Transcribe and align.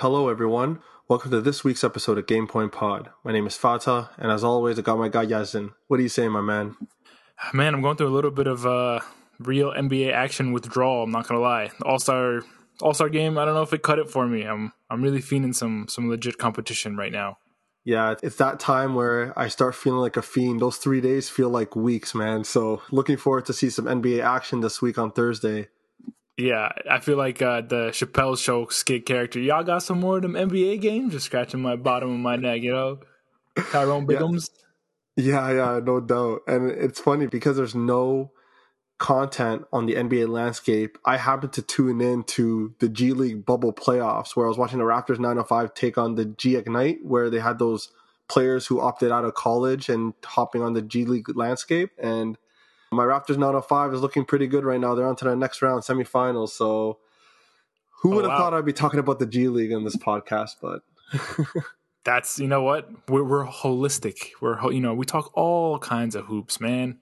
Hello, 0.00 0.28
everyone. 0.28 0.80
Welcome 1.08 1.30
to 1.30 1.40
this 1.40 1.62
week's 1.62 1.84
episode 1.84 2.18
of 2.18 2.26
Game 2.26 2.48
Point 2.48 2.72
Pod. 2.72 3.10
My 3.22 3.30
name 3.30 3.46
is 3.46 3.56
Fata, 3.56 4.10
and 4.18 4.32
as 4.32 4.42
always, 4.42 4.76
I 4.76 4.82
got 4.82 4.98
my 4.98 5.08
guy 5.08 5.24
Yazin. 5.24 5.72
What 5.86 5.98
do 5.98 6.02
you 6.02 6.08
say, 6.08 6.26
my 6.26 6.40
man? 6.40 6.76
Man, 7.52 7.74
I'm 7.74 7.80
going 7.80 7.96
through 7.96 8.08
a 8.08 8.10
little 8.10 8.32
bit 8.32 8.48
of 8.48 8.66
uh, 8.66 8.98
real 9.38 9.70
NBA 9.70 10.12
action 10.12 10.52
withdrawal. 10.52 11.04
I'm 11.04 11.12
not 11.12 11.28
gonna 11.28 11.40
lie. 11.40 11.70
All 11.82 12.00
Star 12.00 12.40
All 12.82 12.92
Star 12.92 13.08
game. 13.08 13.38
I 13.38 13.44
don't 13.44 13.54
know 13.54 13.62
if 13.62 13.72
it 13.72 13.84
cut 13.84 14.00
it 14.00 14.10
for 14.10 14.26
me. 14.26 14.42
I'm 14.42 14.72
I'm 14.90 15.00
really 15.00 15.20
feeling 15.20 15.52
some 15.52 15.86
some 15.88 16.10
legit 16.10 16.38
competition 16.38 16.96
right 16.96 17.12
now. 17.12 17.38
Yeah, 17.84 18.16
it's 18.20 18.36
that 18.36 18.58
time 18.58 18.96
where 18.96 19.32
I 19.38 19.46
start 19.46 19.76
feeling 19.76 20.00
like 20.00 20.16
a 20.16 20.22
fiend. 20.22 20.60
Those 20.60 20.78
three 20.78 21.02
days 21.02 21.28
feel 21.30 21.50
like 21.50 21.76
weeks, 21.76 22.16
man. 22.16 22.42
So 22.42 22.82
looking 22.90 23.16
forward 23.16 23.46
to 23.46 23.52
see 23.52 23.70
some 23.70 23.84
NBA 23.84 24.24
action 24.24 24.60
this 24.60 24.82
week 24.82 24.98
on 24.98 25.12
Thursday. 25.12 25.68
Yeah, 26.36 26.70
I 26.90 26.98
feel 26.98 27.16
like 27.16 27.40
uh, 27.40 27.60
the 27.60 27.90
Chappelle 27.90 28.36
Show 28.36 28.66
skit 28.66 29.06
character. 29.06 29.38
Y'all 29.38 29.62
got 29.62 29.82
some 29.84 30.00
more 30.00 30.16
of 30.16 30.22
them 30.22 30.32
NBA 30.32 30.80
games? 30.80 31.12
Just 31.12 31.26
scratching 31.26 31.62
my 31.62 31.76
bottom 31.76 32.10
of 32.12 32.18
my 32.18 32.36
neck, 32.36 32.62
you 32.62 32.72
know. 32.72 32.98
Tyrone 33.70 34.06
Biggums. 34.08 34.50
Yeah, 35.16 35.50
yeah, 35.52 35.80
no 35.82 36.00
doubt. 36.00 36.40
And 36.48 36.70
it's 36.70 36.98
funny 36.98 37.28
because 37.28 37.56
there's 37.56 37.76
no 37.76 38.32
content 38.98 39.64
on 39.72 39.86
the 39.86 39.94
NBA 39.94 40.28
landscape. 40.28 40.98
I 41.04 41.18
happened 41.18 41.52
to 41.52 41.62
tune 41.62 42.00
in 42.00 42.24
to 42.24 42.74
the 42.80 42.88
G 42.88 43.12
League 43.12 43.46
bubble 43.46 43.72
playoffs 43.72 44.34
where 44.34 44.46
I 44.46 44.48
was 44.48 44.58
watching 44.58 44.78
the 44.78 44.84
Raptors 44.84 45.20
905 45.20 45.74
take 45.74 45.98
on 45.98 46.16
the 46.16 46.24
G 46.24 46.56
Ignite, 46.56 47.04
where 47.04 47.30
they 47.30 47.38
had 47.38 47.60
those 47.60 47.90
players 48.28 48.66
who 48.66 48.80
opted 48.80 49.12
out 49.12 49.24
of 49.24 49.34
college 49.34 49.88
and 49.88 50.14
hopping 50.24 50.62
on 50.62 50.72
the 50.72 50.82
G 50.82 51.04
League 51.04 51.36
landscape. 51.36 51.90
And 51.96 52.36
my 52.94 53.04
Raptors 53.04 53.36
905 53.38 53.94
is 53.94 54.00
looking 54.00 54.24
pretty 54.24 54.46
good 54.46 54.64
right 54.64 54.80
now. 54.80 54.94
They're 54.94 55.06
on 55.06 55.16
to 55.16 55.24
the 55.24 55.36
next 55.36 55.62
round, 55.62 55.82
semifinals. 55.82 56.50
So 56.50 56.98
who 58.02 58.10
would 58.10 58.24
Oh, 58.24 58.28
have 58.30 58.38
wow. 58.38 58.44
thought 58.50 58.54
I'd 58.54 58.64
be 58.64 58.72
talking 58.72 59.00
about 59.00 59.18
the 59.18 59.26
G 59.26 59.48
League 59.48 59.70
in 59.72 59.84
this 59.84 59.96
podcast? 59.96 60.52
But 60.62 60.82
That's 62.04 62.38
you 62.38 62.48
know 62.48 62.62
what 62.62 62.88
we're 63.08 63.24
we're 63.24 63.46
holistic. 63.46 64.30
We're 64.40 64.56
ho- 64.56 64.70
you 64.70 64.80
know 64.80 64.92
we 64.94 65.06
talk 65.06 65.30
all 65.34 65.78
kinds 65.78 66.14
of 66.14 66.26
hoops, 66.26 66.60
man. 66.60 66.98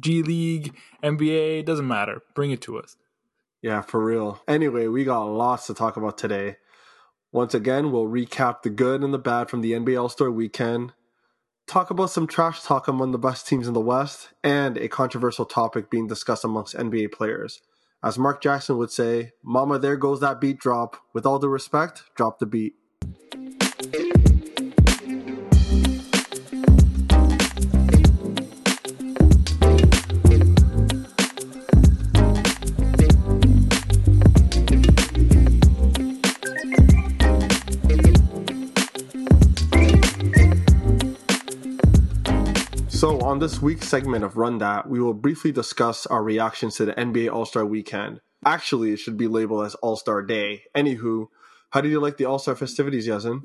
G 0.00 0.22
League, 0.22 0.74
NBA, 1.02 1.64
doesn't 1.64 1.86
matter. 1.86 2.22
Bring 2.34 2.50
it 2.50 2.60
to 2.62 2.78
us. 2.78 2.96
Yeah, 3.62 3.80
for 3.82 4.02
real. 4.04 4.42
Anyway, 4.46 4.86
we 4.86 5.04
got 5.04 5.24
lots 5.24 5.66
to 5.66 5.74
talk 5.74 5.96
about 5.96 6.16
today. 6.18 6.56
Once 7.32 7.52
again, 7.54 7.90
we'll 7.90 8.06
recap 8.06 8.62
the 8.62 8.70
good 8.70 9.02
and 9.02 9.12
the 9.12 9.18
bad 9.18 9.50
from 9.50 9.60
the 9.60 9.72
NBA 9.72 10.00
All 10.00 10.08
Star 10.08 10.30
weekend, 10.30 10.92
talk 11.66 11.90
about 11.90 12.10
some 12.10 12.26
trash 12.26 12.62
talk 12.62 12.88
among 12.88 13.12
the 13.12 13.18
best 13.18 13.46
teams 13.46 13.66
in 13.68 13.74
the 13.74 13.80
West, 13.80 14.28
and 14.42 14.76
a 14.76 14.88
controversial 14.88 15.44
topic 15.44 15.90
being 15.90 16.06
discussed 16.06 16.44
amongst 16.44 16.76
NBA 16.76 17.12
players. 17.12 17.60
As 18.02 18.18
Mark 18.18 18.40
Jackson 18.40 18.78
would 18.78 18.90
say, 18.90 19.32
Mama, 19.42 19.78
there 19.78 19.96
goes 19.96 20.20
that 20.20 20.40
beat 20.40 20.58
drop. 20.58 20.96
With 21.12 21.26
all 21.26 21.38
due 21.38 21.48
respect, 21.48 22.04
drop 22.14 22.38
the 22.38 22.46
beat. 22.46 22.74
On 43.36 43.40
this 43.40 43.60
week's 43.60 43.86
segment 43.86 44.24
of 44.24 44.38
Run 44.38 44.56
That, 44.56 44.88
we 44.88 44.98
will 44.98 45.12
briefly 45.12 45.52
discuss 45.52 46.06
our 46.06 46.22
reactions 46.22 46.76
to 46.76 46.86
the 46.86 46.94
NBA 46.94 47.30
All 47.30 47.44
Star 47.44 47.66
weekend. 47.66 48.22
Actually, 48.46 48.92
it 48.92 48.96
should 48.96 49.18
be 49.18 49.28
labeled 49.28 49.66
as 49.66 49.74
All 49.74 49.96
Star 49.96 50.22
Day. 50.22 50.62
Anywho, 50.74 51.26
how 51.68 51.82
did 51.82 51.90
you 51.90 52.00
like 52.00 52.16
the 52.16 52.24
All 52.24 52.38
Star 52.38 52.54
festivities, 52.56 53.06
Yazin? 53.06 53.42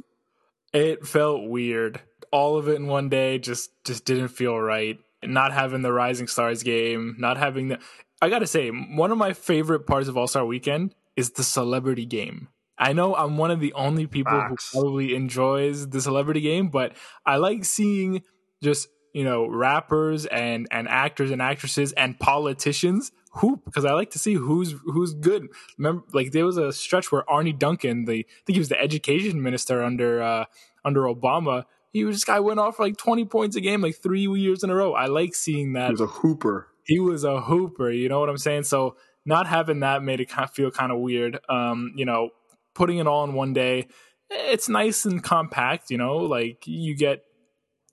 It 0.72 1.06
felt 1.06 1.50
weird. 1.50 2.00
All 2.31 2.56
of 2.56 2.69
it 2.69 2.75
in 2.75 2.88
one 2.88 3.09
day 3.09 3.38
just 3.38 3.72
just 3.84 4.06
didn't 4.06 4.30
feel 4.30 4.58
right. 4.58 4.97
Not 5.23 5.52
having 5.52 5.81
the 5.81 5.92
Rising 5.92 6.28
Stars 6.28 6.64
game, 6.64 7.18
not 7.19 7.35
having 7.35 7.68
the 7.68 7.80
I 8.22 8.30
got 8.30 8.40
to 8.40 8.47
say, 8.47 8.69
one 8.69 9.12
of 9.12 9.18
my 9.18 9.34
favorite 9.34 9.85
parts 9.85 10.07
of 10.07 10.16
All-Star 10.16 10.46
weekend 10.46 10.96
is 11.18 11.31
the 11.31 11.44
celebrity 11.44 12.06
game. 12.06 12.47
I 12.78 12.94
know 12.94 13.13
I'm 13.13 13.35
one 13.35 13.51
of 13.51 13.59
the 13.59 13.74
only 13.74 14.07
people 14.07 14.40
who 14.40 14.56
probably 14.72 15.16
enjoys 15.16 15.90
the 15.90 16.00
celebrity 16.00 16.40
game, 16.40 16.69
but 16.69 16.96
I 17.25 17.35
like 17.35 17.66
seeing 17.66 18.22
just, 18.63 18.88
you 19.13 19.23
know, 19.23 19.47
rappers 19.47 20.25
and 20.25 20.67
and 20.72 20.88
actors 20.88 21.31
and 21.31 21.41
actresses 21.41 21.91
and 21.94 22.19
politicians 22.19 23.11
hoop 23.35 23.63
because 23.66 23.85
I 23.85 23.94
like 23.94 24.11
to 24.11 24.19
see 24.19 24.33
who's 24.33 24.75
who's 24.85 25.13
good. 25.13 25.47
Remember, 25.77 26.03
like 26.13 26.31
there 26.31 26.45
was 26.45 26.57
a 26.57 26.72
stretch 26.72 27.11
where 27.11 27.29
Arne 27.29 27.57
Duncan, 27.57 28.05
the 28.05 28.19
I 28.19 28.25
think 28.45 28.55
he 28.55 28.59
was 28.59 28.69
the 28.69 28.81
education 28.81 29.41
minister 29.41 29.83
under 29.83 30.21
uh, 30.21 30.45
under 30.85 31.01
Obama. 31.03 31.66
He 31.94 32.05
was 32.05 32.16
this 32.17 32.23
guy 32.25 32.39
went 32.39 32.59
off 32.59 32.77
for 32.77 32.83
like 32.83 32.95
20 32.97 33.25
points 33.25 33.55
a 33.57 33.61
game, 33.61 33.81
like 33.81 33.97
three 34.01 34.25
years 34.25 34.63
in 34.63 34.69
a 34.69 34.75
row. 34.75 34.94
I 34.94 35.07
like 35.07 35.35
seeing 35.35 35.73
that 35.73 35.88
He 35.88 35.91
was 35.91 36.01
a 36.01 36.07
hooper. 36.07 36.67
he 36.85 37.00
was 37.00 37.23
a 37.25 37.41
hooper. 37.41 37.89
You 37.91 38.07
know 38.07 38.19
what 38.21 38.29
I'm 38.29 38.38
saying? 38.38 38.63
So 38.63 38.95
not 39.25 39.45
having 39.47 39.81
that 39.81 40.01
made 40.01 40.21
it 40.21 40.29
kind 40.29 40.45
of 40.45 40.51
feel 40.51 40.71
kind 40.71 40.91
of 40.91 41.00
weird. 41.00 41.39
Um, 41.50 41.91
you 41.95 42.05
know, 42.05 42.29
putting 42.73 42.97
it 43.00 43.07
all 43.07 43.25
in 43.25 43.33
one 43.33 43.51
day, 43.53 43.88
it's 44.29 44.69
nice 44.69 45.03
and 45.05 45.21
compact. 45.21 45.91
You 45.91 45.97
know, 45.97 46.17
like 46.17 46.66
you 46.66 46.95
get 46.95 47.23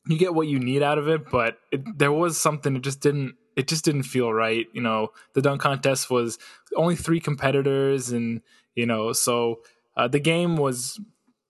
you 0.09 0.19
get 0.19 0.35
what 0.35 0.49
you 0.49 0.59
need 0.59 0.83
out 0.83 0.99
of 0.99 1.09
it, 1.09 1.31
but 1.31 1.59
it, 1.71 1.99
there 1.99 2.13
was 2.13 2.41
something 2.41 2.75
it 2.77 2.83
just 2.83 3.01
didn't. 3.01 3.35
It 3.57 3.67
just 3.67 3.85
didn't 3.85 4.05
feel 4.05 4.33
right. 4.33 4.67
You 4.73 4.81
know, 4.81 5.09
the 5.35 5.43
dunk 5.43 5.61
contest 5.61 6.11
was 6.11 6.39
only 6.77 6.97
three 6.97 7.21
competitors, 7.21 8.11
and 8.11 8.41
you 8.75 8.87
know, 8.87 9.13
so 9.13 9.61
uh, 9.97 10.09
the 10.09 10.21
game 10.21 10.57
was 10.57 11.01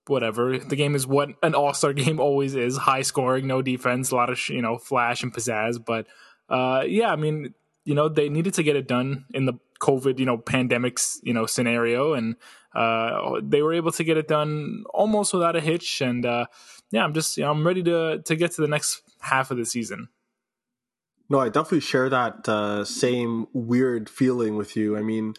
whatever. 0.07 0.59
The 0.59 0.77
game 0.77 0.95
is 0.95 1.07
what 1.07 1.31
an 1.43 1.55
All 1.55 1.75
Star 1.75 1.93
game 1.95 2.19
always 2.19 2.55
is: 2.55 2.77
high 2.77 3.03
scoring, 3.03 3.47
no 3.47 3.63
defense, 3.63 4.11
a 4.11 4.17
lot 4.17 4.31
of 4.31 4.49
you 4.49 4.63
know 4.63 4.77
flash 4.79 5.23
and 5.23 5.33
pizzazz. 5.33 5.83
But 5.85 6.07
uh, 6.49 6.85
yeah, 6.87 7.11
I 7.11 7.17
mean, 7.17 7.55
you 7.85 7.95
know, 7.95 8.09
they 8.09 8.29
needed 8.29 8.55
to 8.55 8.63
get 8.63 8.77
it 8.77 8.89
done 8.89 9.25
in 9.33 9.47
the 9.47 9.55
COVID, 9.81 10.19
you 10.19 10.27
know, 10.27 10.39
pandemics, 10.39 11.19
you 11.23 11.33
know, 11.33 11.47
scenario, 11.47 12.15
and 12.15 12.37
uh, 12.75 13.41
they 13.43 13.63
were 13.63 13.73
able 13.73 13.93
to 13.93 14.05
get 14.05 14.17
it 14.17 14.29
done 14.29 14.85
almost 14.93 15.33
without 15.33 15.57
a 15.57 15.61
hitch. 15.61 16.01
And 16.01 16.25
uh, 16.27 16.47
yeah, 16.91 17.05
I'm 17.05 17.15
just, 17.15 17.37
you 17.37 17.45
know, 17.45 17.51
I'm 17.51 17.67
ready 17.67 17.83
to 17.85 18.23
to 18.25 18.37
get 18.37 18.53
to 18.53 18.61
the 18.61 18.69
next 18.69 19.03
half 19.21 19.51
of 19.51 19.57
the 19.57 19.65
season. 19.65 20.09
No, 21.31 21.41
I 21.41 21.49
definitely 21.49 21.81
share 21.81 22.09
that 22.09 22.49
uh, 22.49 22.85
same 22.85 23.47
weird 23.53 24.09
feeling 24.09 24.57
with 24.57 24.77
you. 24.77 24.97
I 24.97 25.03
mean, 25.03 25.35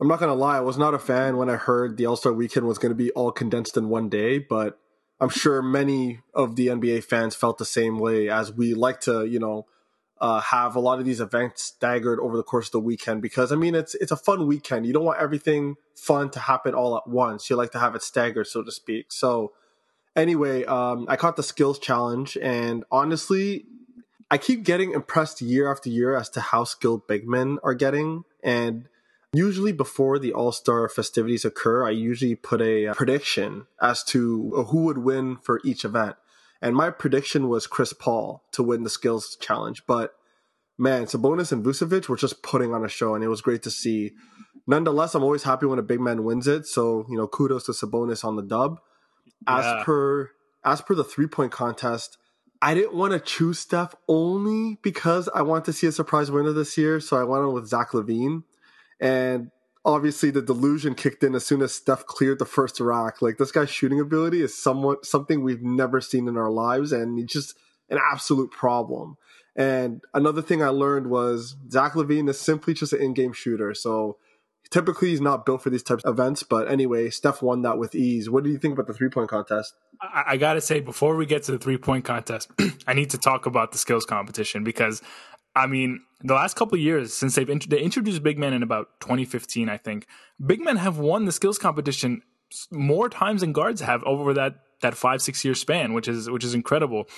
I'm 0.00 0.08
not 0.08 0.20
gonna 0.20 0.34
lie, 0.34 0.58
I 0.58 0.60
was 0.60 0.78
not 0.78 0.94
a 0.94 0.98
fan 0.98 1.36
when 1.36 1.48
I 1.48 1.56
heard 1.56 1.96
the 1.96 2.06
All 2.06 2.16
Star 2.16 2.32
Weekend 2.32 2.66
was 2.66 2.78
going 2.78 2.90
to 2.90 2.96
be 2.96 3.10
all 3.12 3.32
condensed 3.32 3.76
in 3.76 3.88
one 3.88 4.08
day, 4.08 4.38
but 4.38 4.78
I'm 5.20 5.28
sure 5.28 5.62
many 5.62 6.20
of 6.34 6.56
the 6.56 6.68
NBA 6.68 7.04
fans 7.04 7.34
felt 7.34 7.58
the 7.58 7.66
same 7.66 7.98
way. 7.98 8.30
As 8.30 8.52
we 8.52 8.72
like 8.72 9.00
to, 9.02 9.26
you 9.26 9.38
know, 9.38 9.66
uh, 10.20 10.40
have 10.40 10.76
a 10.76 10.80
lot 10.80 10.98
of 10.98 11.04
these 11.04 11.20
events 11.20 11.62
staggered 11.62 12.18
over 12.20 12.36
the 12.36 12.42
course 12.42 12.68
of 12.68 12.72
the 12.72 12.80
weekend 12.80 13.22
because 13.22 13.52
I 13.52 13.56
mean, 13.56 13.74
it's 13.74 13.94
it's 13.96 14.12
a 14.12 14.16
fun 14.16 14.46
weekend. 14.46 14.86
You 14.86 14.92
don't 14.92 15.04
want 15.04 15.20
everything 15.20 15.76
fun 15.94 16.30
to 16.30 16.40
happen 16.40 16.74
all 16.74 16.96
at 16.96 17.08
once. 17.08 17.48
You 17.48 17.56
like 17.56 17.72
to 17.72 17.78
have 17.78 17.94
it 17.94 18.02
staggered, 18.02 18.46
so 18.46 18.62
to 18.62 18.72
speak. 18.72 19.06
So. 19.12 19.52
Anyway, 20.16 20.64
um, 20.64 21.06
I 21.08 21.14
caught 21.14 21.36
the 21.36 21.42
skills 21.44 21.78
challenge, 21.78 22.36
and 22.42 22.82
honestly, 22.90 23.64
I 24.30 24.38
keep 24.38 24.62
getting 24.62 24.92
impressed 24.92 25.42
year 25.42 25.70
after 25.70 25.88
year 25.88 26.16
as 26.16 26.28
to 26.30 26.40
how 26.40 26.64
skilled 26.64 27.06
big 27.08 27.28
men 27.28 27.58
are 27.64 27.74
getting. 27.74 28.24
And 28.42 28.88
usually 29.32 29.72
before 29.72 30.18
the 30.18 30.32
All 30.32 30.52
Star 30.52 30.88
festivities 30.88 31.44
occur, 31.44 31.86
I 31.86 31.90
usually 31.90 32.36
put 32.36 32.60
a 32.60 32.88
uh, 32.88 32.94
prediction 32.94 33.66
as 33.82 34.04
to 34.04 34.64
who 34.68 34.84
would 34.84 34.98
win 34.98 35.36
for 35.42 35.60
each 35.64 35.84
event. 35.84 36.16
And 36.62 36.76
my 36.76 36.90
prediction 36.90 37.48
was 37.48 37.66
Chris 37.66 37.92
Paul 37.92 38.44
to 38.52 38.62
win 38.62 38.82
the 38.82 38.90
skills 38.90 39.36
challenge. 39.40 39.84
But 39.86 40.14
man, 40.78 41.04
Sabonis 41.04 41.52
and 41.52 41.64
Vucevic 41.64 42.08
were 42.08 42.16
just 42.16 42.42
putting 42.42 42.74
on 42.74 42.84
a 42.84 42.88
show, 42.88 43.14
and 43.14 43.24
it 43.24 43.28
was 43.28 43.40
great 43.40 43.62
to 43.62 43.70
see. 43.70 44.12
Nonetheless, 44.66 45.14
I'm 45.14 45.22
always 45.22 45.42
happy 45.44 45.66
when 45.66 45.78
a 45.78 45.82
big 45.82 46.00
man 46.00 46.24
wins 46.24 46.46
it. 46.46 46.66
So, 46.66 47.06
you 47.08 47.16
know, 47.16 47.26
kudos 47.26 47.64
to 47.66 47.72
Sabonis 47.72 48.24
on 48.24 48.36
the 48.36 48.42
dub. 48.42 48.78
As 49.46 49.64
Yeah. 49.64 49.82
per 49.84 50.30
as 50.62 50.82
per 50.82 50.94
the 50.94 51.04
three 51.04 51.26
point 51.26 51.50
contest, 51.52 52.18
I 52.60 52.74
didn't 52.74 52.94
want 52.94 53.14
to 53.14 53.20
choose 53.20 53.58
Steph 53.58 53.94
only 54.06 54.78
because 54.82 55.30
I 55.34 55.40
want 55.40 55.64
to 55.64 55.72
see 55.72 55.86
a 55.86 55.92
surprise 55.92 56.30
winner 56.30 56.52
this 56.52 56.76
year. 56.76 57.00
So 57.00 57.16
I 57.16 57.24
went 57.24 57.44
on 57.44 57.54
with 57.54 57.66
Zach 57.66 57.92
LaVine. 57.92 58.42
And 59.00 59.50
obviously 59.84 60.30
the 60.30 60.42
delusion 60.42 60.94
kicked 60.94 61.22
in 61.24 61.34
as 61.34 61.46
soon 61.46 61.62
as 61.62 61.74
Steph 61.74 62.06
cleared 62.06 62.38
the 62.38 62.44
first 62.44 62.80
rack. 62.80 63.22
Like 63.22 63.38
this 63.38 63.52
guy's 63.52 63.70
shooting 63.70 64.00
ability 64.00 64.42
is 64.42 64.56
somewhat 64.56 65.06
something 65.06 65.42
we've 65.42 65.62
never 65.62 66.00
seen 66.00 66.28
in 66.28 66.36
our 66.36 66.50
lives, 66.50 66.92
and 66.92 67.18
it's 67.18 67.32
just 67.32 67.56
an 67.88 67.98
absolute 68.12 68.50
problem. 68.50 69.16
And 69.56 70.02
another 70.14 70.42
thing 70.42 70.62
I 70.62 70.68
learned 70.68 71.08
was 71.08 71.56
Zach 71.70 71.92
LaVine 71.92 72.28
is 72.28 72.40
simply 72.40 72.72
just 72.72 72.92
an 72.92 73.02
in-game 73.02 73.32
shooter. 73.32 73.74
So 73.74 74.16
typically 74.70 75.10
he's 75.10 75.20
not 75.20 75.44
built 75.44 75.62
for 75.62 75.70
these 75.70 75.82
types 75.82 76.04
of 76.04 76.14
events. 76.14 76.42
But 76.42 76.70
anyway, 76.70 77.10
Steph 77.10 77.42
won 77.42 77.62
that 77.62 77.76
with 77.76 77.94
ease. 77.94 78.30
What 78.30 78.44
do 78.44 78.50
you 78.50 78.58
think 78.58 78.74
about 78.74 78.86
the 78.86 78.94
three-point 78.94 79.28
contest? 79.28 79.74
I, 80.00 80.24
I 80.28 80.36
gotta 80.36 80.60
say, 80.60 80.80
before 80.80 81.16
we 81.16 81.26
get 81.26 81.42
to 81.44 81.52
the 81.52 81.58
three 81.58 81.76
point 81.76 82.04
contest, 82.04 82.50
I 82.86 82.94
need 82.94 83.10
to 83.10 83.18
talk 83.18 83.46
about 83.46 83.72
the 83.72 83.78
skills 83.78 84.06
competition 84.06 84.64
because, 84.64 85.02
I 85.54 85.66
mean, 85.66 86.00
the 86.22 86.34
last 86.34 86.56
couple 86.56 86.76
of 86.76 86.80
years 86.80 87.12
since 87.12 87.34
they've 87.34 87.48
int- 87.48 87.70
they 87.70 87.80
introduced 87.80 88.22
big 88.22 88.38
men 88.38 88.52
in 88.52 88.62
about 88.62 89.00
2015, 89.00 89.68
I 89.68 89.76
think 89.76 90.06
big 90.44 90.60
men 90.60 90.76
have 90.76 90.98
won 90.98 91.24
the 91.24 91.32
skills 91.32 91.58
competition 91.58 92.22
more 92.70 93.08
times 93.08 93.40
than 93.40 93.52
guards 93.52 93.80
have 93.80 94.02
over 94.04 94.34
that 94.34 94.54
that 94.82 94.94
five 94.94 95.22
six 95.22 95.44
year 95.44 95.54
span, 95.54 95.92
which 95.92 96.08
is 96.08 96.30
which 96.30 96.44
is 96.44 96.54
incredible. 96.54 97.08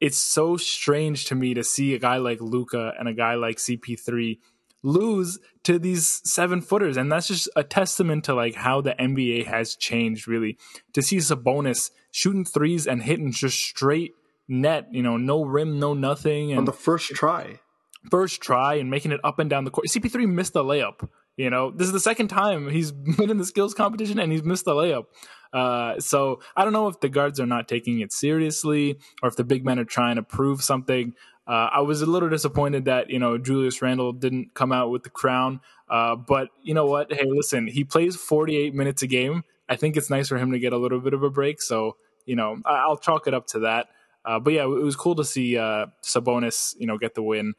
It's 0.00 0.18
so 0.18 0.56
strange 0.56 1.26
to 1.26 1.34
me 1.34 1.54
to 1.54 1.62
see 1.62 1.94
a 1.94 1.98
guy 1.98 2.16
like 2.16 2.40
Luka 2.40 2.92
and 2.98 3.08
a 3.08 3.12
guy 3.12 3.34
like 3.34 3.58
CP3 3.58 4.38
lose 4.82 5.38
to 5.62 5.78
these 5.78 6.20
seven 6.24 6.60
footers, 6.60 6.96
and 6.96 7.10
that's 7.10 7.28
just 7.28 7.48
a 7.54 7.62
testament 7.62 8.24
to 8.24 8.34
like 8.34 8.56
how 8.56 8.80
the 8.80 8.94
NBA 8.94 9.46
has 9.46 9.76
changed. 9.76 10.26
Really, 10.26 10.58
to 10.92 11.02
see 11.02 11.18
Sabonis 11.18 11.90
shooting 12.10 12.44
threes 12.44 12.86
and 12.86 13.02
hitting 13.02 13.30
just 13.30 13.58
straight 13.58 14.14
net, 14.48 14.88
you 14.92 15.02
know, 15.02 15.16
no 15.16 15.44
rim, 15.44 15.78
no 15.78 15.94
nothing, 15.94 16.50
and 16.50 16.60
on 16.60 16.64
the 16.64 16.72
first 16.72 17.10
try, 17.10 17.60
first 18.10 18.40
try, 18.40 18.74
and 18.74 18.90
making 18.90 19.12
it 19.12 19.20
up 19.24 19.38
and 19.38 19.48
down 19.48 19.64
the 19.64 19.70
court. 19.70 19.86
CP3 19.88 20.28
missed 20.28 20.52
the 20.52 20.64
layup. 20.64 21.08
You 21.36 21.50
know, 21.50 21.70
this 21.70 21.86
is 21.86 21.92
the 21.92 22.00
second 22.00 22.28
time 22.28 22.68
he's 22.68 22.92
been 23.16 23.30
in 23.30 23.38
the 23.38 23.44
skills 23.44 23.74
competition 23.74 24.18
and 24.18 24.30
he's 24.30 24.42
missed 24.42 24.64
the 24.64 24.72
layup. 24.72 25.04
Uh, 25.52 26.00
so 26.00 26.40
I 26.56 26.64
don't 26.64 26.72
know 26.72 26.88
if 26.88 27.00
the 27.00 27.08
guards 27.08 27.38
are 27.38 27.46
not 27.46 27.68
taking 27.68 28.00
it 28.00 28.12
seriously 28.12 28.98
or 29.22 29.28
if 29.28 29.36
the 29.36 29.44
big 29.44 29.64
men 29.64 29.78
are 29.78 29.84
trying 29.84 30.16
to 30.16 30.22
prove 30.22 30.62
something. 30.62 31.14
Uh, 31.46 31.68
I 31.72 31.80
was 31.80 32.02
a 32.02 32.06
little 32.06 32.28
disappointed 32.28 32.84
that 32.84 33.10
you 33.10 33.18
know 33.18 33.36
Julius 33.36 33.82
Randle 33.82 34.12
didn't 34.12 34.54
come 34.54 34.72
out 34.72 34.90
with 34.90 35.02
the 35.02 35.10
crown, 35.10 35.60
uh, 35.90 36.14
but 36.14 36.48
you 36.62 36.72
know 36.72 36.86
what? 36.86 37.12
Hey, 37.12 37.26
listen, 37.26 37.66
he 37.66 37.82
plays 37.82 38.14
48 38.14 38.74
minutes 38.74 39.02
a 39.02 39.08
game. 39.08 39.42
I 39.68 39.76
think 39.76 39.96
it's 39.96 40.08
nice 40.08 40.28
for 40.28 40.38
him 40.38 40.52
to 40.52 40.58
get 40.60 40.72
a 40.72 40.78
little 40.78 41.00
bit 41.00 41.14
of 41.14 41.22
a 41.22 41.30
break. 41.30 41.60
So 41.60 41.96
you 42.26 42.36
know, 42.36 42.60
I'll 42.64 42.96
chalk 42.96 43.26
it 43.26 43.34
up 43.34 43.46
to 43.48 43.60
that. 43.60 43.88
Uh, 44.24 44.38
but 44.38 44.52
yeah, 44.52 44.62
it 44.62 44.66
was 44.66 44.96
cool 44.96 45.16
to 45.16 45.24
see 45.24 45.58
uh, 45.58 45.86
Sabonis, 46.02 46.76
you 46.78 46.86
know, 46.86 46.96
get 46.98 47.14
the 47.14 47.22
win. 47.22 47.54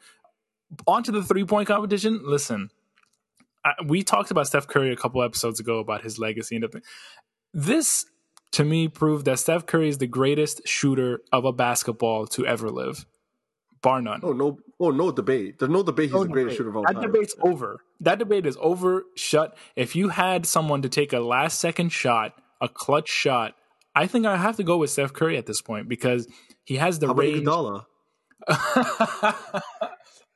On 0.88 1.04
to 1.04 1.12
the 1.12 1.24
three 1.24 1.46
point 1.46 1.68
competition. 1.68 2.22
Listen, 2.24 2.70
I, 3.66 3.74
we 3.86 4.04
talked 4.04 4.32
about 4.32 4.48
Steph 4.48 4.68
Curry 4.68 4.92
a 4.92 4.96
couple 4.96 5.22
episodes 5.24 5.60
ago 5.60 5.80
about 5.80 6.04
his 6.04 6.20
legacy 6.20 6.56
and 6.56 6.64
everything. 6.64 6.88
This 7.54 8.06
to 8.54 8.64
me 8.64 8.88
proved 8.88 9.26
that 9.26 9.40
Steph 9.40 9.66
Curry 9.66 9.90
is 9.90 9.98
the 9.98 10.08
greatest 10.08 10.68
shooter 10.68 11.22
of 11.32 11.46
a 11.46 11.52
basketball 11.52 12.28
to 12.28 12.46
ever 12.46 12.70
live, 12.70 13.06
bar 13.82 14.02
none. 14.02 14.22
Oh 14.24 14.34
no! 14.34 14.60
Oh 14.80 14.92
no 14.92 15.12
debate. 15.12 15.60
There's 15.60 15.72
no 15.72 15.84
debate. 15.84 16.06
He's 16.06 16.16
oh, 16.16 16.20
no 16.20 16.24
the 16.24 16.30
greatest 16.30 16.58
debate. 16.58 16.58
shooter 16.58 16.70
of 16.70 16.76
all 16.78 16.84
that 16.84 16.94
time. 16.94 17.02
That 17.02 17.12
debate's 17.12 17.36
over. 17.42 17.80
That 18.00 18.20
debate 18.20 18.46
is 18.46 18.58
over. 18.60 19.04
Shut. 19.16 19.58
If 19.76 19.96
you 19.96 20.10
had 20.10 20.46
someone 20.46 20.82
to 20.82 20.90
take 20.90 21.14
a 21.14 21.20
last 21.20 21.60
second 21.60 21.90
shot, 21.90 22.34
a 22.62 22.68
clutch 22.68 23.10
shot, 23.10 23.56
I 23.96 24.08
think 24.08 24.26
I 24.26 24.38
have 24.38 24.58
to 24.58 24.64
go 24.64 24.78
with 24.78 24.90
Steph 24.90 25.14
Curry 25.14 25.38
at 25.38 25.46
this 25.46 25.62
point 25.62 25.88
because 25.88 26.28
he 26.64 26.78
has 26.78 27.00
the 27.00 27.08
How 27.08 27.14
range. 27.14 27.46
Iguodala? 27.46 27.86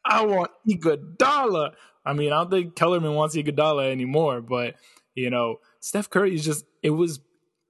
I 0.08 0.26
want 0.26 0.52
Iguodala. 0.68 1.74
I 2.06 2.14
mean, 2.14 2.32
I 2.32 2.38
don't 2.38 2.50
think 2.50 2.76
Kellerman 2.76 3.14
wants 3.14 3.36
Iguodala 3.36 3.92
anymore, 3.92 4.42
but 4.42 4.76
you 5.14 5.30
know, 5.30 5.58
Steph 5.80 6.10
Curry 6.10 6.34
is 6.34 6.46
just 6.46 6.66
it 6.82 6.92
was 6.92 7.20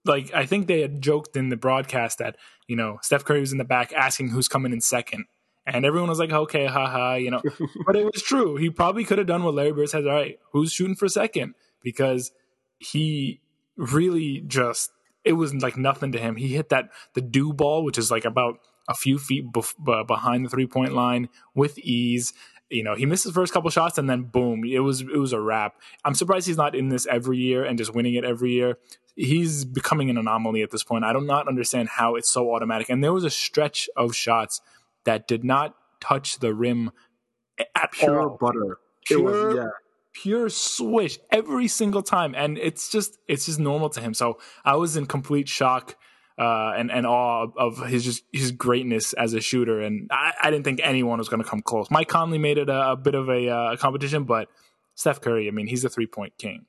like 0.05 0.33
I 0.33 0.45
think 0.45 0.67
they 0.67 0.81
had 0.81 1.01
joked 1.01 1.35
in 1.35 1.49
the 1.49 1.57
broadcast 1.57 2.19
that, 2.19 2.37
you 2.67 2.75
know, 2.75 2.99
Steph 3.01 3.25
Curry 3.25 3.39
was 3.39 3.51
in 3.51 3.57
the 3.57 3.65
back 3.65 3.91
asking 3.93 4.29
who's 4.29 4.47
coming 4.47 4.71
in 4.71 4.81
second. 4.81 5.25
And 5.65 5.85
everyone 5.85 6.09
was 6.09 6.19
like, 6.19 6.31
okay, 6.31 6.65
haha, 6.65 7.15
you 7.15 7.29
know. 7.29 7.41
but 7.85 7.97
it 7.97 8.05
was 8.05 8.21
true. 8.21 8.55
He 8.55 8.69
probably 8.69 9.03
could 9.03 9.17
have 9.17 9.27
done 9.27 9.43
what 9.43 9.53
Larry 9.53 9.73
Bird 9.73 9.89
said, 9.89 10.07
all 10.07 10.13
right, 10.13 10.39
who's 10.53 10.71
shooting 10.71 10.95
for 10.95 11.09
second? 11.09 11.55
Because 11.83 12.31
he 12.79 13.41
really 13.75 14.43
just 14.47 14.91
it 15.25 15.33
was 15.33 15.53
like 15.55 15.75
nothing 15.75 16.13
to 16.13 16.19
him. 16.19 16.37
He 16.37 16.49
hit 16.49 16.69
that 16.69 16.89
the 17.13 17.21
Dew 17.21 17.51
ball, 17.51 17.83
which 17.83 17.97
is 17.97 18.09
like 18.09 18.23
about 18.23 18.59
a 18.87 18.93
few 18.93 19.17
feet 19.17 19.51
bef- 19.51 20.07
behind 20.07 20.45
the 20.45 20.49
three 20.49 20.67
point 20.67 20.93
line 20.93 21.29
with 21.53 21.77
ease. 21.79 22.33
You 22.69 22.83
know, 22.83 22.95
he 22.95 23.05
missed 23.05 23.23
his 23.23 23.33
first 23.33 23.53
couple 23.53 23.69
shots 23.69 23.97
and 23.97 24.09
then 24.09 24.23
boom, 24.23 24.63
it 24.65 24.79
was 24.79 25.01
it 25.01 25.17
was 25.17 25.33
a 25.33 25.39
wrap. 25.39 25.75
I'm 26.03 26.15
surprised 26.15 26.47
he's 26.47 26.57
not 26.57 26.75
in 26.75 26.89
this 26.89 27.05
every 27.05 27.37
year 27.37 27.63
and 27.63 27.77
just 27.77 27.93
winning 27.93 28.15
it 28.15 28.25
every 28.25 28.51
year. 28.51 28.77
He's 29.15 29.65
becoming 29.65 30.09
an 30.09 30.17
anomaly 30.17 30.61
at 30.61 30.71
this 30.71 30.83
point. 30.83 31.03
I 31.03 31.13
do 31.13 31.21
not 31.21 31.47
understand 31.47 31.89
how 31.89 32.15
it's 32.15 32.29
so 32.29 32.53
automatic. 32.53 32.89
And 32.89 33.03
there 33.03 33.13
was 33.13 33.23
a 33.23 33.29
stretch 33.29 33.89
of 33.95 34.13
shots 34.13 34.61
that 35.05 35.27
did 35.27 35.43
not 35.43 35.75
touch 35.99 36.39
the 36.39 36.53
rim 36.53 36.91
at 37.75 37.91
pure 37.93 38.21
all. 38.21 38.37
butter. 38.39 38.77
Pure, 39.05 39.19
it 39.19 39.23
was 39.23 39.55
yeah. 39.55 39.69
pure 40.13 40.49
swish 40.49 41.17
every 41.31 41.67
single 41.67 42.03
time, 42.03 42.35
and 42.35 42.57
it's 42.57 42.91
just 42.91 43.17
it's 43.27 43.45
just 43.45 43.59
normal 43.59 43.89
to 43.89 44.01
him. 44.01 44.13
So 44.13 44.39
I 44.65 44.75
was 44.75 44.97
in 44.97 45.05
complete 45.05 45.47
shock 45.47 45.95
uh, 46.37 46.73
and 46.77 46.91
and 46.91 47.07
awe 47.07 47.47
of 47.57 47.85
his 47.87 48.03
just 48.03 48.23
his 48.31 48.51
greatness 48.51 49.13
as 49.13 49.33
a 49.33 49.41
shooter, 49.41 49.81
and 49.81 50.09
I, 50.11 50.33
I 50.43 50.51
didn't 50.51 50.65
think 50.65 50.81
anyone 50.83 51.17
was 51.17 51.29
going 51.29 51.41
to 51.41 51.49
come 51.49 51.61
close. 51.61 51.89
Mike 51.89 52.07
Conley 52.07 52.37
made 52.37 52.57
it 52.57 52.69
a, 52.69 52.91
a 52.91 52.95
bit 52.95 53.15
of 53.15 53.29
a 53.29 53.49
uh, 53.49 53.75
competition, 53.77 54.23
but 54.23 54.47
Steph 54.95 55.21
Curry, 55.21 55.47
I 55.47 55.51
mean, 55.51 55.67
he's 55.67 55.83
a 55.83 55.89
three 55.89 56.07
point 56.07 56.33
king. 56.37 56.65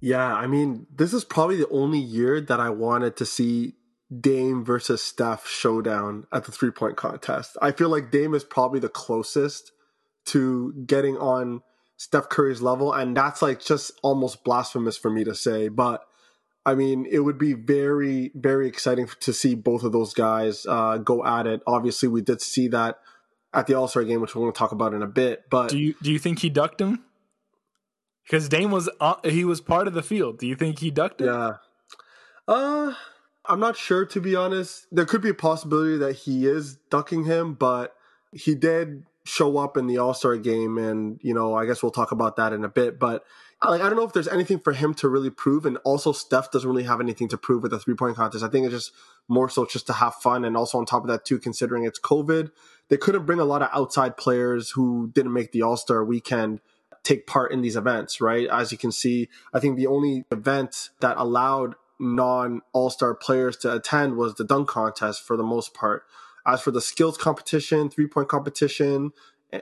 Yeah, 0.00 0.32
I 0.32 0.46
mean, 0.46 0.86
this 0.94 1.12
is 1.12 1.24
probably 1.24 1.56
the 1.56 1.68
only 1.68 1.98
year 1.98 2.40
that 2.40 2.60
I 2.60 2.70
wanted 2.70 3.16
to 3.16 3.26
see 3.26 3.74
Dame 4.20 4.64
versus 4.64 5.02
Steph 5.02 5.48
showdown 5.48 6.26
at 6.32 6.44
the 6.44 6.52
three 6.52 6.70
point 6.70 6.96
contest. 6.96 7.56
I 7.60 7.72
feel 7.72 7.88
like 7.88 8.10
Dame 8.10 8.34
is 8.34 8.44
probably 8.44 8.78
the 8.78 8.88
closest 8.88 9.72
to 10.26 10.72
getting 10.86 11.16
on 11.16 11.62
Steph 11.96 12.28
Curry's 12.28 12.60
level, 12.60 12.92
and 12.92 13.16
that's 13.16 13.42
like 13.42 13.60
just 13.60 13.92
almost 14.02 14.44
blasphemous 14.44 14.96
for 14.96 15.10
me 15.10 15.24
to 15.24 15.34
say, 15.34 15.68
but 15.68 16.04
I 16.66 16.74
mean, 16.74 17.06
it 17.08 17.20
would 17.20 17.38
be 17.38 17.52
very, 17.52 18.32
very 18.34 18.66
exciting 18.66 19.08
to 19.20 19.32
see 19.32 19.54
both 19.54 19.84
of 19.84 19.92
those 19.92 20.12
guys 20.12 20.66
uh, 20.68 20.98
go 20.98 21.24
at 21.24 21.46
it. 21.46 21.62
Obviously, 21.64 22.08
we 22.08 22.22
did 22.22 22.42
see 22.42 22.66
that 22.68 22.98
at 23.54 23.68
the 23.68 23.74
All 23.74 23.86
Star 23.86 24.02
game, 24.02 24.20
which 24.20 24.34
we're 24.34 24.42
going 24.42 24.52
to 24.52 24.58
talk 24.58 24.72
about 24.72 24.92
in 24.92 25.00
a 25.00 25.06
bit. 25.06 25.44
But 25.48 25.70
do 25.70 25.78
you 25.78 25.94
do 26.02 26.12
you 26.12 26.18
think 26.18 26.40
he 26.40 26.50
ducked 26.50 26.80
him? 26.80 27.04
Because 28.24 28.48
Dame 28.48 28.72
was 28.72 28.90
uh, 29.00 29.14
he 29.22 29.44
was 29.44 29.60
part 29.60 29.86
of 29.86 29.94
the 29.94 30.02
field. 30.02 30.40
Do 30.40 30.48
you 30.48 30.56
think 30.56 30.80
he 30.80 30.90
ducked 30.90 31.20
him? 31.20 31.28
Yeah. 31.28 31.52
Uh, 32.48 32.94
I'm 33.44 33.60
not 33.60 33.76
sure 33.76 34.04
to 34.04 34.20
be 34.20 34.34
honest. 34.34 34.86
There 34.90 35.06
could 35.06 35.22
be 35.22 35.30
a 35.30 35.34
possibility 35.34 35.96
that 35.98 36.14
he 36.14 36.46
is 36.46 36.78
ducking 36.90 37.26
him, 37.26 37.54
but 37.54 37.94
he 38.32 38.56
did 38.56 39.04
show 39.26 39.58
up 39.58 39.76
in 39.76 39.86
the 39.86 39.98
All 39.98 40.14
Star 40.14 40.36
game, 40.36 40.78
and 40.78 41.18
you 41.22 41.34
know, 41.34 41.54
I 41.54 41.66
guess 41.66 41.82
we'll 41.82 41.92
talk 41.92 42.12
about 42.12 42.36
that 42.36 42.52
in 42.52 42.64
a 42.64 42.68
bit. 42.68 42.98
But 42.98 43.24
like, 43.64 43.80
I 43.80 43.88
don't 43.88 43.96
know 43.96 44.04
if 44.04 44.12
there's 44.12 44.28
anything 44.28 44.60
for 44.60 44.72
him 44.72 44.94
to 44.94 45.08
really 45.08 45.30
prove, 45.30 45.66
and 45.66 45.78
also 45.84 46.12
Steph 46.12 46.50
doesn't 46.50 46.68
really 46.68 46.84
have 46.84 47.00
anything 47.00 47.28
to 47.28 47.38
prove 47.38 47.62
with 47.62 47.72
the 47.72 47.78
three 47.78 47.94
point 47.94 48.16
contest. 48.16 48.44
I 48.44 48.48
think 48.48 48.66
it's 48.66 48.74
just 48.74 48.92
more 49.28 49.48
so 49.48 49.66
just 49.66 49.86
to 49.88 49.94
have 49.94 50.14
fun, 50.14 50.44
and 50.44 50.56
also 50.56 50.78
on 50.78 50.86
top 50.86 51.02
of 51.02 51.08
that 51.08 51.24
too, 51.24 51.38
considering 51.38 51.84
it's 51.84 52.00
COVID, 52.00 52.50
they 52.88 52.96
couldn't 52.96 53.26
bring 53.26 53.40
a 53.40 53.44
lot 53.44 53.62
of 53.62 53.70
outside 53.72 54.16
players 54.16 54.70
who 54.70 55.10
didn't 55.14 55.32
make 55.32 55.52
the 55.52 55.62
All 55.62 55.76
Star 55.76 56.04
weekend 56.04 56.60
take 57.02 57.26
part 57.26 57.52
in 57.52 57.62
these 57.62 57.76
events, 57.76 58.20
right? 58.20 58.48
As 58.48 58.72
you 58.72 58.78
can 58.78 58.90
see, 58.90 59.28
I 59.54 59.60
think 59.60 59.76
the 59.76 59.86
only 59.86 60.24
event 60.30 60.90
that 61.00 61.16
allowed 61.16 61.76
non 61.98 62.62
All 62.72 62.90
Star 62.90 63.14
players 63.14 63.56
to 63.58 63.74
attend 63.74 64.16
was 64.16 64.34
the 64.34 64.44
dunk 64.44 64.68
contest 64.68 65.22
for 65.22 65.36
the 65.36 65.42
most 65.42 65.72
part. 65.74 66.04
As 66.46 66.60
for 66.60 66.70
the 66.70 66.80
skills 66.80 67.16
competition, 67.16 67.90
three 67.90 68.06
point 68.06 68.28
competition, 68.28 69.12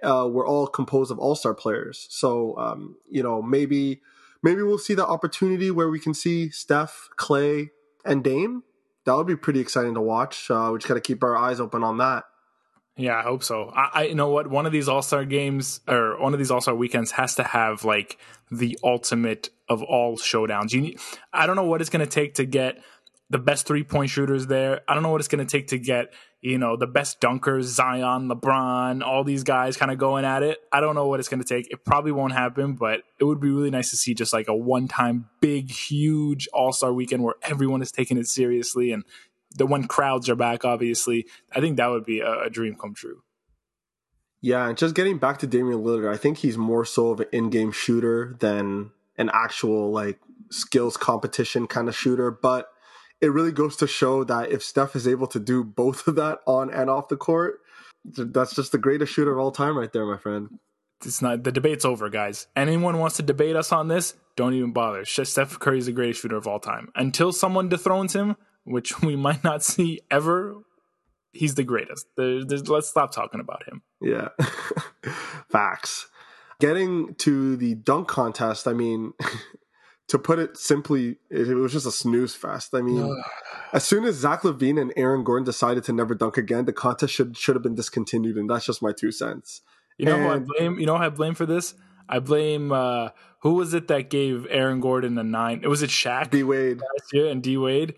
uh, 0.03 0.29
we're 0.31 0.47
all 0.47 0.67
composed 0.67 1.11
of 1.11 1.19
all 1.19 1.35
star 1.35 1.55
players. 1.55 2.07
So, 2.11 2.57
um, 2.59 2.97
you 3.09 3.23
know, 3.23 3.43
maybe 3.43 4.01
maybe 4.43 4.63
we'll 4.63 4.79
see 4.79 4.95
the 4.95 5.07
opportunity 5.07 5.71
where 5.71 5.89
we 5.89 5.99
can 5.99 6.15
see 6.15 6.51
Steph, 6.51 7.09
Clay, 7.17 7.71
and 8.05 8.23
Dame. 8.23 8.63
That 9.05 9.17
would 9.17 9.27
be 9.27 9.37
pretty 9.37 9.61
exciting 9.61 9.95
to 9.95 10.01
watch. 10.01 10.51
Uh, 10.51 10.71
we 10.73 10.79
just 10.79 10.89
got 10.89 10.95
to 10.95 11.01
keep 11.01 11.23
our 11.23 11.37
eyes 11.37 11.61
open 11.61 11.83
on 11.83 11.99
that. 11.99 12.25
Yeah, 12.97 13.17
I 13.17 13.23
hope 13.23 13.43
so. 13.43 13.71
I, 13.75 13.91
I 13.93 14.03
you 14.05 14.15
know 14.15 14.29
what 14.29 14.49
one 14.49 14.67
of 14.67 14.73
these 14.73 14.89
All 14.89 15.03
Star 15.03 15.25
games 15.25 15.81
or 15.89 16.21
one 16.21 16.33
of 16.33 16.39
these 16.39 16.51
All 16.51 16.61
Star 16.61 16.75
weekends 16.75 17.11
has 17.13 17.35
to 17.37 17.43
have 17.43 17.85
like 17.85 18.19
the 18.51 18.79
ultimate 18.85 19.51
of 19.69 19.83
all 19.83 20.17
showdowns. 20.17 20.73
You, 20.73 20.81
need, 20.81 21.01
I 21.33 21.47
don't 21.47 21.57
know 21.57 21.65
what 21.65 21.81
it's 21.81 21.91
going 21.91 22.05
to 22.05 22.11
take 22.11 22.35
to 22.35 22.45
get 22.45 22.83
the 23.31 23.39
best 23.39 23.67
three 23.67 23.83
point 23.83 24.11
shooters 24.11 24.47
there. 24.47 24.83
I 24.87 24.95
don't 24.95 25.03
know 25.03 25.11
what 25.11 25.21
it's 25.21 25.29
going 25.29 25.45
to 25.45 25.51
take 25.51 25.69
to 25.69 25.79
get 25.79 26.13
you 26.45 26.59
know 26.59 26.77
the 26.77 26.87
best 26.87 27.23
dunkers, 27.23 27.63
Zion, 27.63 28.29
LeBron, 28.29 29.03
all 29.03 29.25
these 29.25 29.45
guys 29.45 29.79
kind 29.79 29.91
of 29.91 29.97
going 29.97 30.27
at 30.27 30.43
it. 30.43 30.59
I 30.71 30.81
don't 30.81 30.95
know 30.95 31.09
what 31.09 31.19
it's 31.19 31.29
going 31.31 31.43
to 31.43 31.49
take. 31.49 31.73
It 31.73 31.85
probably 31.85 32.13
won't 32.13 32.35
happen, 32.35 32.75
but 32.75 33.01
it 33.19 33.25
would 33.25 33.41
be 33.41 33.49
really 33.49 33.71
nice 33.71 33.89
to 33.91 33.97
see 33.97 34.13
just 34.13 34.35
like 34.35 34.49
a 34.49 34.55
one 34.55 34.87
time 34.87 35.31
big, 35.41 35.71
huge 35.71 36.47
All 36.53 36.73
Star 36.73 36.93
weekend 36.93 37.23
where 37.23 37.37
everyone 37.43 37.81
is 37.81 37.91
taking 37.91 38.19
it 38.19 38.29
seriously 38.29 38.93
and 38.93 39.05
the 39.57 39.67
when 39.67 39.87
crowds 39.87 40.29
are 40.29 40.37
back, 40.37 40.65
obviously, 40.65 41.27
I 41.55 41.61
think 41.61 41.77
that 41.79 41.87
would 41.87 42.05
be 42.05 42.21
a, 42.21 42.43
a 42.43 42.51
dream 42.51 42.75
come 42.75 42.93
true. 42.93 43.23
Yeah, 44.41 44.69
and 44.69 44.77
just 44.77 44.95
getting 44.95 45.19
back 45.19 45.39
to 45.39 45.47
Damian 45.47 45.83
Lillard, 45.83 46.13
I 46.13 46.19
think 46.19 46.39
he's 46.39 46.59
more 46.59 46.85
so 46.85 47.11
of 47.11 47.21
an 47.21 47.29
in-game 47.33 47.73
shooter 47.73 48.37
than 48.41 48.91
an 49.17 49.31
actual 49.33 49.91
like 49.91 50.19
skills 50.51 50.99
competition 50.99 51.67
kind 51.67 51.89
of 51.89 51.97
shooter. 51.97 52.31
But 52.31 52.69
it 53.25 53.33
really 53.33 53.53
goes 53.53 53.77
to 53.77 53.87
show 53.87 54.23
that 54.25 54.51
if 54.51 54.63
Steph 54.63 54.95
is 54.95 55.09
able 55.09 55.27
to 55.29 55.41
do 55.41 55.65
both 55.65 56.07
of 56.07 56.17
that 56.17 56.41
on 56.47 56.71
and 56.71 56.91
off 56.91 57.09
the 57.09 57.17
court, 57.17 57.61
that's 58.05 58.55
just 58.55 58.71
the 58.73 58.79
greatest 58.79 59.15
shooter 59.15 59.33
of 59.33 59.39
all 59.39 59.51
time, 59.51 59.79
right 59.79 59.91
there, 59.93 60.05
my 60.05 60.19
friend. 60.19 60.59
It's 61.05 61.23
not 61.23 61.43
the 61.43 61.51
debate's 61.51 61.87
over, 61.87 62.11
guys. 62.11 62.47
Anyone 62.55 62.99
wants 62.99 63.17
to 63.17 63.23
debate 63.23 63.57
us 63.57 63.73
on 63.73 63.89
this? 63.89 64.15
Don't 64.37 64.53
even 64.53 64.73
bother. 64.73 65.07
Steph 65.07 65.59
Curry 65.59 65.79
is 65.79 65.87
the 65.87 65.93
greatest 65.93 66.21
shooter 66.21 66.37
of 66.37 66.47
all 66.47 66.61
time. 66.61 66.91
Until 66.95 67.33
someone 67.33 67.71
dethrones 67.71 68.15
him, 68.15 68.37
which 68.65 69.01
we 69.03 69.17
might 69.17 69.43
not 69.43 69.63
see 69.63 70.01
ever, 70.11 70.57
he's 71.33 71.55
the 71.55 71.65
greatest. 71.65 72.07
There's, 72.17 72.45
there's, 72.45 72.69
let's 72.69 72.89
stop 72.89 73.11
talking 73.11 73.41
about 73.41 73.67
him. 73.67 73.83
Yeah. 74.03 74.29
Facts. 75.51 76.09
Getting 76.61 77.15
to 77.17 77.57
the 77.57 77.75
dunk 77.75 78.07
contest, 78.09 78.69
I 78.69 78.75
mean, 78.75 79.15
to 80.09 80.19
put 80.19 80.39
it 80.39 80.57
simply, 80.57 81.17
it, 81.31 81.49
it 81.49 81.55
was 81.55 81.73
just 81.73 81.87
a 81.87 81.93
snooze 81.93 82.35
fest. 82.35 82.75
I 82.75 82.83
mean, 82.83 83.23
as 83.73 83.85
soon 83.85 84.05
as 84.05 84.17
Zach 84.17 84.43
LaVine 84.43 84.81
and 84.81 84.93
Aaron 84.97 85.25
Gordon 85.25 85.45
decided 85.45 85.85
to 85.85 85.93
never 85.93 86.15
dunk 86.15 86.37
again, 86.37 86.65
the 86.65 86.73
contest 86.73 87.15
should 87.15 87.37
should 87.37 87.57
have 87.57 87.63
been 87.63 87.75
discontinued, 87.75 88.37
and 88.37 88.49
that's 88.49 88.67
just 88.67 88.83
my 88.83 88.93
two 88.93 89.13
cents. 89.13 89.63
You 89.99 90.07
know 90.07 90.17
and, 90.17 90.25
who 90.25 90.31
I 90.31 90.39
blame? 90.39 90.79
You 90.79 90.87
know 90.87 90.99
who 90.99 91.05
I 91.05 91.09
blame 91.09 91.35
for 91.35 91.47
this? 91.47 91.75
I 92.09 92.19
blame 92.19 92.73
uh, 92.73 93.11
who 93.41 93.55
was 93.55 93.75
it 93.75 93.89
that 93.89 94.11
gave 94.11 94.47
Aaron 94.51 94.81
Gordon 94.81 95.17
a 95.19 95.25
nine? 95.25 95.61
It 95.63 95.69
was 95.69 95.83
it 95.83 95.91
Shaq 95.91 96.31
D 96.31 96.43
Wade 96.43 96.81
last 96.81 97.13
year 97.13 97.29
and 97.29 97.43
D 97.43 97.57
Wade. 97.57 97.95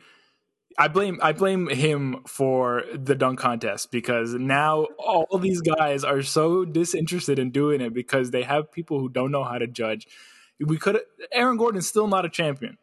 I 0.79 0.89
blame 0.89 1.19
I 1.23 1.33
blame 1.33 1.69
him 1.69 2.23
for 2.27 2.85
the 2.95 3.15
dunk 3.15 3.39
contest 3.39 3.91
because 3.91 4.35
now 4.35 4.87
all 4.99 5.39
these 5.39 5.63
guys 5.63 6.05
are 6.05 6.23
so 6.23 6.65
disinterested 6.65 7.39
in 7.39 7.51
doing 7.51 7.81
it 7.81 7.95
because 7.95 8.31
they 8.31 8.43
have 8.43 8.71
people 8.71 9.01
who 9.01 9.09
don't 9.09 9.31
know 9.31 9.43
how 9.43 9.59
to 9.59 9.67
judge. 9.67 10.07
We 10.61 10.79
could 10.79 11.01
Aaron 11.33 11.57
Gordon's 11.57 11.89
still 11.89 12.09
not 12.09 12.25
a 12.25 12.29
champion. 12.29 12.79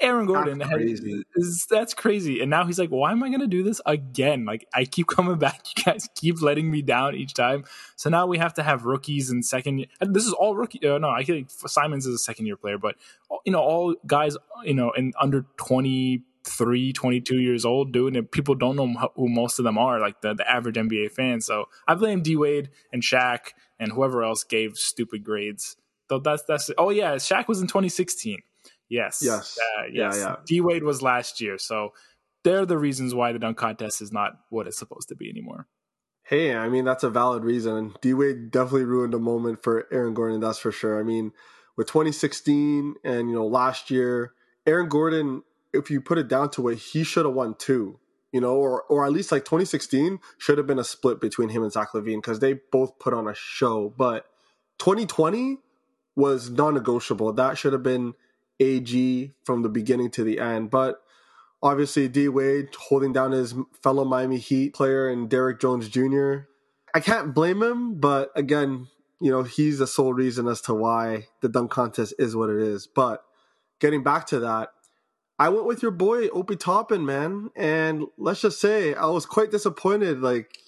Aaron 0.00 0.26
Gordon 0.26 0.58
that's 0.58 0.70
crazy. 0.70 1.24
is 1.34 1.66
that's 1.68 1.92
crazy. 1.92 2.40
And 2.40 2.48
now 2.48 2.64
he's 2.64 2.78
like, 2.78 2.88
why 2.88 3.12
am 3.12 3.22
I 3.22 3.28
going 3.28 3.40
to 3.40 3.46
do 3.46 3.62
this 3.62 3.80
again? 3.84 4.44
Like 4.44 4.66
I 4.72 4.84
keep 4.84 5.06
coming 5.14 5.38
back. 5.38 5.66
You 5.76 5.84
guys 5.84 6.08
keep 6.14 6.40
letting 6.40 6.70
me 6.70 6.82
down 6.82 7.14
each 7.14 7.34
time. 7.34 7.64
So 7.96 8.08
now 8.08 8.26
we 8.26 8.38
have 8.38 8.54
to 8.54 8.62
have 8.62 8.84
rookies 8.84 9.30
and 9.30 9.44
second. 9.44 9.86
And 10.00 10.14
this 10.14 10.24
is 10.24 10.32
all 10.32 10.54
rookie. 10.56 10.86
Uh, 10.86 10.98
no, 10.98 11.10
I 11.10 11.24
think 11.24 11.50
Simons 11.50 12.06
is 12.06 12.14
a 12.14 12.18
second 12.18 12.46
year 12.46 12.56
player, 12.56 12.78
but 12.78 12.96
you 13.44 13.52
know, 13.52 13.60
all 13.60 13.94
guys, 14.06 14.36
you 14.64 14.74
know, 14.74 14.90
in 14.92 15.12
under 15.20 15.44
23, 15.58 16.92
22 16.94 17.38
years 17.38 17.64
old 17.66 17.92
doing 17.92 18.16
it. 18.16 18.32
People 18.32 18.54
don't 18.54 18.76
know 18.76 19.10
who 19.16 19.28
most 19.28 19.58
of 19.58 19.64
them 19.64 19.76
are, 19.76 20.00
like 20.00 20.22
the, 20.22 20.32
the 20.32 20.50
average 20.50 20.76
NBA 20.76 21.12
fan. 21.12 21.42
So 21.42 21.66
I 21.86 21.94
blame 21.94 22.22
D 22.22 22.36
Wade 22.36 22.70
and 22.90 23.02
Shaq 23.02 23.52
and 23.78 23.92
whoever 23.92 24.24
else 24.24 24.44
gave 24.44 24.78
stupid 24.78 25.24
grades. 25.24 25.76
So 26.08 26.18
that's 26.18 26.42
that's. 26.44 26.70
Oh 26.78 26.90
yeah, 26.90 27.14
Shaq 27.16 27.48
was 27.48 27.60
in 27.60 27.66
2016. 27.66 28.38
Yes. 28.88 29.20
Yes. 29.22 29.58
Uh, 29.58 29.84
yes. 29.92 30.16
Yeah, 30.16 30.22
yeah. 30.22 30.36
D 30.46 30.60
Wade 30.60 30.84
was 30.84 31.02
last 31.02 31.40
year. 31.40 31.58
So 31.58 31.92
they're 32.44 32.66
the 32.66 32.78
reasons 32.78 33.14
why 33.14 33.32
the 33.32 33.38
dunk 33.38 33.56
contest 33.56 34.00
is 34.00 34.12
not 34.12 34.32
what 34.50 34.66
it's 34.66 34.78
supposed 34.78 35.08
to 35.08 35.14
be 35.14 35.28
anymore. 35.28 35.66
Hey, 36.22 36.54
I 36.54 36.68
mean, 36.68 36.84
that's 36.84 37.04
a 37.04 37.10
valid 37.10 37.42
reason. 37.42 37.94
D 38.00 38.14
Wade 38.14 38.50
definitely 38.50 38.84
ruined 38.84 39.14
a 39.14 39.18
moment 39.18 39.62
for 39.62 39.86
Aaron 39.90 40.14
Gordon, 40.14 40.40
that's 40.40 40.58
for 40.58 40.72
sure. 40.72 41.00
I 41.00 41.02
mean, 41.02 41.32
with 41.76 41.86
2016 41.86 42.96
and, 43.02 43.28
you 43.30 43.34
know, 43.34 43.46
last 43.46 43.90
year, 43.90 44.32
Aaron 44.66 44.88
Gordon, 44.88 45.42
if 45.72 45.90
you 45.90 46.00
put 46.00 46.18
it 46.18 46.28
down 46.28 46.50
to 46.50 46.68
it, 46.68 46.76
he 46.76 47.02
should 47.02 47.24
have 47.24 47.34
won 47.34 47.54
two, 47.58 47.98
you 48.30 48.42
know, 48.42 48.56
or, 48.56 48.82
or 48.84 49.06
at 49.06 49.12
least 49.12 49.32
like 49.32 49.44
2016 49.46 50.18
should 50.36 50.58
have 50.58 50.66
been 50.66 50.78
a 50.78 50.84
split 50.84 51.20
between 51.20 51.48
him 51.48 51.62
and 51.62 51.72
Zach 51.72 51.92
LaVine 51.94 52.18
because 52.18 52.40
they 52.40 52.60
both 52.72 52.98
put 52.98 53.14
on 53.14 53.26
a 53.26 53.34
show. 53.34 53.94
But 53.96 54.26
2020 54.78 55.58
was 56.18 56.50
non 56.50 56.74
negotiable. 56.74 57.32
That 57.32 57.56
should 57.56 57.72
have 57.72 57.84
been 57.84 58.14
AG 58.58 59.32
from 59.44 59.62
the 59.62 59.68
beginning 59.68 60.10
to 60.10 60.24
the 60.24 60.40
end. 60.40 60.68
But 60.68 61.00
obviously, 61.62 62.08
D 62.08 62.28
Wade 62.28 62.74
holding 62.74 63.12
down 63.12 63.30
his 63.30 63.54
fellow 63.82 64.04
Miami 64.04 64.38
Heat 64.38 64.74
player 64.74 65.08
and 65.08 65.30
Derrick 65.30 65.60
Jones 65.60 65.88
Jr. 65.88 66.40
I 66.92 67.00
can't 67.00 67.34
blame 67.34 67.62
him, 67.62 68.00
but 68.00 68.32
again, 68.34 68.88
you 69.20 69.30
know, 69.30 69.44
he's 69.44 69.78
the 69.78 69.86
sole 69.86 70.12
reason 70.12 70.48
as 70.48 70.60
to 70.62 70.74
why 70.74 71.28
the 71.40 71.48
dunk 71.48 71.70
contest 71.70 72.14
is 72.18 72.34
what 72.34 72.50
it 72.50 72.58
is. 72.58 72.86
But 72.86 73.22
getting 73.78 74.02
back 74.02 74.26
to 74.28 74.40
that, 74.40 74.70
I 75.38 75.50
went 75.50 75.66
with 75.66 75.82
your 75.82 75.92
boy 75.92 76.28
Obi 76.28 76.56
Toppin, 76.56 77.06
man, 77.06 77.50
and 77.54 78.06
let's 78.16 78.40
just 78.40 78.60
say 78.60 78.94
I 78.94 79.06
was 79.06 79.24
quite 79.24 79.52
disappointed, 79.52 80.20
like 80.20 80.58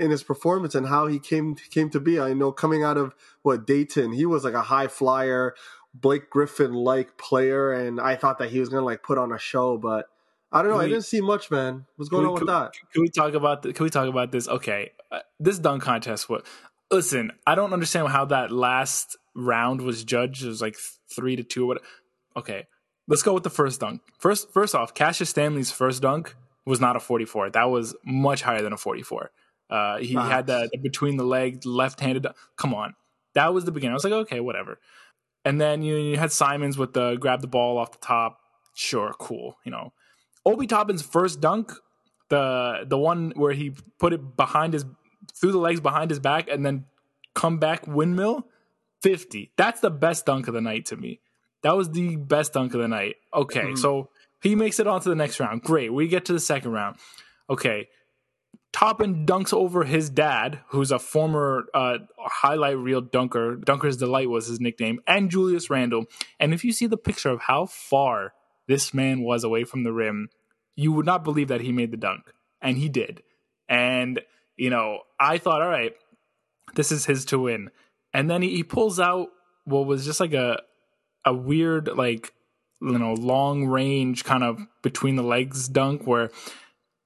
in 0.00 0.10
his 0.10 0.22
performance 0.22 0.74
and 0.74 0.86
how 0.86 1.06
he 1.06 1.18
came 1.18 1.54
came 1.54 1.90
to 1.90 2.00
be. 2.00 2.18
I 2.18 2.32
know 2.32 2.50
coming 2.50 2.82
out 2.82 2.96
of 2.96 3.14
what 3.42 3.66
Dayton, 3.66 4.12
he 4.12 4.26
was 4.26 4.44
like 4.44 4.54
a 4.54 4.62
high 4.62 4.88
flyer, 4.88 5.54
Blake 5.94 6.30
Griffin 6.30 6.72
like 6.72 7.18
player, 7.18 7.72
and 7.72 8.00
I 8.00 8.16
thought 8.16 8.38
that 8.38 8.50
he 8.50 8.58
was 8.58 8.68
gonna 8.68 8.84
like 8.84 9.02
put 9.02 9.18
on 9.18 9.30
a 9.30 9.38
show, 9.38 9.76
but 9.76 10.06
I 10.50 10.62
don't 10.62 10.72
know. 10.72 10.78
We, 10.78 10.84
I 10.84 10.88
didn't 10.88 11.04
see 11.04 11.20
much, 11.20 11.50
man. 11.50 11.86
What's 11.96 12.08
going 12.08 12.22
we, 12.22 12.28
on 12.28 12.34
with 12.34 12.46
that? 12.46 12.72
Can 12.92 13.02
we 13.02 13.08
talk 13.08 13.34
about 13.34 13.62
the, 13.62 13.72
Can 13.72 13.84
we 13.84 13.90
talk 13.90 14.08
about 14.08 14.32
this? 14.32 14.48
Okay, 14.48 14.92
uh, 15.12 15.20
this 15.38 15.58
dunk 15.58 15.82
contest. 15.82 16.28
What? 16.28 16.46
Listen, 16.90 17.32
I 17.46 17.54
don't 17.54 17.72
understand 17.72 18.08
how 18.08 18.24
that 18.26 18.50
last 18.50 19.16
round 19.34 19.82
was 19.82 20.02
judged. 20.02 20.42
It 20.42 20.48
was 20.48 20.62
like 20.62 20.76
three 21.14 21.36
to 21.36 21.44
two. 21.44 21.66
What? 21.66 21.82
Okay, 22.36 22.66
let's 23.06 23.22
go 23.22 23.34
with 23.34 23.42
the 23.42 23.50
first 23.50 23.80
dunk. 23.80 24.00
First, 24.18 24.50
first 24.52 24.74
off, 24.74 24.94
Cassius 24.94 25.28
Stanley's 25.28 25.70
first 25.70 26.00
dunk 26.00 26.34
was 26.64 26.80
not 26.80 26.96
a 26.96 27.00
44. 27.00 27.50
That 27.50 27.64
was 27.64 27.94
much 28.04 28.42
higher 28.42 28.62
than 28.62 28.72
a 28.72 28.76
44. 28.76 29.30
Uh, 29.70 29.98
he 29.98 30.14
nice. 30.14 30.30
had 30.30 30.46
that 30.48 30.70
between 30.82 31.16
the 31.16 31.24
legs, 31.24 31.64
left-handed. 31.64 32.26
Come 32.56 32.74
on, 32.74 32.94
that 33.34 33.54
was 33.54 33.64
the 33.64 33.72
beginning. 33.72 33.92
I 33.92 33.94
was 33.94 34.04
like, 34.04 34.12
okay, 34.12 34.40
whatever. 34.40 34.80
And 35.44 35.60
then 35.60 35.82
you, 35.82 35.96
you 35.96 36.16
had 36.18 36.32
Simons 36.32 36.76
with 36.76 36.92
the 36.92 37.16
grab 37.16 37.40
the 37.40 37.46
ball 37.46 37.78
off 37.78 37.92
the 37.92 37.98
top. 37.98 38.40
Sure, 38.74 39.14
cool. 39.18 39.58
You 39.64 39.70
know, 39.70 39.92
Obi 40.44 40.66
Toppin's 40.66 41.02
first 41.02 41.40
dunk, 41.40 41.72
the 42.28 42.84
the 42.86 42.98
one 42.98 43.32
where 43.36 43.52
he 43.52 43.74
put 43.98 44.12
it 44.12 44.36
behind 44.36 44.72
his 44.72 44.84
through 45.34 45.52
the 45.52 45.58
legs 45.58 45.80
behind 45.80 46.10
his 46.10 46.18
back 46.18 46.48
and 46.50 46.64
then 46.64 46.84
come 47.34 47.58
back 47.58 47.86
windmill, 47.86 48.46
fifty. 49.02 49.52
That's 49.56 49.80
the 49.80 49.90
best 49.90 50.26
dunk 50.26 50.48
of 50.48 50.54
the 50.54 50.60
night 50.60 50.86
to 50.86 50.96
me. 50.96 51.20
That 51.62 51.76
was 51.76 51.90
the 51.90 52.16
best 52.16 52.54
dunk 52.54 52.74
of 52.74 52.80
the 52.80 52.88
night. 52.88 53.16
Okay, 53.34 53.60
mm-hmm. 53.60 53.76
so 53.76 54.10
he 54.42 54.54
makes 54.54 54.80
it 54.80 54.86
on 54.86 55.00
to 55.02 55.08
the 55.08 55.14
next 55.14 55.40
round. 55.40 55.62
Great. 55.62 55.92
We 55.92 56.08
get 56.08 56.24
to 56.26 56.32
the 56.32 56.40
second 56.40 56.72
round. 56.72 56.96
Okay, 57.48 57.88
Toppin 58.72 59.26
dunks 59.26 59.52
over 59.52 59.84
his 59.84 60.10
dad, 60.10 60.60
who's 60.68 60.92
a 60.92 60.98
former 60.98 61.64
uh, 61.74 61.98
highlight 62.18 62.78
reel 62.78 63.00
dunker. 63.00 63.56
Dunker's 63.56 63.96
Delight 63.96 64.30
was 64.30 64.46
his 64.46 64.60
nickname, 64.60 65.00
and 65.06 65.30
Julius 65.30 65.70
Randle. 65.70 66.04
And 66.38 66.54
if 66.54 66.64
you 66.64 66.72
see 66.72 66.86
the 66.86 66.96
picture 66.96 67.30
of 67.30 67.42
how 67.42 67.66
far 67.66 68.32
this 68.68 68.94
man 68.94 69.22
was 69.22 69.42
away 69.42 69.64
from 69.64 69.82
the 69.82 69.92
rim, 69.92 70.28
you 70.76 70.92
would 70.92 71.06
not 71.06 71.24
believe 71.24 71.48
that 71.48 71.60
he 71.60 71.72
made 71.72 71.90
the 71.90 71.96
dunk. 71.96 72.32
And 72.62 72.78
he 72.78 72.88
did. 72.88 73.22
And, 73.68 74.20
you 74.56 74.70
know, 74.70 75.00
I 75.18 75.38
thought, 75.38 75.62
all 75.62 75.68
right, 75.68 75.92
this 76.74 76.92
is 76.92 77.06
his 77.06 77.24
to 77.26 77.38
win. 77.38 77.70
And 78.14 78.30
then 78.30 78.42
he, 78.42 78.56
he 78.56 78.62
pulls 78.62 79.00
out 79.00 79.28
what 79.64 79.86
was 79.86 80.04
just 80.04 80.20
like 80.20 80.32
a 80.32 80.62
a 81.24 81.34
weird, 81.34 81.88
like, 81.88 82.32
you 82.80 82.98
know, 82.98 83.14
long 83.14 83.66
range 83.66 84.24
kind 84.24 84.42
of 84.42 84.58
between 84.82 85.16
the 85.16 85.22
legs 85.22 85.68
dunk 85.68 86.06
where 86.06 86.30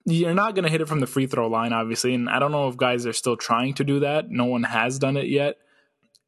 you're 0.05 0.35
not 0.35 0.55
going 0.55 0.65
to 0.65 0.71
hit 0.71 0.81
it 0.81 0.89
from 0.89 1.01
the 1.01 1.07
free 1.07 1.27
throw 1.27 1.49
line, 1.49 1.73
obviously. 1.73 2.15
And 2.15 2.29
I 2.29 2.39
don't 2.39 2.53
know 2.53 2.69
if 2.69 2.77
guys 2.77 3.07
are 3.07 3.13
still 3.13 3.37
trying 3.37 3.75
to 3.75 3.85
do 3.85 4.01
that. 4.01 4.31
No 4.31 4.45
one 4.45 4.65
has 4.65 4.99
done 4.99 5.17
it 5.17 5.29
yet. 5.29 5.57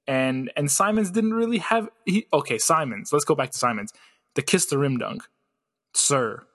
And 0.08 0.52
and 0.56 0.70
Simons 0.70 1.10
didn't 1.10 1.34
really 1.34 1.58
have 1.58 1.88
he 2.04 2.26
okay, 2.32 2.58
Simons. 2.58 3.12
Let's 3.12 3.24
go 3.24 3.34
back 3.34 3.50
to 3.50 3.58
Simons. 3.58 3.92
The 4.34 4.42
kiss 4.42 4.66
the 4.66 4.78
rim 4.78 4.98
dunk. 4.98 5.24
Sir, 5.94 6.46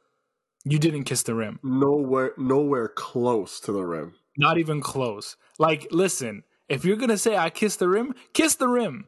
you 0.64 0.80
didn't 0.80 1.04
kiss 1.04 1.24
the 1.24 1.36
rim. 1.36 1.60
Nowhere 1.62 2.32
nowhere 2.38 2.88
close 2.88 3.60
to 3.62 3.74
the 3.74 3.84
rim. 3.84 4.14
Not 4.38 4.58
even 4.58 4.80
close. 4.80 5.36
Like, 5.60 5.88
listen, 5.92 6.44
if 6.70 6.86
you're 6.86 6.96
gonna 6.96 7.18
say 7.18 7.36
I 7.36 7.50
kiss 7.50 7.76
the 7.76 7.90
rim, 7.90 8.16
kiss 8.34 8.56
the 8.56 8.70
rim. 8.70 9.08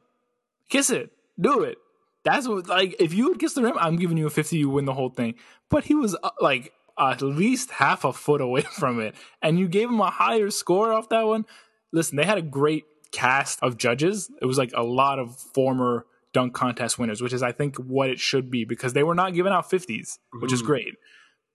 Kiss 0.69 0.89
it. 0.89 1.11
Do 1.39 1.61
it. 1.61 1.77
That's 2.25 2.45
what 2.45 2.67
like 2.67 2.97
if 2.99 3.13
you 3.13 3.29
would 3.29 3.39
kiss 3.39 3.53
the 3.53 3.63
rim, 3.63 3.77
I'm 3.79 3.95
giving 3.95 4.17
you 4.17 4.27
a 4.27 4.29
50, 4.29 4.57
you 4.57 4.69
win 4.69 4.83
the 4.83 4.93
whole 4.93 5.09
thing. 5.09 5.35
But 5.69 5.85
he 5.85 5.95
was 5.95 6.17
uh, 6.21 6.31
like 6.41 6.73
at 6.99 7.21
least 7.21 7.71
half 7.71 8.03
a 8.03 8.13
foot 8.13 8.41
away 8.41 8.61
from 8.79 8.99
it, 8.99 9.15
and 9.41 9.59
you 9.59 9.67
gave 9.67 9.89
him 9.89 9.99
a 9.99 10.09
higher 10.09 10.49
score 10.49 10.91
off 10.91 11.09
that 11.09 11.25
one. 11.25 11.45
Listen, 11.91 12.17
they 12.17 12.25
had 12.25 12.37
a 12.37 12.43
great 12.43 12.85
cast 13.11 13.59
of 13.61 13.77
judges. 13.77 14.29
It 14.41 14.45
was 14.45 14.57
like 14.57 14.71
a 14.75 14.83
lot 14.83 15.19
of 15.19 15.37
former 15.37 16.05
dunk 16.33 16.53
contest 16.53 16.99
winners, 16.99 17.21
which 17.21 17.31
is 17.31 17.43
I 17.43 17.51
think 17.51 17.77
what 17.77 18.09
it 18.09 18.19
should 18.19 18.51
be 18.51 18.65
because 18.65 18.93
they 18.93 19.03
were 19.03 19.15
not 19.15 19.33
giving 19.33 19.53
out 19.53 19.69
50s, 19.69 20.17
which 20.39 20.51
mm. 20.51 20.53
is 20.53 20.61
great. 20.61 20.95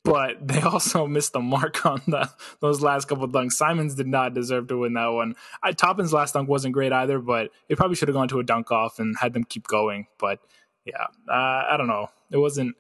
But 0.05 0.37
they 0.47 0.63
also 0.63 1.07
missed 1.07 1.33
the 1.33 1.41
mark 1.41 1.85
on 1.85 2.01
the, 2.07 2.31
those 2.61 2.81
last 2.81 3.09
couple 3.09 3.29
dunks. 3.29 3.53
Simons 3.53 3.95
did 3.95 4.07
not 4.07 4.33
deserve 4.33 4.69
to 4.69 4.79
win 4.79 4.95
that 4.95 5.09
one. 5.09 5.35
I, 5.63 5.73
Toppin's 5.73 6.13
last 6.13 6.35
dunk 6.35 6.49
wasn't 6.49 6.73
great 6.73 6.93
either, 6.93 7.19
but 7.19 7.51
it 7.69 7.77
probably 7.77 7.97
should 7.97 8.09
have 8.09 8.15
gone 8.15 8.29
to 8.29 8.39
a 8.39 8.45
dunk 8.45 8.71
off 8.71 8.99
and 8.99 9.17
had 9.19 9.35
them 9.35 9.45
keep 9.45 9.67
going. 9.67 10.07
But 10.19 10.39
yeah, 10.85 11.07
uh, 11.29 11.65
I 11.71 11.75
don't 11.77 11.89
know. 11.89 12.09
It 12.31 12.39
wasn't. 12.39 12.77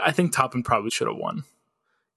I 0.00 0.12
think 0.12 0.32
Toppin 0.32 0.62
probably 0.62 0.90
should 0.90 1.08
have 1.08 1.16
won. 1.16 1.44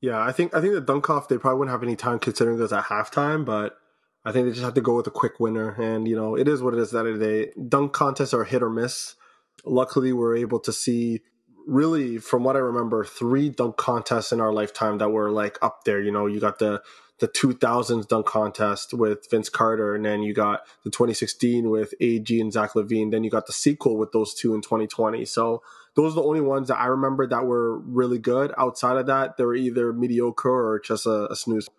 Yeah, 0.03 0.22
I 0.22 0.33
think 0.33 0.53
I 0.53 0.60
think 0.60 0.74
the 0.74 0.81
dunk 0.81 1.10
off 1.10 1.29
they 1.29 1.38
probably 1.38 1.60
wouldn't 1.60 1.72
have 1.72 1.81
any 1.81 1.95
time 1.95 2.19
considering 2.19 2.60
was 2.60 2.74
at 2.74 2.83
halftime, 2.83 3.45
but 3.45 3.77
I 4.25 4.33
think 4.33 4.45
they 4.45 4.51
just 4.51 4.65
have 4.65 4.74
to 4.74 4.81
go 4.81 4.98
with 4.98 5.07
a 5.07 5.12
quick 5.12 5.39
winner. 5.39 5.81
And 5.81 6.10
you 6.10 6.15
know, 6.17 6.36
it 6.36 6.45
is 6.45 6.62
what 6.62 6.74
it 6.74 6.79
is. 6.81 6.91
That 6.91 7.05
day, 7.22 7.53
dunk 7.69 7.93
contests 7.93 8.33
are 8.33 8.43
hit 8.43 8.62
or 8.62 8.69
miss. 8.69 9.15
Luckily, 9.63 10.12
we're 10.12 10.36
able 10.36 10.60
to 10.60 10.74
see 10.74 11.22
really, 11.65 12.17
from 12.17 12.43
what 12.43 12.57
I 12.57 12.60
remember, 12.60 13.05
three 13.05 13.48
dunk 13.48 13.77
contests 13.77 14.33
in 14.33 14.41
our 14.41 14.51
lifetime 14.51 14.98
that 14.98 15.12
were 15.12 15.31
like 15.31 15.57
up 15.62 15.86
there. 15.86 16.01
You 16.01 16.12
know, 16.12 16.25
you 16.25 16.41
got 16.41 16.60
the 16.60 16.83
the 17.19 17.29
2000s 17.29 18.05
dunk 18.05 18.25
contest 18.25 18.93
with 18.93 19.31
Vince 19.31 19.48
Carter, 19.48 19.95
and 19.95 20.03
then 20.03 20.22
you 20.22 20.33
got 20.33 20.67
the 20.83 20.89
2016 20.89 21.69
with 21.69 21.93
AG 22.01 22.41
and 22.41 22.51
Zach 22.51 22.74
LaVine. 22.74 23.12
Then 23.12 23.24
you 23.24 23.29
got 23.29 23.48
the 23.48 23.53
sequel 23.53 23.98
with 23.98 24.12
those 24.12 24.33
two 24.33 24.53
in 24.53 24.60
2020. 24.60 25.24
So 25.24 25.63
those 25.96 26.14
are 26.14 26.16
the 26.16 26.24
only 26.24 26.42
ones 26.42 26.68
that 26.70 26.80
I 26.80 26.88
remember 26.88 27.28
that 27.28 27.46
were 27.46 27.80
really 27.80 28.20
good. 28.20 28.54
Outside 28.58 28.98
of 28.98 29.06
that, 29.08 29.38
they 29.38 29.46
were 29.46 29.56
either 29.56 29.94
mediocre 29.94 30.50
or 30.50 30.80
just 30.80 31.06
a, 31.06 31.32
a 31.32 31.36
snooze. 31.36 31.70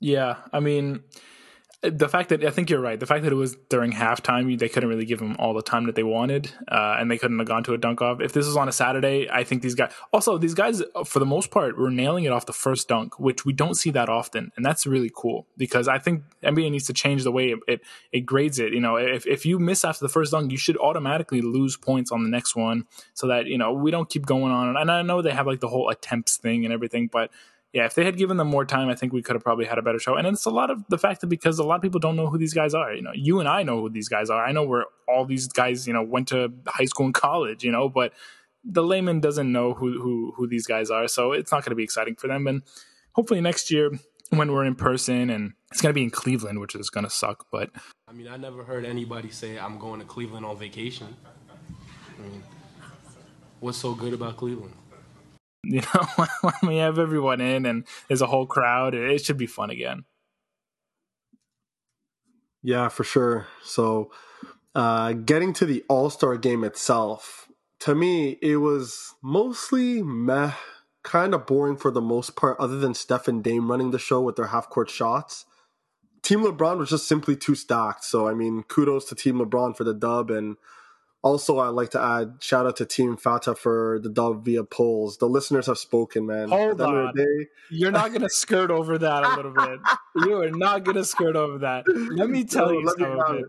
Yeah, 0.00 0.36
I 0.52 0.60
mean, 0.60 1.04
the 1.82 2.08
fact 2.08 2.28
that 2.28 2.44
I 2.44 2.50
think 2.50 2.70
you're 2.70 2.80
right. 2.80 2.98
The 2.98 3.06
fact 3.06 3.24
that 3.24 3.32
it 3.32 3.36
was 3.36 3.56
during 3.68 3.92
halftime, 3.92 4.56
they 4.56 4.68
couldn't 4.68 4.88
really 4.88 5.04
give 5.04 5.20
him 5.20 5.34
all 5.40 5.52
the 5.52 5.62
time 5.62 5.86
that 5.86 5.96
they 5.96 6.04
wanted, 6.04 6.52
uh, 6.68 6.96
and 6.98 7.10
they 7.10 7.18
couldn't 7.18 7.38
have 7.38 7.48
gone 7.48 7.64
to 7.64 7.74
a 7.74 7.78
dunk 7.78 8.00
off. 8.00 8.20
If 8.20 8.32
this 8.32 8.46
was 8.46 8.56
on 8.56 8.68
a 8.68 8.72
Saturday, 8.72 9.28
I 9.28 9.42
think 9.42 9.62
these 9.62 9.74
guys. 9.74 9.92
Also, 10.12 10.38
these 10.38 10.54
guys, 10.54 10.80
for 11.04 11.18
the 11.18 11.26
most 11.26 11.50
part, 11.50 11.76
were 11.76 11.90
nailing 11.90 12.24
it 12.24 12.32
off 12.32 12.46
the 12.46 12.52
first 12.52 12.86
dunk, 12.86 13.18
which 13.18 13.44
we 13.44 13.52
don't 13.52 13.74
see 13.74 13.90
that 13.90 14.08
often, 14.08 14.52
and 14.56 14.64
that's 14.64 14.86
really 14.86 15.10
cool 15.12 15.46
because 15.56 15.88
I 15.88 15.98
think 15.98 16.22
NBA 16.44 16.70
needs 16.70 16.86
to 16.86 16.92
change 16.92 17.24
the 17.24 17.32
way 17.32 17.50
it 17.50 17.58
it, 17.66 17.80
it 18.12 18.20
grades 18.20 18.60
it. 18.60 18.72
You 18.72 18.80
know, 18.80 18.96
if 18.96 19.26
if 19.26 19.44
you 19.44 19.58
miss 19.58 19.84
after 19.84 20.04
the 20.04 20.08
first 20.08 20.30
dunk, 20.30 20.52
you 20.52 20.58
should 20.58 20.76
automatically 20.76 21.40
lose 21.40 21.76
points 21.76 22.12
on 22.12 22.22
the 22.22 22.30
next 22.30 22.54
one, 22.54 22.84
so 23.14 23.26
that 23.26 23.46
you 23.46 23.58
know 23.58 23.72
we 23.72 23.90
don't 23.90 24.08
keep 24.08 24.24
going 24.24 24.52
on. 24.52 24.76
And 24.76 24.90
I 24.90 25.02
know 25.02 25.20
they 25.20 25.32
have 25.32 25.48
like 25.48 25.60
the 25.60 25.68
whole 25.68 25.88
attempts 25.88 26.36
thing 26.36 26.64
and 26.64 26.72
everything, 26.72 27.08
but 27.08 27.30
yeah, 27.72 27.86
if 27.86 27.94
they 27.94 28.04
had 28.04 28.18
given 28.18 28.36
them 28.36 28.48
more 28.48 28.66
time, 28.66 28.88
I 28.88 28.94
think 28.94 29.12
we 29.12 29.22
could 29.22 29.34
have 29.34 29.42
probably 29.42 29.64
had 29.64 29.78
a 29.78 29.82
better 29.82 29.98
show. 29.98 30.16
And 30.16 30.26
it's 30.26 30.44
a 30.44 30.50
lot 30.50 30.70
of 30.70 30.84
the 30.88 30.98
fact 30.98 31.22
that 31.22 31.28
because 31.28 31.58
a 31.58 31.64
lot 31.64 31.76
of 31.76 31.82
people 31.82 32.00
don't 32.00 32.16
know 32.16 32.26
who 32.26 32.36
these 32.36 32.52
guys 32.52 32.74
are. 32.74 32.92
You 32.92 33.02
know, 33.02 33.12
you 33.14 33.40
and 33.40 33.48
I 33.48 33.62
know 33.62 33.80
who 33.80 33.88
these 33.88 34.08
guys 34.08 34.28
are. 34.28 34.44
I 34.44 34.52
know 34.52 34.64
where 34.64 34.84
all 35.08 35.24
these 35.24 35.48
guys, 35.48 35.86
you 35.86 35.94
know, 35.94 36.02
went 36.02 36.28
to 36.28 36.52
high 36.66 36.84
school 36.84 37.06
and 37.06 37.14
college. 37.14 37.64
You 37.64 37.72
know, 37.72 37.88
but 37.88 38.12
the 38.62 38.82
layman 38.82 39.20
doesn't 39.20 39.50
know 39.50 39.72
who 39.72 40.00
who 40.00 40.34
who 40.36 40.46
these 40.46 40.66
guys 40.66 40.90
are, 40.90 41.08
so 41.08 41.32
it's 41.32 41.50
not 41.50 41.64
going 41.64 41.70
to 41.70 41.76
be 41.76 41.84
exciting 41.84 42.14
for 42.14 42.28
them. 42.28 42.46
And 42.46 42.62
hopefully 43.12 43.40
next 43.40 43.70
year 43.70 43.90
when 44.30 44.52
we're 44.52 44.64
in 44.64 44.74
person 44.74 45.28
and 45.28 45.52
it's 45.70 45.80
going 45.80 45.90
to 45.90 45.94
be 45.94 46.02
in 46.02 46.10
Cleveland, 46.10 46.58
which 46.58 46.74
is 46.74 46.90
going 46.90 47.04
to 47.04 47.10
suck. 47.10 47.46
But 47.50 47.70
I 48.08 48.12
mean, 48.12 48.28
I 48.28 48.36
never 48.36 48.64
heard 48.64 48.84
anybody 48.84 49.30
say 49.30 49.58
I'm 49.58 49.78
going 49.78 50.00
to 50.00 50.06
Cleveland 50.06 50.44
on 50.44 50.58
vacation. 50.58 51.08
I 52.18 52.22
mean, 52.22 52.42
what's 53.60 53.78
so 53.78 53.94
good 53.94 54.12
about 54.12 54.36
Cleveland? 54.36 54.74
You 55.64 55.80
know, 55.80 56.26
when 56.42 56.54
we 56.64 56.76
have 56.78 56.98
everyone 56.98 57.40
in 57.40 57.66
and 57.66 57.86
there's 58.08 58.20
a 58.20 58.26
whole 58.26 58.46
crowd, 58.46 58.94
it 58.94 59.24
should 59.24 59.36
be 59.36 59.46
fun 59.46 59.70
again. 59.70 60.04
Yeah, 62.62 62.88
for 62.88 63.04
sure. 63.04 63.46
So, 63.62 64.10
uh, 64.74 65.12
getting 65.12 65.52
to 65.54 65.66
the 65.66 65.84
All 65.88 66.10
Star 66.10 66.36
game 66.36 66.64
itself, 66.64 67.48
to 67.80 67.94
me, 67.94 68.38
it 68.40 68.56
was 68.56 69.14
mostly 69.22 70.02
meh, 70.02 70.52
kind 71.02 71.34
of 71.34 71.46
boring 71.46 71.76
for 71.76 71.90
the 71.90 72.00
most 72.00 72.36
part, 72.36 72.58
other 72.60 72.78
than 72.78 72.94
Steph 72.94 73.28
and 73.28 73.42
Dame 73.42 73.70
running 73.70 73.90
the 73.90 73.98
show 73.98 74.20
with 74.20 74.36
their 74.36 74.46
half 74.46 74.68
court 74.68 74.88
shots. 74.90 75.44
Team 76.22 76.44
LeBron 76.44 76.78
was 76.78 76.90
just 76.90 77.08
simply 77.08 77.34
too 77.34 77.56
stacked. 77.56 78.04
So, 78.04 78.28
I 78.28 78.34
mean, 78.34 78.62
kudos 78.62 79.06
to 79.06 79.16
Team 79.16 79.38
LeBron 79.38 79.76
for 79.76 79.82
the 79.82 79.94
dub 79.94 80.30
and 80.30 80.56
also, 81.22 81.60
I'd 81.60 81.68
like 81.68 81.90
to 81.90 82.02
add 82.02 82.34
shout 82.40 82.66
out 82.66 82.76
to 82.76 82.84
Team 82.84 83.16
Fata 83.16 83.54
for 83.54 84.00
the 84.02 84.08
dub 84.08 84.44
via 84.44 84.64
polls. 84.64 85.18
The 85.18 85.28
listeners 85.28 85.66
have 85.66 85.78
spoken, 85.78 86.26
man. 86.26 86.48
Hold 86.48 86.80
on. 86.80 87.14
Day... 87.14 87.46
You're 87.70 87.92
not 87.92 88.08
going 88.08 88.22
to 88.22 88.28
skirt 88.28 88.70
over 88.70 88.98
that 88.98 89.24
a 89.24 89.36
little 89.36 89.52
bit. 89.52 89.80
You 90.14 90.42
are 90.42 90.50
not 90.50 90.84
going 90.84 90.96
to 90.96 91.04
skirt 91.04 91.36
over 91.36 91.58
that. 91.60 91.84
Let 91.88 92.28
me 92.28 92.44
tell 92.44 92.66
no, 92.66 92.72
you 92.72 92.88
something. 92.88 93.36
Me 93.36 93.44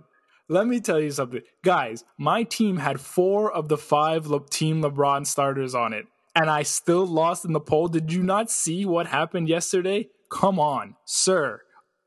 let 0.47 0.65
me 0.65 0.79
tell 0.79 0.99
you 0.99 1.11
something. 1.11 1.41
Guys, 1.61 2.05
my 2.17 2.43
team 2.43 2.77
had 2.77 3.01
four 3.01 3.51
of 3.51 3.67
the 3.67 3.77
five 3.77 4.27
Le- 4.27 4.47
Team 4.47 4.81
LeBron 4.81 5.25
starters 5.25 5.75
on 5.75 5.91
it, 5.91 6.05
and 6.35 6.49
I 6.49 6.63
still 6.63 7.05
lost 7.05 7.43
in 7.43 7.51
the 7.51 7.59
poll. 7.59 7.89
Did 7.89 8.13
you 8.13 8.23
not 8.23 8.49
see 8.49 8.85
what 8.85 9.07
happened 9.07 9.49
yesterday? 9.49 10.07
Come 10.29 10.57
on, 10.57 10.95
sir. 11.05 11.61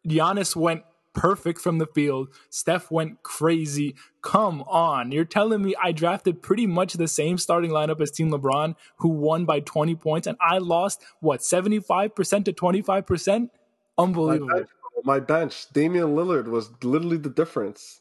Giannis 0.08 0.56
went 0.56 0.84
perfect 1.16 1.60
from 1.60 1.78
the 1.78 1.86
field. 1.86 2.28
Steph 2.50 2.90
went 2.90 3.22
crazy. 3.22 3.94
Come 4.26 4.62
on. 4.62 5.12
You're 5.12 5.24
telling 5.24 5.62
me 5.62 5.76
I 5.80 5.92
drafted 5.92 6.42
pretty 6.42 6.66
much 6.66 6.94
the 6.94 7.06
same 7.06 7.38
starting 7.38 7.70
lineup 7.70 8.00
as 8.00 8.10
Team 8.10 8.32
LeBron, 8.32 8.74
who 8.96 9.08
won 9.10 9.44
by 9.44 9.60
20 9.60 9.94
points, 9.94 10.26
and 10.26 10.36
I 10.40 10.58
lost, 10.58 11.00
what, 11.20 11.42
75% 11.42 12.44
to 12.46 12.52
25%? 12.52 13.50
Unbelievable. 13.96 14.48
My 14.48 14.54
bench, 14.54 14.68
my 15.04 15.20
bench, 15.20 15.66
Damian 15.72 16.16
Lillard 16.16 16.48
was 16.48 16.72
literally 16.82 17.18
the 17.18 17.30
difference. 17.30 18.00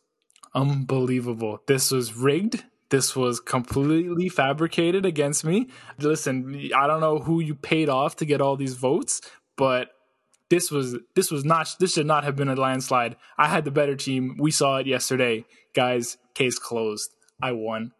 Unbelievable. 0.55 1.62
This 1.67 1.91
was 1.91 2.15
rigged. 2.15 2.63
This 2.89 3.15
was 3.15 3.39
completely 3.39 4.27
fabricated 4.27 5.05
against 5.05 5.46
me. 5.46 5.70
Listen, 6.00 6.72
I 6.75 6.88
don't 6.88 7.01
know 7.01 7.20
who 7.20 7.39
you 7.39 7.53
paid 7.53 7.88
off 7.88 8.15
to 8.15 8.25
get 8.25 8.41
all 8.41 8.55
these 8.55 8.74
votes, 8.74 9.22
but 9.58 9.91
this 10.50 10.72
was 10.72 10.98
this 11.16 11.32
was 11.32 11.44
not 11.44 11.75
this 11.80 11.94
should 11.94 12.06
not 12.06 12.24
have 12.24 12.36
been 12.36 12.50
a 12.50 12.56
landslide. 12.56 13.16
I 13.38 13.48
had 13.48 13.66
the 13.66 13.72
better 13.72 13.96
team. 13.96 14.38
We 14.40 14.51
saw 14.51 14.77
it 14.77 14.88
yesterday, 14.88 15.46
guys. 15.74 16.18
Case 16.34 16.60
closed. 16.60 17.12
I 17.42 17.51
won. 17.53 17.92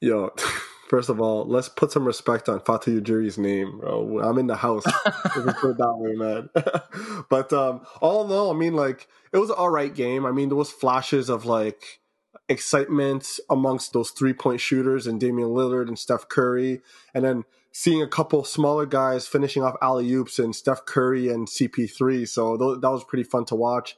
Yo, 0.00 0.32
first 0.88 1.08
of 1.08 1.20
all, 1.20 1.46
let's 1.46 1.68
put 1.68 1.92
some 1.92 2.04
respect 2.04 2.48
on 2.48 2.60
Fatu 2.60 3.00
Ujiri's 3.00 3.38
name, 3.38 3.78
bro. 3.78 4.20
I'm 4.20 4.38
in 4.38 4.46
the 4.46 4.56
house. 4.56 4.84
put 4.84 5.46
it 5.46 5.78
that 5.78 5.94
way, 5.96 6.14
man. 6.14 6.50
but 7.30 7.52
um, 7.52 7.86
all 8.00 8.24
in 8.24 8.32
all, 8.32 8.52
I 8.52 8.58
mean, 8.58 8.74
like 8.74 9.08
it 9.32 9.38
was 9.38 9.50
an 9.50 9.56
all 9.56 9.70
right 9.70 9.94
game. 9.94 10.26
I 10.26 10.32
mean, 10.32 10.48
there 10.48 10.56
was 10.56 10.70
flashes 10.70 11.28
of 11.28 11.44
like 11.46 12.00
excitement 12.48 13.38
amongst 13.48 13.92
those 13.92 14.10
three 14.10 14.34
point 14.34 14.60
shooters 14.60 15.06
and 15.06 15.18
Damian 15.18 15.48
Lillard 15.48 15.88
and 15.88 15.98
Steph 15.98 16.28
Curry, 16.28 16.82
and 17.14 17.24
then 17.24 17.44
seeing 17.72 18.02
a 18.02 18.08
couple 18.08 18.44
smaller 18.44 18.86
guys 18.86 19.26
finishing 19.26 19.62
off 19.62 19.76
alley 19.80 20.10
oops 20.12 20.38
and 20.38 20.54
Steph 20.54 20.84
Curry 20.84 21.28
and 21.28 21.48
CP3. 21.48 22.28
So 22.28 22.56
th- 22.56 22.80
that 22.82 22.90
was 22.90 23.02
pretty 23.04 23.24
fun 23.24 23.46
to 23.46 23.54
watch. 23.54 23.96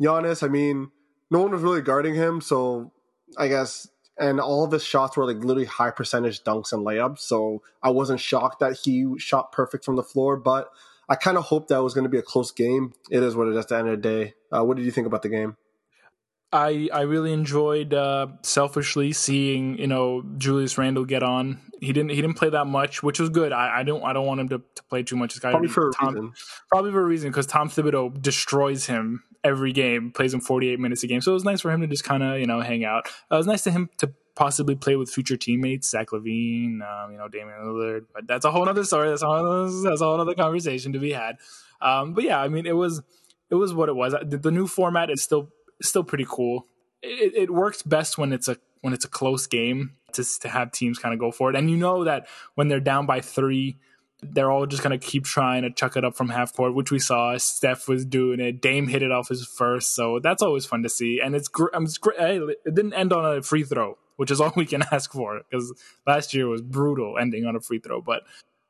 Giannis, 0.00 0.42
I 0.42 0.48
mean, 0.48 0.90
no 1.30 1.40
one 1.40 1.52
was 1.52 1.62
really 1.62 1.80
guarding 1.80 2.14
him, 2.14 2.40
so 2.40 2.92
I 3.38 3.48
guess. 3.48 3.88
And 4.18 4.40
all 4.40 4.62
of 4.62 4.72
his 4.72 4.84
shots 4.84 5.16
were 5.16 5.24
like 5.24 5.38
literally 5.38 5.64
high 5.64 5.90
percentage 5.90 6.42
dunks 6.42 6.72
and 6.72 6.84
layups. 6.84 7.20
So 7.20 7.62
I 7.82 7.90
wasn't 7.90 8.20
shocked 8.20 8.60
that 8.60 8.78
he 8.84 9.06
shot 9.18 9.52
perfect 9.52 9.84
from 9.84 9.96
the 9.96 10.02
floor, 10.02 10.36
but 10.36 10.68
I 11.08 11.14
kind 11.14 11.38
of 11.38 11.44
hoped 11.44 11.68
that 11.68 11.82
was 11.82 11.94
going 11.94 12.04
to 12.04 12.10
be 12.10 12.18
a 12.18 12.22
close 12.22 12.50
game. 12.50 12.92
It 13.10 13.22
is 13.22 13.34
what 13.34 13.48
it 13.48 13.52
is 13.52 13.58
at 13.58 13.68
the 13.68 13.78
end 13.78 13.88
of 13.88 14.02
the 14.02 14.08
day. 14.08 14.34
Uh, 14.54 14.64
what 14.64 14.76
did 14.76 14.84
you 14.84 14.92
think 14.92 15.06
about 15.06 15.22
the 15.22 15.28
game? 15.30 15.56
I 16.52 16.88
I 16.92 17.02
really 17.02 17.32
enjoyed 17.32 17.94
uh, 17.94 18.28
selfishly 18.42 19.12
seeing 19.12 19.78
you 19.78 19.86
know 19.86 20.22
Julius 20.36 20.76
Randle 20.76 21.04
get 21.04 21.22
on. 21.22 21.60
He 21.80 21.92
didn't 21.92 22.10
he 22.10 22.16
didn't 22.16 22.36
play 22.36 22.50
that 22.50 22.66
much, 22.66 23.02
which 23.02 23.18
was 23.18 23.30
good. 23.30 23.52
I, 23.52 23.80
I 23.80 23.82
don't 23.82 24.04
I 24.04 24.12
don't 24.12 24.26
want 24.26 24.40
him 24.40 24.48
to, 24.50 24.58
to 24.58 24.82
play 24.84 25.02
too 25.02 25.16
much. 25.16 25.34
This 25.34 25.40
guy 25.40 25.50
probably 25.50 25.68
for 25.68 25.90
Tom, 25.98 26.08
a 26.08 26.12
reason. 26.12 26.32
Probably 26.68 26.92
for 26.92 27.00
a 27.00 27.04
reason 27.04 27.30
because 27.30 27.46
Tom 27.46 27.70
Thibodeau 27.70 28.20
destroys 28.20 28.86
him 28.86 29.24
every 29.42 29.72
game, 29.72 30.12
plays 30.12 30.32
him 30.32 30.40
48 30.40 30.78
minutes 30.78 31.02
a 31.02 31.06
game. 31.06 31.20
So 31.20 31.32
it 31.32 31.34
was 31.34 31.44
nice 31.44 31.60
for 31.62 31.70
him 31.72 31.80
to 31.80 31.86
just 31.86 32.04
kind 32.04 32.22
of 32.22 32.38
you 32.38 32.46
know 32.46 32.60
hang 32.60 32.84
out. 32.84 33.06
Uh, 33.30 33.36
it 33.36 33.38
was 33.38 33.46
nice 33.46 33.62
to 33.62 33.70
him 33.70 33.88
to 33.98 34.12
possibly 34.34 34.74
play 34.74 34.96
with 34.96 35.10
future 35.10 35.36
teammates, 35.36 35.90
Zach 35.90 36.08
LaVine, 36.08 36.80
um, 36.82 37.12
you 37.12 37.18
know 37.18 37.28
Damian 37.28 37.58
Lillard. 37.64 38.04
But 38.12 38.26
that's 38.26 38.44
a 38.44 38.50
whole 38.50 38.68
other 38.68 38.84
story. 38.84 39.08
That's 39.08 39.22
a 39.22 39.26
whole 39.26 39.82
that's 39.82 40.02
a 40.02 40.04
whole 40.04 40.20
other 40.20 40.34
conversation 40.34 40.92
to 40.92 40.98
be 40.98 41.12
had. 41.12 41.36
Um, 41.80 42.12
but 42.12 42.24
yeah, 42.24 42.40
I 42.40 42.48
mean 42.48 42.66
it 42.66 42.76
was 42.76 43.00
it 43.48 43.54
was 43.54 43.72
what 43.72 43.88
it 43.88 43.96
was. 43.96 44.14
The, 44.22 44.36
the 44.36 44.50
new 44.50 44.66
format 44.66 45.10
is 45.10 45.22
still 45.22 45.50
still 45.88 46.04
pretty 46.04 46.26
cool. 46.28 46.66
It, 47.02 47.34
it, 47.34 47.50
works 47.50 47.82
best 47.82 48.16
when 48.16 48.32
it's 48.32 48.48
a 48.48 48.56
when 48.80 48.92
it's 48.92 49.04
a 49.04 49.08
close 49.08 49.46
game 49.46 49.92
to 50.12 50.24
to 50.40 50.48
have 50.48 50.72
teams 50.72 50.98
kind 50.98 51.12
of 51.12 51.18
go 51.18 51.32
for 51.32 51.50
it, 51.50 51.56
and 51.56 51.70
you 51.70 51.76
know 51.76 52.04
that 52.04 52.28
when 52.54 52.68
they're 52.68 52.80
down 52.80 53.06
by 53.06 53.20
three, 53.20 53.76
they're 54.22 54.50
all 54.50 54.66
just 54.66 54.82
gonna 54.82 54.98
keep 54.98 55.24
trying 55.24 55.62
to 55.62 55.70
chuck 55.70 55.96
it 55.96 56.04
up 56.04 56.14
from 56.14 56.28
half 56.28 56.52
court, 56.54 56.74
which 56.74 56.90
we 56.90 56.98
saw. 56.98 57.36
Steph 57.38 57.88
was 57.88 58.04
doing 58.04 58.40
it. 58.40 58.60
Dame 58.62 58.86
hit 58.86 59.02
it 59.02 59.10
off 59.10 59.28
his 59.28 59.44
first, 59.44 59.94
so 59.94 60.20
that's 60.20 60.42
always 60.42 60.64
fun 60.64 60.82
to 60.84 60.88
see. 60.88 61.20
And 61.20 61.34
it's 61.34 61.48
great. 61.48 61.70
It's 61.74 61.98
great. 61.98 62.18
It 62.18 62.74
didn't 62.74 62.94
end 62.94 63.12
on 63.12 63.38
a 63.38 63.42
free 63.42 63.64
throw, 63.64 63.98
which 64.16 64.30
is 64.30 64.40
all 64.42 64.52
we 64.54 64.66
can 64.66 64.84
ask 64.92 65.12
for 65.12 65.40
because 65.50 65.72
last 66.06 66.34
year 66.34 66.46
was 66.46 66.62
brutal 66.62 67.18
ending 67.18 67.46
on 67.46 67.56
a 67.56 67.60
free 67.60 67.80
throw. 67.80 68.00
But 68.00 68.22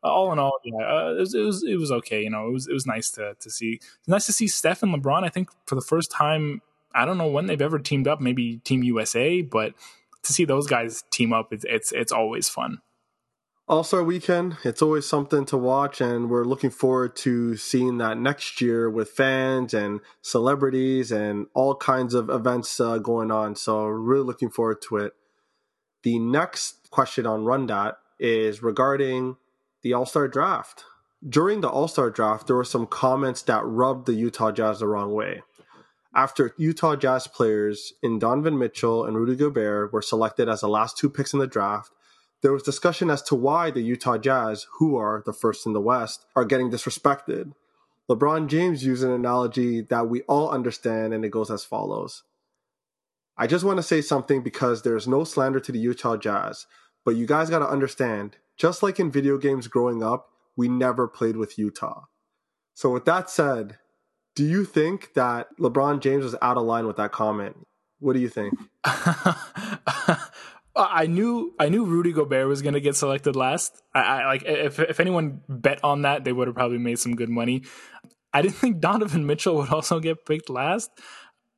all 0.02 0.32
in 0.32 0.38
all, 0.38 0.58
yeah, 0.64 0.84
uh, 0.84 1.14
it, 1.16 1.20
was, 1.20 1.34
it, 1.34 1.42
was 1.42 1.64
it 1.64 1.76
was 1.76 1.92
okay. 1.92 2.22
You 2.22 2.30
know, 2.30 2.48
it 2.48 2.52
was 2.52 2.66
it 2.68 2.72
was 2.72 2.86
nice 2.86 3.10
to 3.12 3.34
to 3.38 3.50
see. 3.50 3.80
nice 4.06 4.26
to 4.26 4.32
see 4.32 4.48
Steph 4.48 4.82
and 4.82 4.94
LeBron. 4.94 5.24
I 5.24 5.28
think 5.28 5.50
for 5.66 5.74
the 5.74 5.80
first 5.80 6.10
time 6.10 6.60
I 6.94 7.04
don't 7.04 7.18
know 7.18 7.28
when 7.28 7.46
they've 7.46 7.60
ever 7.60 7.78
teamed 7.78 8.08
up. 8.08 8.20
Maybe 8.20 8.58
Team 8.58 8.82
USA, 8.82 9.42
but 9.42 9.74
to 10.22 10.32
see 10.32 10.44
those 10.44 10.66
guys 10.66 11.04
team 11.10 11.32
up, 11.32 11.52
it's 11.52 11.64
it's, 11.68 11.92
it's 11.92 12.12
always 12.12 12.48
fun. 12.48 12.80
All 13.68 13.84
Star 13.84 14.02
Weekend, 14.02 14.56
it's 14.64 14.82
always 14.82 15.06
something 15.06 15.44
to 15.46 15.56
watch, 15.56 16.00
and 16.00 16.28
we're 16.28 16.44
looking 16.44 16.70
forward 16.70 17.14
to 17.16 17.56
seeing 17.56 17.98
that 17.98 18.18
next 18.18 18.60
year 18.60 18.90
with 18.90 19.10
fans 19.10 19.72
and 19.72 20.00
celebrities 20.20 21.12
and 21.12 21.46
all 21.54 21.76
kinds 21.76 22.12
of 22.12 22.28
events 22.28 22.80
uh, 22.80 22.98
going 22.98 23.30
on. 23.30 23.54
So, 23.54 23.84
really 23.86 24.24
looking 24.24 24.50
forward 24.50 24.82
to 24.88 24.96
it. 24.96 25.14
The 26.02 26.18
next 26.18 26.90
question 26.90 27.24
on 27.24 27.44
Run 27.44 27.70
is 28.18 28.62
regarding 28.62 29.36
the 29.82 29.92
All 29.94 30.06
Star 30.06 30.26
Draft. 30.26 30.84
During 31.26 31.60
the 31.60 31.68
All 31.68 31.86
Star 31.86 32.10
Draft, 32.10 32.48
there 32.48 32.56
were 32.56 32.64
some 32.64 32.86
comments 32.86 33.42
that 33.42 33.64
rubbed 33.64 34.06
the 34.06 34.14
Utah 34.14 34.50
Jazz 34.50 34.80
the 34.80 34.88
wrong 34.88 35.12
way 35.14 35.42
after 36.14 36.54
Utah 36.58 36.96
Jazz 36.96 37.26
players 37.26 37.92
in 38.02 38.18
Donovan 38.18 38.58
Mitchell 38.58 39.04
and 39.04 39.16
Rudy 39.16 39.36
Gobert 39.36 39.92
were 39.92 40.02
selected 40.02 40.48
as 40.48 40.60
the 40.60 40.68
last 40.68 40.96
two 40.98 41.08
picks 41.08 41.32
in 41.32 41.38
the 41.38 41.46
draft, 41.46 41.92
there 42.42 42.52
was 42.52 42.62
discussion 42.62 43.08
as 43.08 43.22
to 43.22 43.34
why 43.34 43.70
the 43.70 43.80
Utah 43.80 44.18
Jazz, 44.18 44.66
who 44.78 44.96
are 44.96 45.22
the 45.24 45.32
first 45.32 45.64
in 45.64 45.72
the 45.72 45.80
West, 45.80 46.26
are 46.34 46.44
getting 46.44 46.70
disrespected. 46.70 47.52
LeBron 48.10 48.48
James 48.48 48.84
used 48.84 49.04
an 49.04 49.12
analogy 49.12 49.80
that 49.80 50.08
we 50.08 50.22
all 50.22 50.50
understand, 50.50 51.14
and 51.14 51.24
it 51.24 51.30
goes 51.30 51.50
as 51.50 51.64
follows. 51.64 52.24
I 53.36 53.46
just 53.46 53.64
want 53.64 53.78
to 53.78 53.82
say 53.82 54.02
something 54.02 54.42
because 54.42 54.82
there's 54.82 55.08
no 55.08 55.24
slander 55.24 55.60
to 55.60 55.72
the 55.72 55.78
Utah 55.78 56.16
Jazz, 56.16 56.66
but 57.04 57.16
you 57.16 57.26
guys 57.26 57.48
got 57.48 57.60
to 57.60 57.68
understand, 57.68 58.36
just 58.56 58.82
like 58.82 59.00
in 59.00 59.10
video 59.10 59.38
games 59.38 59.68
growing 59.68 60.02
up, 60.02 60.28
we 60.56 60.68
never 60.68 61.08
played 61.08 61.36
with 61.36 61.58
Utah. 61.58 62.02
So, 62.74 62.90
with 62.90 63.04
that 63.06 63.30
said, 63.30 63.78
Do 64.34 64.44
you 64.44 64.64
think 64.64 65.14
that 65.14 65.48
LeBron 65.58 66.00
James 66.00 66.24
was 66.24 66.34
out 66.40 66.56
of 66.56 66.64
line 66.64 66.86
with 66.86 66.96
that 66.96 67.12
comment? 67.12 67.56
What 67.98 68.14
do 68.14 68.18
you 68.18 68.28
think? 68.28 68.54
I 70.74 71.06
knew 71.06 71.54
I 71.58 71.68
knew 71.68 71.84
Rudy 71.84 72.12
Gobert 72.12 72.48
was 72.48 72.62
going 72.62 72.74
to 72.74 72.80
get 72.80 72.96
selected 72.96 73.36
last. 73.36 73.82
I, 73.94 74.00
I, 74.00 74.26
like 74.26 74.42
if 74.44 74.78
if 74.78 75.00
anyone 75.00 75.42
bet 75.48 75.84
on 75.84 76.02
that, 76.02 76.24
they 76.24 76.32
would 76.32 76.48
have 76.48 76.54
probably 76.54 76.78
made 76.78 76.98
some 76.98 77.14
good 77.14 77.28
money. 77.28 77.62
I 78.32 78.40
didn't 78.40 78.54
think 78.54 78.80
Donovan 78.80 79.26
Mitchell 79.26 79.56
would 79.56 79.68
also 79.68 80.00
get 80.00 80.24
picked 80.24 80.48
last. 80.48 80.90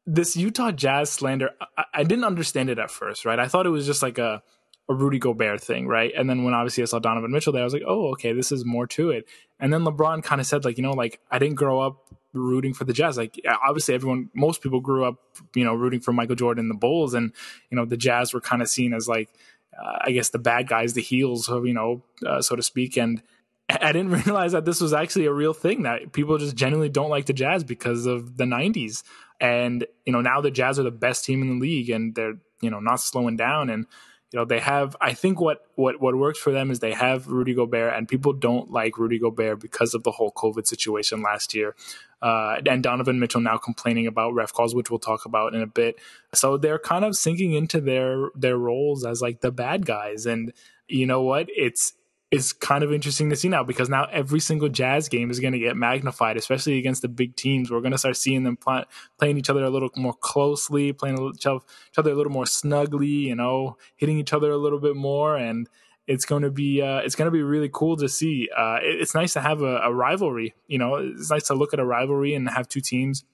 This 0.06 0.36
Utah 0.36 0.72
Jazz 0.72 1.10
slander, 1.10 1.50
I, 1.78 1.84
I 1.94 2.02
didn't 2.02 2.24
understand 2.24 2.68
it 2.68 2.78
at 2.78 2.90
first, 2.90 3.24
right? 3.24 3.38
I 3.38 3.46
thought 3.46 3.66
it 3.66 3.70
was 3.70 3.86
just 3.86 4.02
like 4.02 4.18
a 4.18 4.42
a 4.88 4.94
Rudy 4.94 5.18
Gobert 5.18 5.62
thing, 5.62 5.86
right? 5.86 6.12
And 6.14 6.28
then 6.28 6.44
when 6.44 6.52
obviously 6.52 6.82
I 6.82 6.86
saw 6.86 6.98
Donovan 6.98 7.30
Mitchell 7.30 7.52
there, 7.52 7.62
I 7.62 7.64
was 7.64 7.72
like, 7.72 7.84
oh, 7.86 8.10
okay, 8.12 8.32
this 8.32 8.52
is 8.52 8.64
more 8.66 8.86
to 8.88 9.10
it. 9.10 9.26
And 9.58 9.72
then 9.72 9.82
LeBron 9.82 10.22
kind 10.22 10.40
of 10.40 10.46
said, 10.46 10.64
like, 10.64 10.76
you 10.76 10.82
know, 10.82 10.90
like 10.90 11.20
I 11.30 11.38
didn't 11.38 11.54
grow 11.54 11.80
up 11.80 12.04
rooting 12.34 12.74
for 12.74 12.84
the 12.84 12.92
Jazz. 12.92 13.16
Like 13.16 13.40
obviously 13.66 13.94
everyone, 13.94 14.30
most 14.34 14.62
people 14.62 14.80
grew 14.80 15.04
up, 15.04 15.16
you 15.54 15.64
know, 15.64 15.74
rooting 15.74 16.00
for 16.00 16.12
Michael 16.12 16.36
Jordan, 16.36 16.64
and 16.64 16.70
the 16.70 16.78
Bulls, 16.78 17.14
and 17.14 17.32
you 17.70 17.76
know 17.76 17.84
the 17.84 17.96
Jazz 17.96 18.34
were 18.34 18.40
kind 18.40 18.62
of 18.62 18.68
seen 18.68 18.92
as 18.92 19.08
like, 19.08 19.30
uh, 19.78 19.98
I 20.02 20.12
guess 20.12 20.30
the 20.30 20.38
bad 20.38 20.68
guys, 20.68 20.94
the 20.94 21.02
heels, 21.02 21.48
you 21.48 21.74
know, 21.74 22.02
uh, 22.26 22.42
so 22.42 22.56
to 22.56 22.62
speak. 22.62 22.96
And 22.96 23.22
I 23.68 23.92
didn't 23.92 24.12
realize 24.12 24.52
that 24.52 24.64
this 24.64 24.80
was 24.80 24.92
actually 24.92 25.26
a 25.26 25.32
real 25.32 25.54
thing 25.54 25.82
that 25.82 26.12
people 26.12 26.36
just 26.38 26.56
genuinely 26.56 26.88
don't 26.88 27.10
like 27.10 27.26
the 27.26 27.32
Jazz 27.32 27.64
because 27.64 28.06
of 28.06 28.36
the 28.36 28.44
'90s. 28.44 29.02
And 29.40 29.86
you 30.04 30.12
know 30.12 30.20
now 30.20 30.40
the 30.40 30.50
Jazz 30.50 30.78
are 30.78 30.84
the 30.84 30.90
best 30.90 31.24
team 31.24 31.42
in 31.42 31.48
the 31.48 31.60
league, 31.60 31.90
and 31.90 32.14
they're 32.14 32.38
you 32.60 32.70
know 32.70 32.80
not 32.80 33.00
slowing 33.00 33.36
down 33.36 33.70
and 33.70 33.86
you 34.34 34.40
know 34.40 34.44
they 34.44 34.58
have 34.58 34.96
i 35.00 35.14
think 35.14 35.40
what 35.40 35.64
what 35.76 36.00
what 36.00 36.16
works 36.16 36.40
for 36.40 36.50
them 36.50 36.72
is 36.72 36.80
they 36.80 36.92
have 36.92 37.28
rudy 37.28 37.54
gobert 37.54 37.94
and 37.94 38.08
people 38.08 38.32
don't 38.32 38.68
like 38.68 38.98
rudy 38.98 39.16
gobert 39.16 39.60
because 39.60 39.94
of 39.94 40.02
the 40.02 40.10
whole 40.10 40.32
covid 40.32 40.66
situation 40.66 41.22
last 41.22 41.54
year. 41.54 41.76
Uh, 42.20 42.56
and 42.68 42.82
donovan 42.82 43.20
mitchell 43.20 43.40
now 43.40 43.56
complaining 43.56 44.08
about 44.08 44.34
ref 44.34 44.52
calls 44.52 44.74
which 44.74 44.90
we'll 44.90 44.98
talk 44.98 45.24
about 45.24 45.54
in 45.54 45.62
a 45.62 45.66
bit. 45.66 46.00
So 46.32 46.56
they're 46.56 46.80
kind 46.80 47.04
of 47.04 47.14
sinking 47.14 47.52
into 47.52 47.80
their 47.80 48.30
their 48.34 48.56
roles 48.56 49.04
as 49.04 49.22
like 49.22 49.40
the 49.40 49.52
bad 49.52 49.86
guys. 49.86 50.26
And 50.26 50.52
you 50.88 51.06
know 51.06 51.22
what? 51.22 51.46
It's 51.50 51.92
is 52.34 52.52
kind 52.52 52.82
of 52.82 52.92
interesting 52.92 53.30
to 53.30 53.36
see 53.36 53.48
now 53.48 53.62
because 53.62 53.88
now 53.88 54.06
every 54.10 54.40
single 54.40 54.68
Jazz 54.68 55.08
game 55.08 55.30
is 55.30 55.38
going 55.38 55.52
to 55.52 55.58
get 55.60 55.76
magnified, 55.76 56.36
especially 56.36 56.78
against 56.78 57.02
the 57.02 57.08
big 57.08 57.36
teams. 57.36 57.70
We're 57.70 57.80
going 57.80 57.92
to 57.92 57.98
start 57.98 58.16
seeing 58.16 58.42
them 58.42 58.56
play, 58.56 58.82
playing 59.20 59.38
each 59.38 59.48
other 59.48 59.62
a 59.62 59.70
little 59.70 59.88
more 59.94 60.14
closely, 60.14 60.92
playing 60.92 61.32
each 61.32 61.46
other 61.46 62.10
a 62.10 62.14
little 62.14 62.32
more 62.32 62.44
snugly, 62.44 63.06
you 63.06 63.36
know, 63.36 63.76
hitting 63.94 64.18
each 64.18 64.32
other 64.32 64.50
a 64.50 64.56
little 64.56 64.80
bit 64.80 64.96
more, 64.96 65.36
and 65.36 65.68
it's 66.08 66.24
going 66.24 66.42
to 66.42 66.50
be 66.50 66.82
uh, 66.82 66.98
it's 66.98 67.14
going 67.14 67.26
to 67.26 67.30
be 67.30 67.42
really 67.42 67.70
cool 67.72 67.96
to 67.98 68.08
see. 68.08 68.48
Uh, 68.56 68.78
it, 68.82 69.00
it's 69.00 69.14
nice 69.14 69.32
to 69.34 69.40
have 69.40 69.62
a, 69.62 69.76
a, 69.76 69.94
rivalry, 69.94 70.56
you 70.66 70.78
know. 70.78 70.96
It's 70.96 71.30
nice 71.30 71.44
to 71.44 71.54
look 71.54 71.72
at 71.72 71.78
a 71.78 71.86
rivalry 71.86 72.34
and 72.34 72.50
have 72.50 72.68
two 72.68 72.80
teams 72.80 73.24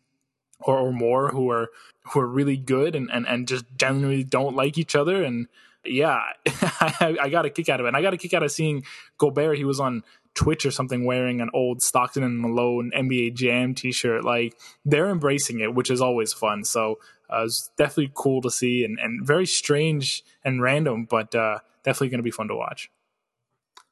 or, 0.60 0.76
or 0.76 0.92
more 0.92 1.28
who 1.28 1.50
are 1.50 1.70
who 2.12 2.20
are 2.20 2.26
really 2.26 2.58
good 2.58 2.94
and, 2.94 3.10
and, 3.10 3.26
and 3.26 3.48
just 3.48 3.64
generally 3.78 4.24
don't 4.24 4.56
like 4.56 4.76
each 4.76 4.94
other 4.94 5.24
and 5.24 5.46
yeah, 5.84 6.20
I, 6.46 7.16
I, 7.22 7.28
got 7.28 7.46
a 7.46 7.50
kick 7.50 7.68
out 7.68 7.80
of 7.80 7.86
it. 7.86 7.88
And 7.88 7.96
I 7.96 8.02
got 8.02 8.14
a 8.14 8.18
kick 8.18 8.34
out 8.34 8.42
of 8.42 8.50
seeing 8.50 8.84
Gobert. 9.18 9.56
He 9.56 9.64
was 9.64 9.80
on 9.80 10.02
Twitch 10.34 10.64
or 10.64 10.70
something 10.70 11.04
wearing 11.04 11.40
an 11.40 11.50
old 11.54 11.82
Stockton 11.82 12.22
and 12.22 12.40
Malone 12.40 12.90
NBA 12.96 13.34
Jam 13.34 13.74
T-shirt. 13.74 14.24
Like 14.24 14.54
they're 14.84 15.08
embracing 15.08 15.60
it, 15.60 15.74
which 15.74 15.90
is 15.90 16.00
always 16.00 16.32
fun. 16.32 16.64
So 16.64 16.98
uh, 17.32 17.44
it's 17.44 17.70
definitely 17.76 18.12
cool 18.14 18.42
to 18.42 18.50
see 18.50 18.84
and, 18.84 18.98
and 18.98 19.26
very 19.26 19.46
strange 19.46 20.22
and 20.44 20.62
random, 20.62 21.06
but 21.08 21.34
uh, 21.34 21.58
definitely 21.84 22.08
going 22.08 22.18
to 22.18 22.24
be 22.24 22.30
fun 22.30 22.48
to 22.48 22.56
watch. 22.56 22.90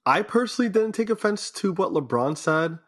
I 0.05 0.22
personally 0.22 0.70
didn't 0.70 0.92
take 0.92 1.11
offense 1.11 1.51
to 1.53 1.72
what 1.72 1.92
LeBron 1.92 2.37
said, 2.38 2.79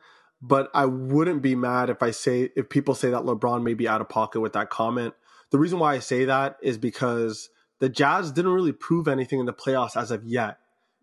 but 0.40 0.70
I 0.72 0.86
wouldn't 0.86 1.42
be 1.42 1.54
mad 1.54 1.90
if 1.90 2.02
I 2.02 2.12
say 2.12 2.50
if 2.56 2.70
people 2.70 2.94
say 2.94 3.10
that 3.10 3.22
LeBron 3.22 3.62
may 3.62 3.74
be 3.74 3.86
out 3.86 4.00
of 4.00 4.08
pocket 4.08 4.40
with 4.40 4.54
that 4.54 4.70
comment. 4.70 5.14
The 5.50 5.58
reason 5.58 5.78
why 5.78 5.94
I 5.94 5.98
say 5.98 6.24
that 6.26 6.56
is 6.62 6.78
because 6.78 7.50
the 7.80 7.88
Jazz 7.88 8.30
didn't 8.30 8.52
really 8.52 8.72
prove 8.72 9.08
anything 9.08 9.40
in 9.40 9.46
the 9.46 9.52
playoffs 9.52 10.00
as 10.00 10.10
of 10.10 10.24
yet. 10.24 10.58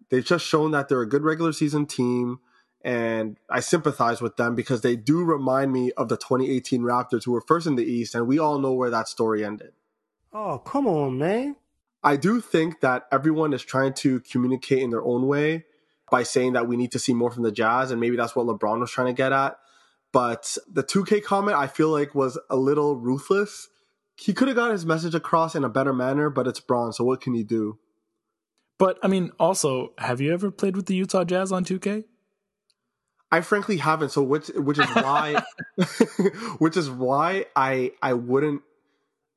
They've 0.09 0.23
just 0.23 0.45
shown 0.45 0.71
that 0.71 0.87
they're 0.87 1.01
a 1.01 1.09
good 1.09 1.23
regular 1.23 1.51
season 1.51 1.85
team, 1.85 2.39
and 2.81 3.37
I 3.49 3.59
sympathize 3.59 4.21
with 4.21 4.37
them 4.37 4.55
because 4.55 4.81
they 4.81 4.95
do 4.95 5.23
remind 5.23 5.73
me 5.73 5.91
of 5.97 6.07
the 6.07 6.15
2018 6.15 6.81
Raptors 6.81 7.25
who 7.25 7.33
were 7.33 7.41
first 7.41 7.67
in 7.67 7.75
the 7.75 7.83
East, 7.83 8.15
and 8.15 8.27
we 8.27 8.39
all 8.39 8.59
know 8.59 8.71
where 8.71 8.89
that 8.89 9.09
story 9.09 9.43
ended. 9.43 9.73
Oh, 10.31 10.59
come 10.59 10.87
on, 10.87 11.17
man. 11.17 11.57
I 12.03 12.15
do 12.15 12.39
think 12.39 12.79
that 12.81 13.07
everyone 13.11 13.53
is 13.53 13.63
trying 13.63 13.93
to 13.95 14.21
communicate 14.21 14.79
in 14.79 14.91
their 14.91 15.03
own 15.03 15.27
way 15.27 15.65
by 16.09 16.23
saying 16.23 16.53
that 16.53 16.67
we 16.67 16.77
need 16.77 16.91
to 16.93 16.99
see 16.99 17.13
more 17.13 17.31
from 17.31 17.43
the 17.43 17.51
Jazz, 17.51 17.91
and 17.91 17.99
maybe 17.99 18.15
that's 18.15 18.35
what 18.35 18.45
LeBron 18.45 18.79
was 18.79 18.91
trying 18.91 19.07
to 19.07 19.13
get 19.13 19.33
at. 19.33 19.57
But 20.13 20.57
the 20.71 20.83
2K 20.83 21.23
comment, 21.23 21.57
I 21.57 21.67
feel 21.67 21.89
like, 21.89 22.15
was 22.15 22.39
a 22.49 22.55
little 22.55 22.95
ruthless 22.95 23.67
he 24.17 24.33
could 24.33 24.47
have 24.47 24.57
got 24.57 24.71
his 24.71 24.85
message 24.85 25.15
across 25.15 25.55
in 25.55 25.63
a 25.63 25.69
better 25.69 25.93
manner, 25.93 26.29
but 26.29 26.47
it's 26.47 26.59
Bron, 26.59 26.91
so 26.91 27.03
what 27.03 27.21
can 27.21 27.33
he 27.33 27.43
do? 27.43 27.77
But 28.79 28.97
I 29.03 29.07
mean, 29.07 29.31
also, 29.39 29.93
have 29.97 30.21
you 30.21 30.33
ever 30.33 30.51
played 30.51 30.75
with 30.75 30.87
the 30.87 30.95
Utah 30.95 31.23
Jazz 31.23 31.51
on 31.51 31.63
2K? 31.63 32.03
I 33.31 33.41
frankly 33.41 33.77
haven't, 33.77 34.09
so 34.09 34.23
which 34.23 34.47
which 34.49 34.79
is 34.79 34.87
why 34.87 35.43
which 36.59 36.77
is 36.77 36.89
why 36.89 37.45
I 37.55 37.91
I 38.01 38.13
wouldn't 38.13 38.61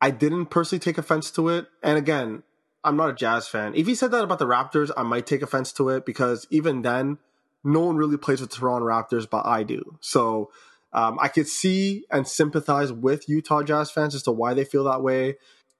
I 0.00 0.10
didn't 0.10 0.46
personally 0.46 0.80
take 0.80 0.98
offense 0.98 1.30
to 1.32 1.48
it. 1.48 1.66
And 1.82 1.98
again, 1.98 2.42
I'm 2.84 2.96
not 2.96 3.10
a 3.10 3.14
Jazz 3.14 3.48
fan. 3.48 3.74
If 3.74 3.86
he 3.86 3.94
said 3.94 4.10
that 4.12 4.24
about 4.24 4.38
the 4.38 4.46
Raptors, 4.46 4.90
I 4.96 5.02
might 5.02 5.26
take 5.26 5.42
offense 5.42 5.72
to 5.72 5.88
it 5.90 6.06
because 6.06 6.46
even 6.50 6.82
then, 6.82 7.18
no 7.62 7.80
one 7.80 7.96
really 7.96 8.16
plays 8.16 8.40
with 8.40 8.50
Toronto 8.50 8.86
Raptors, 8.86 9.28
but 9.28 9.44
I 9.44 9.62
do. 9.62 9.98
So 10.00 10.50
um, 10.92 11.18
I 11.20 11.28
could 11.28 11.46
see 11.46 12.04
and 12.10 12.26
sympathize 12.26 12.92
with 12.92 13.28
Utah 13.28 13.62
Jazz 13.62 13.90
fans 13.90 14.14
as 14.14 14.22
to 14.24 14.32
why 14.32 14.54
they 14.54 14.64
feel 14.64 14.84
that 14.84 15.02
way. 15.02 15.36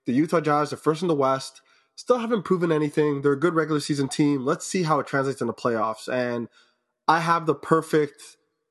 The 0.07 0.13
Utah 0.13 0.41
Jazz 0.41 0.73
are 0.73 0.77
first 0.77 1.03
in 1.03 1.09
the 1.09 1.15
West, 1.15 1.61
still 1.97 2.19
haven't 2.19 2.43
proven 2.43 2.73
anything. 2.73 3.23
They're 3.23 3.33
a 3.33 3.39
good 3.39 3.55
regular 3.55 3.81
season 3.81 4.09
team. 4.09 4.45
Let's 4.45 4.67
see 4.67 4.85
how 4.85 5.01
it 5.01 5.07
translates 5.07 5.41
in 5.41 5.47
the 5.47 5.55
playoffs. 5.55 6.09
And 6.09 6.49
I 7.07 7.21
have 7.21 7.47
the 7.47 7.55
perfect 7.55 8.23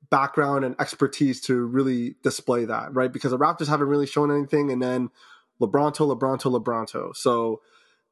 background 0.10 0.66
and 0.66 0.76
expertise 0.80 1.40
to 1.42 1.66
really 1.66 2.16
display 2.24 2.66
that, 2.66 2.94
right? 2.94 3.12
Because 3.12 3.32
the 3.32 3.38
Raptors 3.38 3.68
haven't 3.68 3.88
really 3.88 4.08
shown 4.08 4.32
anything, 4.32 4.72
and 4.72 4.82
then 4.82 5.10
LeBronto, 5.62 6.18
LeBronto, 6.18 6.60
LeBronto. 6.60 7.16
So 7.16 7.62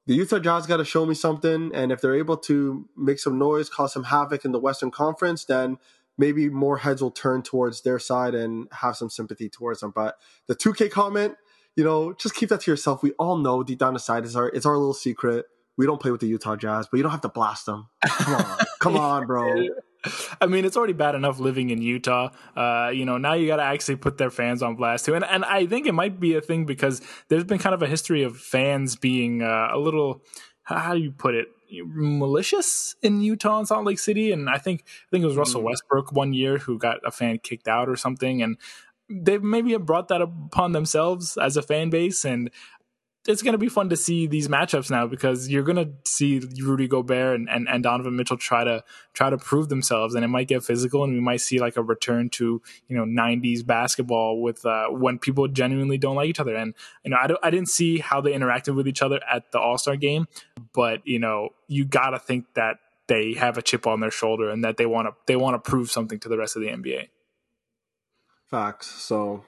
the 0.06 0.13
Utah 0.13 0.40
Jazz 0.40 0.68
got 0.68 0.78
to 0.78 0.86
show 0.86 1.06
me 1.06 1.16
something, 1.16 1.72
and 1.74 1.92
if 1.92 2.02
they're 2.02 2.16
able 2.16 2.38
to 2.38 2.88
make 2.96 3.20
some 3.20 3.40
noise, 3.40 3.70
cause 3.70 3.94
some 3.94 4.06
havoc 4.06 4.46
in 4.46 4.52
the 4.52 4.60
Western 4.60 4.92
Conference, 4.92 5.46
then 5.46 5.78
maybe 6.17 6.49
more 6.49 6.77
heads 6.77 7.01
will 7.01 7.12
turn 7.12 7.43
towards 7.43 7.82
their 7.82 7.99
side 7.99 8.36
and 8.36 8.67
have 8.71 8.95
some 8.95 9.10
sympathy 9.10 9.49
towards 9.49 9.82
them. 9.82 9.91
But 9.95 10.15
the 10.47 10.56
2K 10.56 10.91
comment, 10.91 11.36
you 11.75 11.84
know, 11.84 12.13
just 12.13 12.36
keep 12.36 12.49
that 12.49 12.62
to 12.62 12.71
yourself. 12.71 13.03
We 13.03 13.12
all 13.13 13.38
know 13.38 13.63
deep 13.63 13.80
down 13.80 13.93
inside 13.93 14.25
is 14.25 14.36
our 14.36 14.49
it's 14.49 14.65
our 14.65 14.77
little 14.77 14.93
secret. 14.93 15.45
We 15.77 15.86
don't 15.86 16.01
play 16.01 16.10
with 16.10 16.21
the 16.21 16.27
Utah 16.27 16.56
Jazz, 16.56 16.88
but 16.89 16.97
you 16.97 17.03
don't 17.03 17.12
have 17.12 17.21
to 17.21 17.30
blast 17.30 17.67
them. 17.67 17.88
Come 18.03 18.36
on, 18.36 18.58
come 18.80 18.97
on, 18.97 19.27
bro. 19.27 19.67
I 20.41 20.47
mean, 20.47 20.65
it's 20.65 20.77
already 20.77 20.93
bad 20.93 21.15
enough 21.15 21.39
living 21.39 21.69
in 21.69 21.82
Utah. 21.82 22.30
Uh, 22.56 22.89
you 22.89 23.06
know, 23.06 23.17
now 23.17 23.34
you 23.34 23.45
got 23.45 23.58
to 23.58 23.63
actually 23.63 23.97
put 23.97 24.17
their 24.17 24.30
fans 24.30 24.63
on 24.63 24.75
blast 24.75 25.06
too. 25.06 25.13
And 25.13 25.23
and 25.23 25.45
I 25.45 25.67
think 25.67 25.86
it 25.86 25.93
might 25.93 26.19
be 26.19 26.36
a 26.36 26.41
thing 26.41 26.65
because 26.65 27.01
there's 27.30 27.43
been 27.43 27.60
kind 27.60 27.75
of 27.75 27.84
a 27.84 27.88
history 27.88 28.23
of 28.23 28.38
fans 28.38 28.95
being 28.95 29.43
uh, 29.43 29.69
a 29.71 29.77
little 29.77 30.23
how 30.63 30.93
do 30.93 30.99
you 30.99 31.12
put 31.12 31.34
it 31.34 31.47
malicious 31.71 32.95
in 33.01 33.21
Utah 33.21 33.60
and 33.60 33.67
Salt 33.67 33.86
Lake 33.86 33.99
City, 33.99 34.32
and 34.32 34.49
I 34.49 34.58
think 34.58 34.84
I 34.86 35.10
think 35.12 35.23
it 35.23 35.27
was 35.27 35.38
Russell 35.38 35.62
mm. 35.62 35.65
Westbrook 35.65 36.12
one 36.12 36.34
year 36.34 36.58
who 36.58 36.77
got 36.77 36.97
a 37.06 37.12
fan 37.12 37.39
kicked 37.39 37.67
out 37.67 37.89
or 37.89 37.95
something, 37.95 38.41
and 38.41 38.58
they 39.10 39.38
maybe 39.38 39.71
have 39.71 39.86
brought 39.86 40.10
that 40.10 40.21
upon 40.21 40.73
themselves 40.73 41.38
as 41.38 41.58
a 41.58 41.62
fan 41.62 41.89
base, 41.89 42.25
and 42.25 42.49
it's 43.28 43.42
going 43.42 43.54
to 43.54 43.58
be 43.58 43.68
fun 43.68 43.90
to 43.90 43.98
see 43.98 44.26
these 44.26 44.48
matchups 44.48 44.90
now 44.90 45.06
because 45.06 45.50
you're 45.50 45.63
going 45.63 45.76
to 45.76 45.92
see 46.10 46.42
Rudy 46.62 46.88
Gobert 46.88 47.36
and, 47.36 47.50
and, 47.50 47.68
and, 47.68 47.84
Donovan 47.84 48.16
Mitchell 48.16 48.38
try 48.38 48.63
to 48.63 48.84
try 49.13 49.30
to 49.30 49.38
prove 49.38 49.70
themselves, 49.70 50.16
and 50.16 50.24
it 50.24 50.30
might 50.30 50.48
get 50.48 50.63
physical, 50.63 51.04
and 51.04 51.13
we 51.13 51.20
might 51.20 51.42
see 51.42 51.60
like 51.60 51.78
a 51.78 51.84
return 51.84 52.30
to 52.32 52.62
you 52.88 52.98
know 52.98 53.04
'90s 53.04 53.66
basketball 53.66 54.42
with 54.42 54.66
uh, 54.66 54.88
when 54.88 55.20
people 55.20 55.48
genuinely 55.48 55.98
don't 55.98 56.16
like 56.16 56.30
each 56.30 56.40
other. 56.40 56.56
And 56.56 56.74
you 57.04 57.12
know, 57.12 57.18
I, 57.18 57.48
I 57.48 57.50
didn't 57.50 57.70
see 57.70 58.00
how 58.00 58.22
they 58.22 58.32
interacted 58.32 58.76
with 58.76 58.88
each 58.88 59.02
other 59.02 59.20
at 59.30 59.52
the 59.52 59.60
All 59.60 59.78
Star 59.78 59.96
game, 59.96 60.28
but 60.74 61.06
you 61.06 61.20
know, 61.20 61.50
you 61.68 61.86
got 61.86 62.12
to 62.12 62.20
think 62.20 62.46
that 62.56 62.78
they 63.08 63.34
have 63.34 63.58
a 63.58 63.62
chip 63.62 63.88
on 63.88 64.00
their 64.00 64.12
shoulder 64.12 64.50
and 64.50 64.63
that 64.63 64.78
they 64.78 64.86
want 64.86 65.08
to 65.08 65.16
they 65.26 65.36
want 65.36 65.62
to 65.62 65.70
prove 65.70 65.92
something 65.92 66.20
to 66.20 66.30
the 66.30 66.38
rest 66.38 66.56
of 66.56 66.62
the 66.62 66.70
NBA. 66.70 67.10
Facts. 68.50 68.88
So 68.88 69.44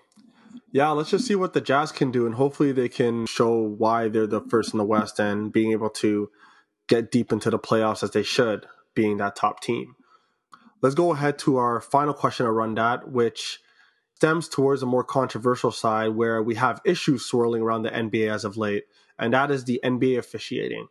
yeah, 0.71 0.89
let's 0.89 1.09
just 1.09 1.25
see 1.25 1.35
what 1.35 1.53
the 1.53 1.61
Jazz 1.61 1.91
can 1.91 2.11
do, 2.11 2.25
and 2.25 2.35
hopefully 2.35 2.71
they 2.71 2.89
can 2.89 3.25
show 3.25 3.53
why 3.53 4.07
they're 4.07 4.27
the 4.27 4.41
first 4.41 4.73
in 4.73 4.77
the 4.77 4.85
West 4.85 5.19
and 5.19 5.51
being 5.51 5.71
able 5.71 5.89
to 5.89 6.29
get 6.87 7.11
deep 7.11 7.31
into 7.31 7.49
the 7.49 7.59
playoffs 7.59 8.03
as 8.03 8.11
they 8.11 8.23
should, 8.23 8.65
being 8.93 9.17
that 9.17 9.35
top 9.35 9.61
team. 9.61 9.95
Let's 10.81 10.95
go 10.95 11.11
ahead 11.11 11.37
to 11.39 11.57
our 11.57 11.81
final 11.81 12.13
question 12.13 12.45
around 12.45 12.77
that, 12.77 13.09
which 13.09 13.59
stems 14.15 14.47
towards 14.47 14.83
a 14.83 14.85
more 14.85 15.03
controversial 15.03 15.71
side 15.71 16.09
where 16.09 16.41
we 16.43 16.55
have 16.55 16.81
issues 16.85 17.25
swirling 17.25 17.61
around 17.61 17.83
the 17.83 17.89
NBA 17.89 18.33
as 18.33 18.45
of 18.45 18.57
late, 18.57 18.83
and 19.17 19.33
that 19.33 19.51
is 19.51 19.65
the 19.65 19.79
NBA 19.83 20.17
officiating. 20.17 20.87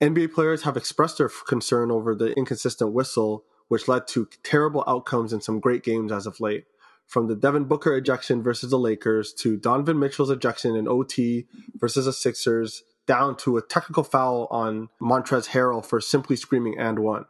NBA 0.00 0.32
players 0.32 0.62
have 0.62 0.76
expressed 0.76 1.18
their 1.18 1.30
concern 1.46 1.90
over 1.90 2.14
the 2.14 2.32
inconsistent 2.32 2.92
whistle, 2.92 3.44
which 3.68 3.88
led 3.88 4.06
to 4.08 4.28
terrible 4.42 4.84
outcomes 4.86 5.32
in 5.32 5.40
some 5.40 5.60
great 5.60 5.82
games 5.82 6.12
as 6.12 6.26
of 6.26 6.40
late. 6.40 6.64
From 7.10 7.26
the 7.26 7.34
Devin 7.34 7.64
Booker 7.64 7.96
ejection 7.96 8.40
versus 8.40 8.70
the 8.70 8.78
Lakers 8.78 9.34
to 9.34 9.56
Donovan 9.56 9.98
Mitchell's 9.98 10.30
ejection 10.30 10.76
in 10.76 10.86
OT 10.86 11.48
versus 11.74 12.06
the 12.06 12.12
Sixers, 12.12 12.84
down 13.04 13.36
to 13.38 13.56
a 13.56 13.62
technical 13.62 14.04
foul 14.04 14.46
on 14.48 14.90
Montrezl 15.02 15.48
Harrell 15.48 15.84
for 15.84 16.00
simply 16.00 16.36
screaming 16.36 16.78
and 16.78 17.00
one. 17.00 17.24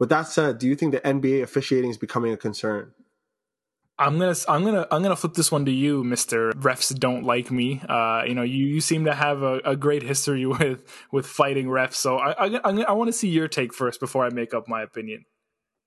With 0.00 0.08
that 0.08 0.26
said, 0.26 0.58
do 0.58 0.66
you 0.66 0.74
think 0.74 0.90
the 0.90 1.00
NBA 1.00 1.44
officiating 1.44 1.90
is 1.90 1.96
becoming 1.96 2.32
a 2.32 2.36
concern? 2.36 2.92
I'm 3.96 4.18
gonna 4.18 4.34
I'm 4.48 4.64
gonna 4.64 4.88
I'm 4.90 5.04
gonna 5.04 5.14
flip 5.14 5.34
this 5.34 5.52
one 5.52 5.64
to 5.66 5.70
you, 5.70 6.02
Mister. 6.02 6.50
Refs 6.54 6.92
don't 6.98 7.22
like 7.22 7.52
me. 7.52 7.80
Uh, 7.88 8.24
you 8.26 8.34
know, 8.34 8.42
you, 8.42 8.66
you 8.66 8.80
seem 8.80 9.04
to 9.04 9.14
have 9.14 9.42
a, 9.42 9.60
a 9.64 9.76
great 9.76 10.02
history 10.02 10.44
with 10.58 10.82
with 11.12 11.24
fighting 11.24 11.66
refs. 11.66 11.94
So 11.94 12.18
I, 12.18 12.46
I, 12.46 12.82
I 12.82 12.92
want 12.92 13.06
to 13.06 13.12
see 13.12 13.28
your 13.28 13.46
take 13.46 13.72
first 13.72 14.00
before 14.00 14.24
I 14.24 14.30
make 14.30 14.52
up 14.52 14.66
my 14.66 14.82
opinion. 14.82 15.24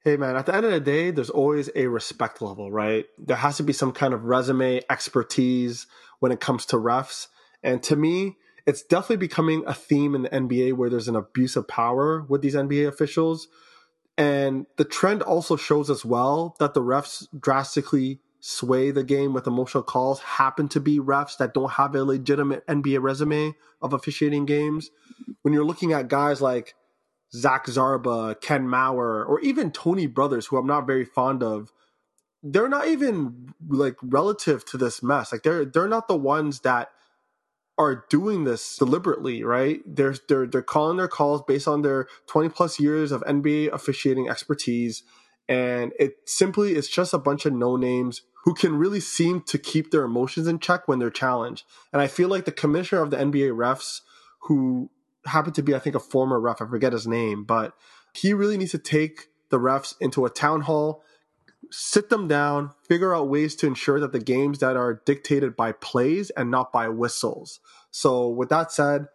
Hey 0.07 0.15
man, 0.15 0.37
at 0.37 0.45
the 0.45 0.55
end 0.55 0.65
of 0.65 0.71
the 0.71 0.79
day, 0.79 1.11
there's 1.11 1.29
always 1.29 1.69
a 1.75 1.87
respect 1.87 2.41
level, 2.41 2.71
right? 2.71 3.05
There 3.17 3.35
has 3.35 3.57
to 3.57 3.63
be 3.63 3.73
some 3.73 3.91
kind 3.91 4.13
of 4.13 4.23
resume 4.23 4.79
expertise 4.89 5.85
when 6.19 6.31
it 6.31 6.39
comes 6.39 6.65
to 6.67 6.77
refs. 6.77 7.27
And 7.61 7.83
to 7.83 7.97
me, 7.97 8.37
it's 8.65 8.83
definitely 8.83 9.17
becoming 9.17 9.65
a 9.67 9.73
theme 9.73 10.15
in 10.15 10.21
the 10.21 10.29
NBA 10.29 10.77
where 10.77 10.89
there's 10.89 11.09
an 11.09 11.17
abuse 11.17 11.57
of 11.57 11.67
power 11.67 12.25
with 12.29 12.41
these 12.41 12.55
NBA 12.55 12.87
officials 12.87 13.49
and 14.17 14.65
the 14.77 14.85
trend 14.85 15.23
also 15.23 15.57
shows 15.57 15.89
as 15.89 16.05
well 16.05 16.55
that 16.59 16.73
the 16.73 16.81
refs 16.81 17.27
drastically 17.37 18.21
sway 18.39 18.91
the 18.91 19.03
game 19.03 19.33
with 19.33 19.45
emotional 19.45 19.83
calls 19.83 20.21
happen 20.21 20.69
to 20.69 20.79
be 20.79 20.99
refs 20.99 21.35
that 21.35 21.53
don't 21.53 21.71
have 21.71 21.93
a 21.95 22.05
legitimate 22.05 22.65
NBA 22.67 23.01
resume 23.01 23.55
of 23.81 23.91
officiating 23.91 24.45
games. 24.45 24.89
When 25.41 25.53
you're 25.53 25.65
looking 25.65 25.91
at 25.91 26.07
guys 26.07 26.41
like 26.41 26.75
Zach 27.33 27.65
Zarba, 27.65 28.39
Ken 28.39 28.67
Mauer, 28.67 29.27
or 29.27 29.39
even 29.41 29.71
Tony 29.71 30.07
Brothers, 30.07 30.47
who 30.47 30.57
I'm 30.57 30.67
not 30.67 30.87
very 30.87 31.05
fond 31.05 31.43
of, 31.43 31.71
they're 32.43 32.69
not 32.69 32.87
even 32.87 33.53
like 33.67 33.95
relative 34.01 34.65
to 34.65 34.77
this 34.77 35.03
mess. 35.03 35.31
Like 35.31 35.43
they're 35.43 35.65
they're 35.65 35.87
not 35.87 36.07
the 36.07 36.17
ones 36.17 36.61
that 36.61 36.89
are 37.77 38.05
doing 38.09 38.43
this 38.43 38.77
deliberately, 38.77 39.43
right? 39.43 39.81
They're 39.85 40.15
they're 40.27 40.47
they're 40.47 40.61
calling 40.61 40.97
their 40.97 41.07
calls 41.07 41.41
based 41.47 41.67
on 41.67 41.81
their 41.81 42.07
20 42.27 42.49
plus 42.49 42.79
years 42.79 43.11
of 43.11 43.21
NBA 43.23 43.71
officiating 43.73 44.29
expertise, 44.29 45.03
and 45.47 45.93
it 45.99 46.15
simply 46.25 46.75
is 46.75 46.87
just 46.87 47.13
a 47.13 47.19
bunch 47.19 47.45
of 47.45 47.53
no 47.53 47.75
names 47.75 48.21
who 48.45 48.53
can 48.53 48.77
really 48.77 49.01
seem 49.01 49.41
to 49.41 49.57
keep 49.57 49.91
their 49.91 50.05
emotions 50.05 50.47
in 50.47 50.59
check 50.59 50.87
when 50.87 50.99
they're 50.99 51.09
challenged. 51.09 51.65
And 51.91 52.01
I 52.01 52.07
feel 52.07 52.29
like 52.29 52.45
the 52.45 52.51
commissioner 52.51 53.01
of 53.01 53.11
the 53.11 53.17
NBA 53.17 53.51
refs, 53.51 54.01
who 54.43 54.89
happened 55.27 55.55
to 55.55 55.63
be 55.63 55.75
I 55.75 55.79
think 55.79 55.95
a 55.95 55.99
former 55.99 56.39
ref, 56.39 56.61
I 56.61 56.67
forget 56.67 56.93
his 56.93 57.07
name, 57.07 57.43
but 57.43 57.73
he 58.13 58.33
really 58.33 58.57
needs 58.57 58.71
to 58.71 58.79
take 58.79 59.27
the 59.49 59.59
refs 59.59 59.95
into 59.99 60.25
a 60.25 60.29
town 60.29 60.61
hall 60.61 61.03
sit 61.71 62.09
them 62.09 62.27
down, 62.27 62.71
figure 62.87 63.13
out 63.13 63.29
ways 63.29 63.55
to 63.55 63.67
ensure 63.67 63.99
that 63.99 64.11
the 64.11 64.19
games 64.19 64.59
that 64.59 64.77
are 64.77 65.01
dictated 65.05 65.55
by 65.55 65.71
plays 65.71 66.29
and 66.31 66.51
not 66.51 66.71
by 66.71 66.89
whistles. 66.89 67.59
So, 67.91 68.27
with 68.27 68.49
that 68.49 68.71
said, 68.71 69.07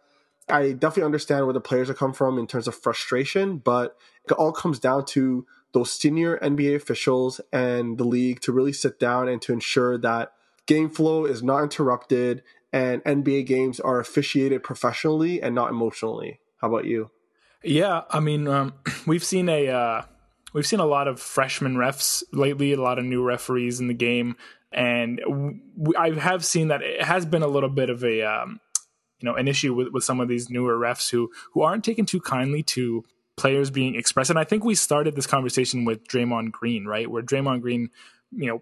I 0.49 0.73
definitely 0.73 1.03
understand 1.03 1.45
where 1.45 1.53
the 1.53 1.61
players 1.61 1.89
are 1.89 1.95
come 1.95 2.13
from 2.13 2.37
in 2.37 2.47
terms 2.47 2.67
of 2.67 2.75
frustration, 2.75 3.57
but 3.57 3.95
it 4.29 4.33
all 4.33 4.51
comes 4.51 4.79
down 4.79 5.05
to 5.05 5.45
those 5.73 5.91
senior 5.91 6.37
NBA 6.39 6.75
officials 6.75 7.41
and 7.51 7.97
the 7.97 8.03
league 8.03 8.41
to 8.41 8.51
really 8.51 8.73
sit 8.73 8.99
down 8.99 9.27
and 9.27 9.41
to 9.41 9.53
ensure 9.53 9.97
that 9.97 10.33
game 10.67 10.89
flow 10.89 11.25
is 11.25 11.41
not 11.41 11.63
interrupted 11.63 12.43
and 12.73 13.03
NBA 13.03 13.45
games 13.45 13.79
are 13.79 13.99
officiated 13.99 14.63
professionally 14.63 15.41
and 15.41 15.53
not 15.53 15.69
emotionally. 15.69 16.39
How 16.59 16.67
about 16.67 16.85
you? 16.85 17.11
Yeah, 17.63 18.01
I 18.09 18.19
mean, 18.19 18.47
um, 18.47 18.73
we've 19.07 19.23
seen 19.23 19.47
a 19.47 19.69
uh, 19.69 20.01
we've 20.53 20.65
seen 20.65 20.79
a 20.79 20.85
lot 20.85 21.07
of 21.07 21.21
freshman 21.21 21.75
refs 21.75 22.23
lately, 22.33 22.73
a 22.73 22.81
lot 22.81 22.99
of 22.99 23.05
new 23.05 23.23
referees 23.23 23.79
in 23.79 23.87
the 23.87 23.93
game, 23.93 24.35
and 24.71 25.21
I 25.97 26.11
have 26.11 26.43
seen 26.43 26.69
that 26.69 26.81
it 26.81 27.03
has 27.03 27.25
been 27.25 27.43
a 27.43 27.47
little 27.47 27.69
bit 27.69 27.89
of 27.89 28.03
a 28.03 28.23
um, 28.23 28.59
you 29.19 29.29
know 29.29 29.35
an 29.35 29.47
issue 29.47 29.73
with, 29.73 29.89
with 29.93 30.03
some 30.03 30.19
of 30.19 30.27
these 30.27 30.49
newer 30.49 30.77
refs 30.77 31.11
who 31.11 31.29
who 31.53 31.61
aren't 31.61 31.83
taken 31.83 32.05
too 32.05 32.19
kindly 32.19 32.63
to 32.63 33.03
players 33.37 33.69
being 33.69 33.95
expressed. 33.95 34.29
And 34.29 34.39
I 34.39 34.43
think 34.43 34.63
we 34.63 34.75
started 34.75 35.15
this 35.15 35.27
conversation 35.27 35.85
with 35.85 36.07
Draymond 36.07 36.51
Green, 36.51 36.85
right, 36.85 37.09
where 37.09 37.23
Draymond 37.23 37.61
Green, 37.61 37.89
you 38.31 38.47
know, 38.47 38.61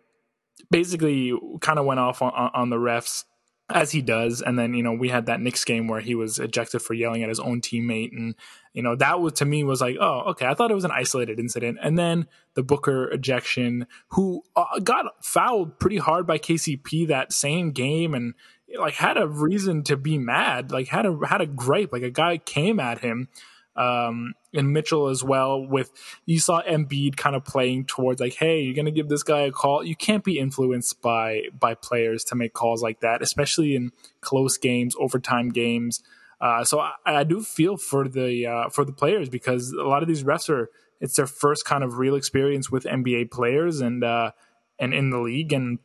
basically 0.69 1.33
kind 1.59 1.77
of 1.77 1.85
went 1.85 1.99
off 1.99 2.21
on, 2.21 2.31
on 2.53 2.69
the 2.69 2.77
refs 2.77 3.23
as 3.73 3.91
he 3.91 4.01
does. 4.01 4.41
And 4.41 4.57
then, 4.57 4.73
you 4.73 4.83
know, 4.83 4.93
we 4.93 5.09
had 5.09 5.25
that 5.25 5.41
Knicks 5.41 5.63
game 5.65 5.87
where 5.87 5.99
he 5.99 6.15
was 6.15 6.39
ejected 6.39 6.81
for 6.81 6.93
yelling 6.93 7.23
at 7.23 7.29
his 7.29 7.39
own 7.39 7.61
teammate. 7.61 8.11
And, 8.11 8.35
you 8.73 8.81
know, 8.81 8.95
that 8.95 9.19
was 9.19 9.33
to 9.33 9.45
me 9.45 9.63
was 9.63 9.81
like, 9.81 9.97
oh, 9.99 10.21
okay. 10.31 10.45
I 10.45 10.53
thought 10.53 10.71
it 10.71 10.75
was 10.75 10.85
an 10.85 10.91
isolated 10.91 11.39
incident. 11.39 11.77
And 11.81 11.97
then 11.97 12.27
the 12.53 12.63
Booker 12.63 13.09
ejection, 13.09 13.87
who 14.09 14.43
uh, 14.55 14.79
got 14.83 15.25
fouled 15.25 15.79
pretty 15.79 15.97
hard 15.97 16.27
by 16.27 16.37
KCP 16.37 17.07
that 17.07 17.33
same 17.33 17.71
game 17.71 18.13
and 18.13 18.33
like 18.77 18.95
had 18.95 19.17
a 19.17 19.27
reason 19.27 19.83
to 19.83 19.97
be 19.97 20.17
mad, 20.17 20.71
like 20.71 20.87
had 20.87 21.05
a, 21.05 21.17
had 21.25 21.41
a 21.41 21.47
gripe, 21.47 21.91
like 21.91 22.03
a 22.03 22.11
guy 22.11 22.37
came 22.37 22.79
at 22.79 22.99
him 22.99 23.27
um, 23.75 24.33
and 24.53 24.73
Mitchell 24.73 25.07
as 25.07 25.23
well. 25.23 25.65
With 25.65 25.91
you 26.25 26.39
saw 26.39 26.61
Embiid 26.61 27.15
kind 27.17 27.35
of 27.35 27.45
playing 27.45 27.85
towards 27.85 28.19
like, 28.19 28.35
hey, 28.35 28.61
you're 28.61 28.75
gonna 28.75 28.91
give 28.91 29.09
this 29.09 29.23
guy 29.23 29.41
a 29.41 29.51
call. 29.51 29.83
You 29.83 29.95
can't 29.95 30.23
be 30.23 30.39
influenced 30.39 31.01
by 31.01 31.43
by 31.57 31.75
players 31.75 32.23
to 32.25 32.35
make 32.35 32.53
calls 32.53 32.81
like 32.81 33.01
that, 33.01 33.21
especially 33.21 33.75
in 33.75 33.91
close 34.21 34.57
games, 34.57 34.95
overtime 34.99 35.49
games. 35.49 36.03
Uh, 36.39 36.63
so 36.63 36.79
I, 36.79 36.93
I, 37.05 37.23
do 37.23 37.41
feel 37.41 37.77
for 37.77 38.07
the 38.07 38.47
uh, 38.47 38.69
for 38.69 38.83
the 38.83 38.91
players 38.91 39.29
because 39.29 39.71
a 39.71 39.83
lot 39.83 40.01
of 40.01 40.07
these 40.07 40.23
refs 40.23 40.49
are 40.49 40.71
it's 40.99 41.15
their 41.15 41.27
first 41.27 41.65
kind 41.65 41.83
of 41.83 41.99
real 41.99 42.15
experience 42.15 42.71
with 42.71 42.83
NBA 42.85 43.29
players 43.29 43.79
and 43.79 44.03
uh, 44.03 44.31
and 44.79 44.93
in 44.93 45.11
the 45.11 45.19
league 45.19 45.53
and 45.53 45.77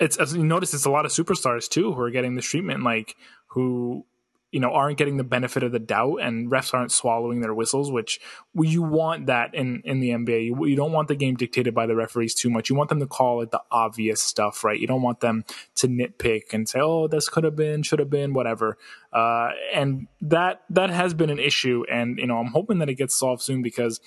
it's 0.00 0.16
as 0.16 0.34
you 0.34 0.44
notice 0.44 0.74
it's 0.74 0.84
a 0.84 0.90
lot 0.90 1.04
of 1.04 1.12
superstars 1.12 1.68
too 1.68 1.92
who 1.92 2.00
are 2.00 2.10
getting 2.10 2.34
this 2.34 2.46
treatment 2.46 2.82
like 2.82 3.14
who 3.48 4.04
you 4.50 4.60
know 4.60 4.72
aren't 4.72 4.96
getting 4.96 5.16
the 5.16 5.24
benefit 5.24 5.62
of 5.62 5.72
the 5.72 5.78
doubt 5.78 6.16
and 6.16 6.50
refs 6.50 6.72
aren't 6.72 6.92
swallowing 6.92 7.40
their 7.40 7.52
whistles 7.52 7.92
which 7.92 8.18
you 8.54 8.82
want 8.82 9.26
that 9.26 9.54
in 9.54 9.82
in 9.84 10.00
the 10.00 10.10
NBA 10.10 10.46
you, 10.46 10.64
you, 10.64 10.76
don't 10.76 10.92
want 10.92 11.08
the 11.08 11.16
game 11.16 11.34
dictated 11.34 11.74
by 11.74 11.86
the 11.86 11.94
referees 11.94 12.34
too 12.34 12.48
much. 12.50 12.70
You 12.70 12.76
want 12.76 12.88
them 12.88 13.00
to 13.00 13.06
call 13.06 13.42
it 13.42 13.50
the 13.50 13.60
obvious 13.70 14.22
stuff 14.22 14.64
right? 14.64 14.78
You 14.78 14.86
don't 14.86 15.02
want 15.02 15.20
them 15.20 15.44
to 15.76 15.88
nitpick 15.88 16.52
and 16.52 16.68
say 16.68 16.80
oh 16.80 17.08
this 17.08 17.28
could 17.28 17.44
have 17.44 17.56
been 17.56 17.82
should 17.82 17.98
have 17.98 18.10
been 18.10 18.32
whatever. 18.32 18.78
Uh, 19.12 19.50
and 19.74 20.06
that 20.20 20.62
that 20.70 20.90
has 20.90 21.14
been 21.14 21.30
an 21.30 21.38
issue 21.38 21.84
and 21.90 22.18
you 22.18 22.26
know 22.26 22.38
I'm 22.38 22.52
hoping 22.52 22.78
that 22.78 22.88
it 22.88 22.94
gets 22.94 23.18
solved 23.18 23.42
soon 23.42 23.62
because 23.62 24.00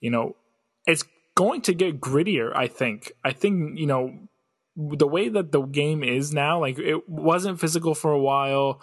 you 0.00 0.10
know 0.10 0.36
it's 0.86 1.04
going 1.34 1.62
to 1.62 1.74
get 1.74 2.00
grittier 2.00 2.54
I 2.54 2.68
think. 2.68 3.12
I 3.24 3.32
think 3.32 3.78
you 3.78 3.86
know 3.86 4.18
the 4.76 5.06
way 5.06 5.28
that 5.28 5.50
the 5.50 5.62
game 5.62 6.04
is 6.04 6.32
now 6.32 6.60
like 6.60 6.78
it 6.78 7.08
wasn't 7.08 7.60
physical 7.60 7.94
for 7.94 8.12
a 8.12 8.18
while 8.18 8.80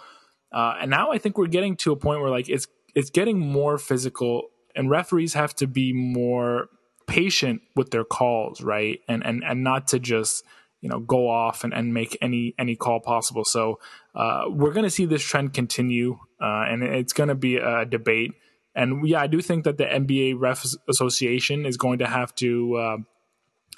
uh, 0.52 0.74
and 0.80 0.90
now 0.90 1.10
I 1.12 1.18
think 1.18 1.36
we're 1.38 1.46
getting 1.46 1.76
to 1.78 1.92
a 1.92 1.96
point 1.96 2.20
where 2.20 2.30
like 2.30 2.48
it's 2.48 2.66
it's 2.94 3.10
getting 3.10 3.38
more 3.38 3.78
physical, 3.78 4.48
and 4.74 4.90
referees 4.90 5.34
have 5.34 5.54
to 5.56 5.66
be 5.66 5.92
more 5.92 6.68
patient 7.06 7.62
with 7.76 7.90
their 7.90 8.04
calls, 8.04 8.60
right? 8.62 9.00
And 9.08 9.24
and 9.24 9.42
and 9.44 9.62
not 9.62 9.88
to 9.88 9.98
just 9.98 10.44
you 10.80 10.88
know 10.88 11.00
go 11.00 11.28
off 11.28 11.64
and, 11.64 11.74
and 11.74 11.92
make 11.92 12.16
any 12.20 12.54
any 12.58 12.76
call 12.76 13.00
possible. 13.00 13.44
So 13.44 13.78
uh, 14.14 14.44
we're 14.48 14.72
going 14.72 14.84
to 14.84 14.90
see 14.90 15.04
this 15.04 15.22
trend 15.22 15.54
continue, 15.54 16.18
uh, 16.40 16.64
and 16.68 16.82
it's 16.82 17.12
going 17.12 17.28
to 17.28 17.34
be 17.34 17.56
a 17.56 17.84
debate. 17.84 18.32
And 18.74 19.06
yeah, 19.08 19.20
I 19.20 19.26
do 19.26 19.40
think 19.40 19.64
that 19.64 19.76
the 19.76 19.84
NBA 19.84 20.34
Refs 20.34 20.76
Association 20.88 21.66
is 21.66 21.76
going 21.76 21.98
to 21.98 22.06
have 22.06 22.34
to 22.36 22.76
uh, 22.76 22.96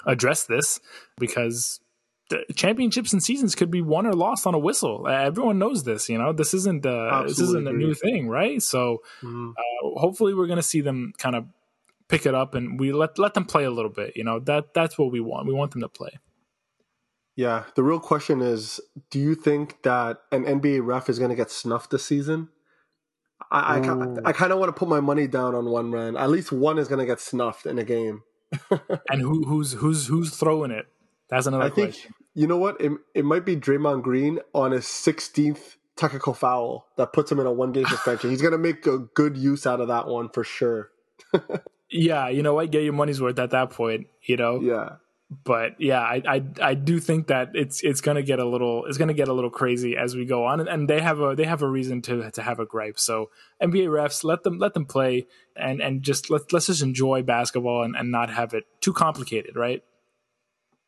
address 0.05 0.45
this 0.45 0.79
because 1.17 1.79
championships 2.55 3.13
and 3.13 3.23
seasons 3.23 3.55
could 3.55 3.71
be 3.71 3.81
won 3.81 4.05
or 4.05 4.13
lost 4.13 4.47
on 4.47 4.53
a 4.53 4.59
whistle. 4.59 5.05
Uh, 5.07 5.11
everyone 5.11 5.59
knows 5.59 5.83
this. 5.83 6.09
You 6.09 6.17
know, 6.17 6.33
this 6.33 6.53
isn't 6.53 6.85
uh, 6.85 7.23
this 7.27 7.39
isn't 7.39 7.67
a 7.67 7.73
new 7.73 7.93
thing, 7.93 8.27
right? 8.27 8.61
So 8.61 9.01
mm. 9.21 9.51
uh, 9.51 9.99
hopefully, 9.99 10.33
we're 10.33 10.47
going 10.47 10.57
to 10.57 10.63
see 10.63 10.81
them 10.81 11.13
kind 11.17 11.35
of 11.35 11.45
pick 12.07 12.25
it 12.25 12.35
up 12.35 12.55
and 12.55 12.79
we 12.79 12.91
let 12.91 13.17
let 13.17 13.33
them 13.33 13.45
play 13.45 13.63
a 13.63 13.71
little 13.71 13.91
bit. 13.91 14.15
You 14.15 14.23
know, 14.23 14.39
that 14.41 14.73
that's 14.73 14.97
what 14.97 15.11
we 15.11 15.19
want. 15.19 15.47
We 15.47 15.53
want 15.53 15.71
them 15.71 15.81
to 15.81 15.89
play. 15.89 16.11
Yeah, 17.35 17.63
the 17.75 17.83
real 17.83 17.99
question 17.99 18.41
is: 18.41 18.79
Do 19.09 19.19
you 19.19 19.35
think 19.35 19.81
that 19.83 20.19
an 20.31 20.43
NBA 20.45 20.85
ref 20.85 21.09
is 21.09 21.17
going 21.17 21.29
to 21.29 21.35
get 21.35 21.49
snuffed 21.49 21.91
this 21.91 22.05
season? 22.05 22.49
I 23.49 23.79
I, 23.79 24.29
I 24.29 24.31
kind 24.33 24.51
of 24.51 24.59
want 24.59 24.69
to 24.69 24.77
put 24.77 24.89
my 24.89 24.99
money 24.99 25.27
down 25.27 25.55
on 25.55 25.65
one 25.65 25.89
man. 25.89 26.15
At 26.15 26.29
least 26.29 26.51
one 26.51 26.77
is 26.77 26.87
going 26.87 26.99
to 26.99 27.05
get 27.05 27.19
snuffed 27.19 27.65
in 27.65 27.79
a 27.79 27.83
game. 27.83 28.23
and 29.09 29.21
who 29.21 29.45
who's 29.45 29.73
who's 29.73 30.07
who's 30.07 30.35
throwing 30.35 30.71
it? 30.71 30.87
That's 31.31 31.47
another 31.47 31.63
I 31.63 31.69
question. 31.69 32.11
Think, 32.11 32.15
you 32.35 32.45
know 32.45 32.57
what? 32.57 32.79
It, 32.79 32.91
it 33.15 33.25
might 33.25 33.45
be 33.45 33.55
Draymond 33.55 34.03
Green 34.03 34.39
on 34.53 34.71
his 34.71 34.83
16th 34.83 35.77
technical 35.95 36.33
foul 36.33 36.87
that 36.97 37.13
puts 37.13 37.31
him 37.31 37.39
in 37.39 37.47
a 37.47 37.51
one 37.51 37.71
game 37.71 37.85
suspension. 37.89 38.29
He's 38.29 38.41
going 38.41 38.51
to 38.51 38.57
make 38.57 38.85
a 38.85 38.99
good 38.99 39.37
use 39.37 39.65
out 39.65 39.79
of 39.79 39.87
that 39.87 40.07
one 40.07 40.29
for 40.29 40.43
sure. 40.43 40.91
yeah, 41.89 42.27
you 42.27 42.43
know 42.43 42.53
what? 42.53 42.69
Get 42.69 42.83
your 42.83 42.93
money's 42.93 43.21
worth 43.21 43.39
at 43.39 43.51
that 43.51 43.71
point, 43.71 44.07
you 44.23 44.35
know? 44.35 44.59
Yeah. 44.59 44.97
But 45.45 45.79
yeah, 45.79 46.01
I, 46.01 46.21
I 46.27 46.43
I 46.61 46.73
do 46.73 46.99
think 46.99 47.27
that 47.27 47.51
it's 47.53 47.81
it's 47.85 48.01
gonna 48.01 48.21
get 48.21 48.39
a 48.39 48.45
little 48.45 48.83
it's 48.85 48.97
gonna 48.97 49.13
get 49.13 49.29
a 49.29 49.33
little 49.33 49.49
crazy 49.49 49.95
as 49.95 50.13
we 50.13 50.25
go 50.25 50.43
on, 50.43 50.59
and, 50.59 50.67
and 50.67 50.89
they 50.89 50.99
have 50.99 51.21
a 51.21 51.35
they 51.35 51.45
have 51.45 51.61
a 51.61 51.69
reason 51.69 52.01
to 52.01 52.29
to 52.31 52.41
have 52.41 52.59
a 52.59 52.65
gripe. 52.65 52.99
So 52.99 53.29
NBA 53.63 53.87
refs 53.87 54.25
let 54.25 54.43
them 54.43 54.57
let 54.57 54.73
them 54.73 54.85
play 54.85 55.27
and 55.55 55.79
and 55.79 56.03
just 56.03 56.29
let 56.29 56.51
let's 56.51 56.65
just 56.65 56.81
enjoy 56.81 57.23
basketball 57.23 57.83
and, 57.83 57.95
and 57.95 58.11
not 58.11 58.29
have 58.29 58.53
it 58.53 58.65
too 58.81 58.91
complicated, 58.91 59.55
right? 59.55 59.81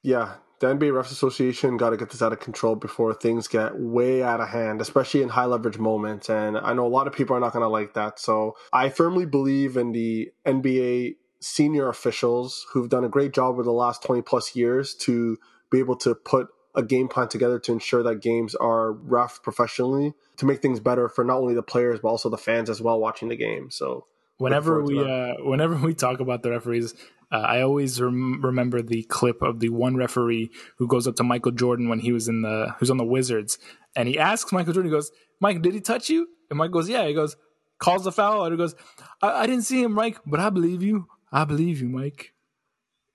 Yeah, 0.04 0.36
the 0.60 0.68
NBA 0.68 0.92
Refs 0.92 1.12
Association 1.12 1.78
got 1.78 1.90
to 1.90 1.98
get 1.98 2.10
this 2.10 2.22
out 2.22 2.32
of 2.32 2.40
control 2.40 2.76
before 2.76 3.14
things 3.14 3.48
get 3.48 3.78
way 3.78 4.22
out 4.22 4.40
of 4.40 4.50
hand, 4.50 4.80
especially 4.80 5.22
in 5.22 5.30
high 5.30 5.46
leverage 5.46 5.78
moments. 5.78 6.30
And 6.30 6.58
I 6.58 6.74
know 6.74 6.86
a 6.86 6.88
lot 6.88 7.08
of 7.08 7.14
people 7.14 7.36
are 7.36 7.40
not 7.40 7.54
going 7.54 7.64
to 7.64 7.70
like 7.70 7.96
that. 7.96 8.20
So 8.20 8.56
I 8.72 8.90
firmly 8.90 9.26
believe 9.26 9.76
in 9.76 9.92
the 9.92 10.32
NBA 10.46 11.16
senior 11.42 11.90
officials 11.90 12.66
who've 12.72 12.88
done 12.88 13.04
a 13.04 13.10
great 13.10 13.34
job 13.34 13.54
over 13.54 13.64
the 13.64 13.74
last 13.74 14.04
20 14.04 14.22
plus 14.22 14.56
years 14.56 14.94
to 14.96 15.38
be 15.70 15.80
able 15.80 15.98
to 15.98 16.16
put 16.16 16.48
a 16.76 16.84
game 16.84 17.08
plan 17.08 17.28
together 17.28 17.60
to 17.60 17.72
ensure 17.72 18.02
that 18.04 18.22
games 18.22 18.56
are 18.56 18.94
ref 18.94 19.42
professionally 19.44 20.14
to 20.38 20.46
make 20.46 20.62
things 20.62 20.80
better 20.80 21.08
for 21.08 21.24
not 21.24 21.38
only 21.38 21.54
the 21.54 21.62
players 21.62 22.00
but 22.00 22.08
also 22.08 22.30
the 22.30 22.38
fans 22.38 22.70
as 22.70 22.82
well 22.82 23.00
watching 23.00 23.28
the 23.28 23.36
game. 23.36 23.70
So 23.70 24.06
whenever 24.38 24.82
we 24.82 25.00
uh, 25.00 25.36
whenever 25.40 25.76
we 25.76 25.94
talk 25.94 26.20
about 26.20 26.42
the 26.42 26.52
referees, 26.52 26.94
uh, 27.34 27.38
I 27.38 27.62
always 27.62 28.00
rem- 28.00 28.42
remember 28.44 28.82
the 28.82 29.04
clip 29.04 29.42
of 29.42 29.60
the 29.60 29.70
one 29.70 29.96
referee 29.98 30.52
who 30.78 30.88
goes 30.88 31.08
up 31.08 31.16
to 31.16 31.24
Michael 31.24 31.52
Jordan 31.52 31.90
when 31.90 32.00
he 32.00 32.12
was 32.12 32.28
in 32.28 32.44
the 32.44 32.76
who's 32.78 32.92
on 32.92 32.98
the 32.98 33.06
Wizards, 33.06 33.58
and 33.96 34.08
he 34.08 34.20
asks 34.20 34.52
Michael 34.52 34.74
Jordan, 34.74 34.92
he 34.92 34.96
goes, 34.96 35.12
"Mike, 35.42 35.62
did 35.62 35.74
he 35.74 35.82
touch 35.82 36.10
you?" 36.10 36.28
And 36.50 36.58
Mike 36.58 36.72
goes, 36.72 36.88
"Yeah." 36.88 37.08
He 37.08 37.14
goes, 37.14 37.36
calls 37.84 38.04
the 38.04 38.12
foul, 38.12 38.46
and 38.46 38.54
he 38.54 38.58
goes, 38.58 38.76
I, 39.22 39.42
I 39.44 39.48
didn't 39.48 39.64
see 39.64 39.84
him, 39.84 39.92
Mike, 39.94 40.18
but 40.26 40.40
I 40.40 40.50
believe 40.50 40.82
you. 40.82 41.08
I 41.32 41.44
believe 41.46 41.82
you, 41.82 41.90
Mike." 41.90 42.34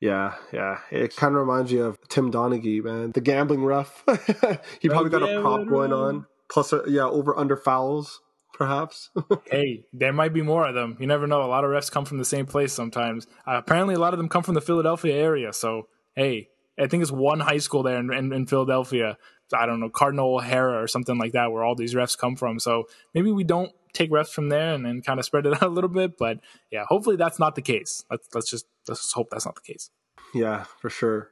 Yeah, 0.00 0.35
yeah. 0.52 0.78
It 0.92 1.16
kind 1.16 1.35
of 1.35 1.40
reminds 1.40 1.72
you 1.72 1.85
of 1.85 1.98
Tim 2.09 2.31
Donaghy, 2.31 2.85
man, 2.85 3.11
the 3.12 3.20
gambling 3.20 3.64
ref. 3.64 4.04
he 4.81 4.88
probably 4.88 5.11
got 5.11 5.28
a 5.28 5.40
prop 5.40 5.66
going 5.66 5.92
on. 5.92 6.26
Plus, 6.48 6.72
uh, 6.72 6.85
yeah, 6.87 7.04
over 7.04 7.37
under 7.37 7.57
fouls, 7.57 8.20
perhaps. 8.58 9.10
hey, 9.50 9.86
there 9.92 10.12
might 10.12 10.34
be 10.34 10.42
more 10.42 10.66
of 10.66 10.74
them. 10.74 10.96
You 11.00 11.06
never 11.06 11.26
know. 11.26 11.42
A 11.42 11.46
lot 11.46 11.64
of 11.64 11.70
refs 11.70 11.90
come 11.90 12.04
from 12.04 12.18
the 12.18 12.24
same 12.24 12.44
place 12.44 12.72
sometimes. 12.72 13.26
Uh, 13.46 13.56
apparently, 13.56 13.94
a 13.94 13.98
lot 13.98 14.12
of 14.12 14.18
them 14.18 14.28
come 14.28 14.42
from 14.42 14.54
the 14.54 14.60
Philadelphia 14.60 15.14
area. 15.14 15.52
So, 15.52 15.88
hey, 16.14 16.48
I 16.78 16.88
think 16.88 17.02
it's 17.02 17.12
one 17.12 17.40
high 17.40 17.58
school 17.58 17.82
there 17.82 17.98
in, 17.98 18.12
in, 18.12 18.32
in 18.32 18.46
Philadelphia. 18.46 19.16
I 19.54 19.64
don't 19.64 19.80
know, 19.80 19.88
Cardinal 19.88 20.34
O'Hara 20.34 20.82
or 20.82 20.88
something 20.88 21.16
like 21.16 21.32
that, 21.32 21.50
where 21.52 21.64
all 21.64 21.74
these 21.74 21.94
refs 21.94 22.18
come 22.18 22.36
from. 22.36 22.58
So 22.58 22.84
maybe 23.14 23.32
we 23.32 23.44
don't 23.44 23.72
take 23.94 24.10
refs 24.10 24.30
from 24.30 24.50
there 24.50 24.74
and 24.74 24.84
then 24.84 25.00
kind 25.00 25.18
of 25.18 25.24
spread 25.24 25.46
it 25.46 25.54
out 25.62 25.62
a 25.62 25.68
little 25.68 25.88
bit. 25.88 26.18
But 26.18 26.40
yeah, 26.70 26.84
hopefully 26.86 27.16
that's 27.16 27.38
not 27.38 27.54
the 27.54 27.62
case. 27.62 28.04
Let's 28.10 28.28
let's 28.34 28.50
just 28.50 28.66
let's 28.88 29.02
just 29.02 29.14
hope 29.14 29.30
that's 29.30 29.46
not 29.46 29.54
the 29.54 29.72
case. 29.72 29.90
Yeah, 30.34 30.64
for 30.80 30.90
sure. 30.90 31.30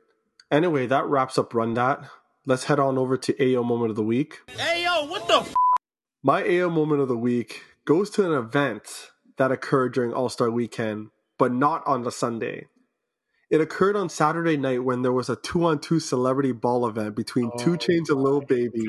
Anyway, 0.50 0.86
that 0.86 1.04
wraps 1.06 1.36
up 1.36 1.52
Run 1.52 1.74
That. 1.74 2.08
Let's 2.46 2.64
head 2.64 2.78
on 2.78 2.96
over 2.96 3.16
to 3.16 3.56
AO 3.56 3.64
Moment 3.64 3.90
of 3.90 3.96
the 3.96 4.04
Week. 4.04 4.40
Hey 4.56 4.84
yo, 4.84 5.06
what 5.06 5.26
the? 5.26 5.40
F- 5.40 5.54
My 6.22 6.42
AO 6.42 6.70
Moment 6.70 7.00
of 7.00 7.09
the 7.09 7.16
Week 7.16 7.62
goes 7.85 8.11
to 8.11 8.26
an 8.26 8.37
event 8.37 9.11
that 9.37 9.52
occurred 9.52 9.94
during 9.94 10.12
All 10.12 10.29
Star 10.29 10.50
Weekend, 10.50 11.11
but 11.38 11.52
not 11.52 11.87
on 11.87 12.02
the 12.02 12.11
Sunday. 12.11 12.66
It 13.48 13.61
occurred 13.61 13.94
on 13.96 14.09
Saturday 14.09 14.57
night 14.57 14.83
when 14.83 15.02
there 15.02 15.12
was 15.12 15.29
a 15.29 15.37
two-on-two 15.37 16.00
celebrity 16.00 16.50
ball 16.50 16.87
event 16.87 17.14
between 17.14 17.50
oh 17.55 17.59
2 17.59 17.72
Chainz 17.76 18.09
and 18.09 18.20
Lil 18.20 18.40
Baby 18.40 18.88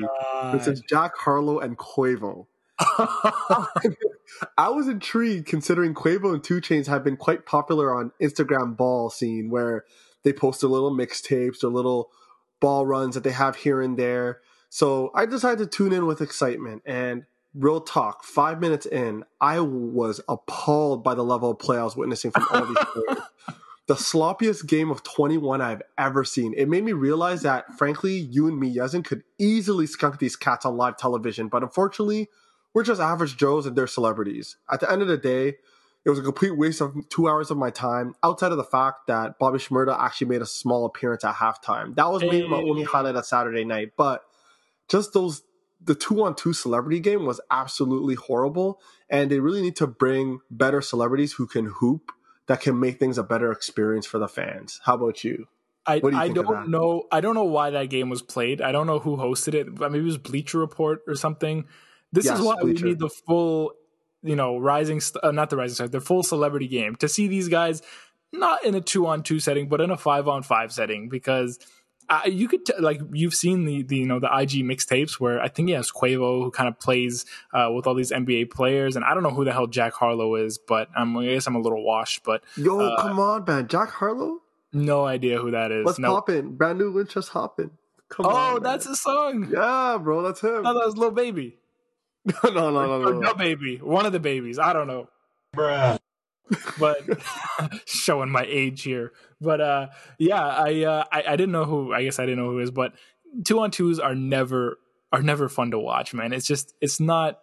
versus 0.50 0.82
Jack 0.88 1.16
Harlow 1.16 1.60
and 1.60 1.78
Quavo. 1.78 2.46
I 2.80 4.68
was 4.68 4.88
intrigued 4.88 5.46
considering 5.46 5.94
Quavo 5.94 6.34
and 6.34 6.42
2 6.42 6.60
Chainz 6.60 6.86
have 6.86 7.04
been 7.04 7.16
quite 7.16 7.46
popular 7.46 7.94
on 7.94 8.10
Instagram 8.20 8.76
ball 8.76 9.10
scene 9.10 9.48
where 9.48 9.84
they 10.24 10.32
post 10.32 10.60
their 10.60 10.70
little 10.70 10.94
mixtapes 10.94 11.62
or 11.62 11.68
little 11.68 12.10
ball 12.58 12.84
runs 12.84 13.14
that 13.14 13.22
they 13.22 13.30
have 13.30 13.56
here 13.56 13.80
and 13.80 13.96
there. 13.96 14.40
So 14.68 15.10
I 15.14 15.26
decided 15.26 15.58
to 15.58 15.66
tune 15.66 15.92
in 15.92 16.06
with 16.06 16.20
excitement 16.20 16.82
and 16.84 17.24
real 17.54 17.80
talk, 17.80 18.24
five 18.24 18.60
minutes 18.60 18.86
in, 18.86 19.24
I 19.40 19.60
was 19.60 20.20
appalled 20.28 21.02
by 21.02 21.14
the 21.14 21.24
level 21.24 21.50
of 21.50 21.58
play 21.58 21.78
I 21.78 21.84
was 21.84 21.96
witnessing 21.96 22.30
from 22.30 22.46
all 22.50 22.66
these 22.66 22.76
players. 22.92 23.22
The 23.86 23.94
sloppiest 23.94 24.66
game 24.66 24.90
of 24.90 25.02
21 25.02 25.62
I've 25.62 25.82
ever 25.96 26.22
seen. 26.22 26.52
It 26.56 26.68
made 26.68 26.84
me 26.84 26.92
realize 26.92 27.42
that, 27.42 27.78
frankly, 27.78 28.18
you 28.18 28.46
and 28.46 28.60
me, 28.60 28.74
Yasin, 28.74 29.02
could 29.02 29.24
easily 29.38 29.86
skunk 29.86 30.18
these 30.18 30.36
cats 30.36 30.66
on 30.66 30.76
live 30.76 30.98
television. 30.98 31.48
But 31.48 31.62
unfortunately, 31.62 32.28
we're 32.74 32.82
just 32.82 33.00
average 33.00 33.38
Joes 33.38 33.64
and 33.64 33.74
they're 33.74 33.86
celebrities. 33.86 34.56
At 34.70 34.80
the 34.80 34.92
end 34.92 35.00
of 35.00 35.08
the 35.08 35.16
day, 35.16 35.54
it 36.04 36.10
was 36.10 36.18
a 36.18 36.22
complete 36.22 36.56
waste 36.56 36.82
of 36.82 36.94
two 37.08 37.28
hours 37.28 37.50
of 37.50 37.56
my 37.56 37.70
time. 37.70 38.14
Outside 38.22 38.52
of 38.52 38.58
the 38.58 38.64
fact 38.64 39.06
that 39.06 39.38
Bobby 39.38 39.58
Shmurda 39.58 39.98
actually 39.98 40.28
made 40.28 40.42
a 40.42 40.46
small 40.46 40.84
appearance 40.84 41.24
at 41.24 41.36
halftime, 41.36 41.94
that 41.96 42.10
was 42.12 42.22
maybe 42.22 42.46
my 42.46 42.58
only 42.58 42.84
highlight 42.84 43.16
of 43.16 43.24
Saturday 43.24 43.64
night. 43.64 43.92
But 43.96 44.22
just 44.88 45.12
those, 45.12 45.42
the 45.82 45.94
two 45.94 46.22
on 46.24 46.34
two 46.34 46.52
celebrity 46.52 47.00
game 47.00 47.24
was 47.24 47.40
absolutely 47.50 48.14
horrible, 48.14 48.80
and 49.08 49.30
they 49.30 49.40
really 49.40 49.62
need 49.62 49.76
to 49.76 49.86
bring 49.86 50.40
better 50.50 50.80
celebrities 50.80 51.34
who 51.34 51.46
can 51.46 51.66
hoop 51.66 52.12
that 52.46 52.60
can 52.60 52.80
make 52.80 52.98
things 52.98 53.18
a 53.18 53.22
better 53.22 53.52
experience 53.52 54.06
for 54.06 54.18
the 54.18 54.28
fans. 54.28 54.80
How 54.84 54.94
about 54.94 55.22
you? 55.22 55.46
I, 55.86 56.00
do 56.00 56.14
I 56.14 56.28
don't 56.28 56.68
know. 56.68 57.04
I 57.10 57.20
don't 57.20 57.34
know 57.34 57.44
why 57.44 57.70
that 57.70 57.88
game 57.88 58.10
was 58.10 58.20
played. 58.20 58.60
I 58.60 58.72
don't 58.72 58.86
know 58.86 58.98
who 58.98 59.16
hosted 59.16 59.54
it. 59.54 59.68
I 59.80 59.88
Maybe 59.88 60.00
it 60.00 60.04
was 60.04 60.18
Bleacher 60.18 60.58
Report 60.58 61.00
or 61.06 61.14
something. 61.14 61.64
This 62.12 62.26
yes, 62.26 62.38
is 62.38 62.44
why 62.44 62.56
Bleacher. 62.60 62.84
we 62.84 62.90
need 62.90 62.98
the 62.98 63.08
full, 63.08 63.72
you 64.22 64.36
know, 64.36 64.58
rising, 64.58 65.00
uh, 65.22 65.30
not 65.30 65.48
the 65.48 65.56
rising 65.56 65.74
star, 65.74 65.88
the 65.88 66.00
full 66.00 66.22
celebrity 66.22 66.68
game 66.68 66.96
to 66.96 67.08
see 67.08 67.26
these 67.26 67.48
guys 67.48 67.80
not 68.32 68.64
in 68.64 68.74
a 68.74 68.82
two 68.82 69.06
on 69.06 69.22
two 69.22 69.40
setting, 69.40 69.68
but 69.68 69.80
in 69.80 69.90
a 69.90 69.96
five 69.96 70.28
on 70.28 70.42
five 70.42 70.72
setting 70.72 71.08
because. 71.08 71.58
Uh, 72.10 72.22
you 72.26 72.48
could 72.48 72.64
t- 72.64 72.72
like 72.78 73.00
you've 73.12 73.34
seen 73.34 73.64
the, 73.64 73.82
the 73.82 73.96
you 73.96 74.06
know 74.06 74.18
the 74.18 74.26
IG 74.26 74.64
mixtapes 74.64 75.20
where 75.20 75.40
I 75.40 75.48
think 75.48 75.68
he 75.68 75.74
has 75.74 75.90
Quavo 75.90 76.42
who 76.42 76.50
kind 76.50 76.68
of 76.68 76.80
plays 76.80 77.26
uh, 77.52 77.70
with 77.70 77.86
all 77.86 77.94
these 77.94 78.10
NBA 78.10 78.50
players 78.50 78.96
and 78.96 79.04
I 79.04 79.12
don't 79.12 79.22
know 79.22 79.30
who 79.30 79.44
the 79.44 79.52
hell 79.52 79.66
Jack 79.66 79.92
Harlow 79.92 80.36
is 80.36 80.58
but 80.58 80.88
um, 80.96 81.16
I 81.18 81.26
guess 81.26 81.46
I'm 81.46 81.54
a 81.54 81.60
little 81.60 81.84
washed 81.84 82.24
but 82.24 82.42
yo 82.56 82.80
uh, 82.80 83.02
come 83.02 83.20
on 83.20 83.44
man 83.46 83.68
Jack 83.68 83.90
Harlow 83.90 84.38
no 84.72 85.04
idea 85.04 85.38
who 85.38 85.50
that 85.50 85.70
is 85.70 85.84
what's 85.84 85.98
nope. 85.98 86.14
popping 86.14 86.56
brand 86.56 86.78
new 86.78 86.92
Winchester 86.92 87.32
hopping 87.32 87.72
come 88.08 88.24
oh 88.24 88.56
on, 88.56 88.62
that's 88.62 88.86
a 88.86 88.96
song 88.96 89.50
yeah 89.52 89.98
bro 90.00 90.22
that's 90.22 90.40
him 90.40 90.66
oh 90.66 90.74
that 90.74 90.86
was 90.86 90.96
Lil 90.96 91.10
Baby 91.10 91.58
no, 92.44 92.50
no, 92.50 92.70
no, 92.70 92.86
no, 92.86 92.98
no, 92.98 93.20
no, 93.20 93.34
baby. 93.34 93.76
One 93.76 94.06
of 94.06 94.12
the 94.12 94.20
babies. 94.20 94.58
I 94.58 94.72
don't 94.72 94.86
know. 94.86 95.08
Bruh. 95.54 95.98
But 96.78 97.02
showing 97.86 98.30
my 98.30 98.44
age 98.48 98.82
here. 98.82 99.12
But 99.40 99.60
uh, 99.60 99.88
yeah, 100.18 100.42
I, 100.42 100.84
uh, 100.84 101.04
I 101.12 101.24
I 101.28 101.36
didn't 101.36 101.52
know 101.52 101.64
who. 101.64 101.92
I 101.92 102.04
guess 102.04 102.18
I 102.18 102.26
didn't 102.26 102.38
know 102.38 102.50
who 102.50 102.58
is. 102.60 102.70
But 102.70 102.94
two 103.44 103.60
on 103.60 103.70
twos 103.70 103.98
are 103.98 104.14
never 104.14 104.78
are 105.12 105.22
never 105.22 105.48
fun 105.48 105.70
to 105.72 105.78
watch, 105.78 106.14
man. 106.14 106.32
It's 106.32 106.46
just 106.46 106.74
it's 106.80 107.00
not. 107.00 107.40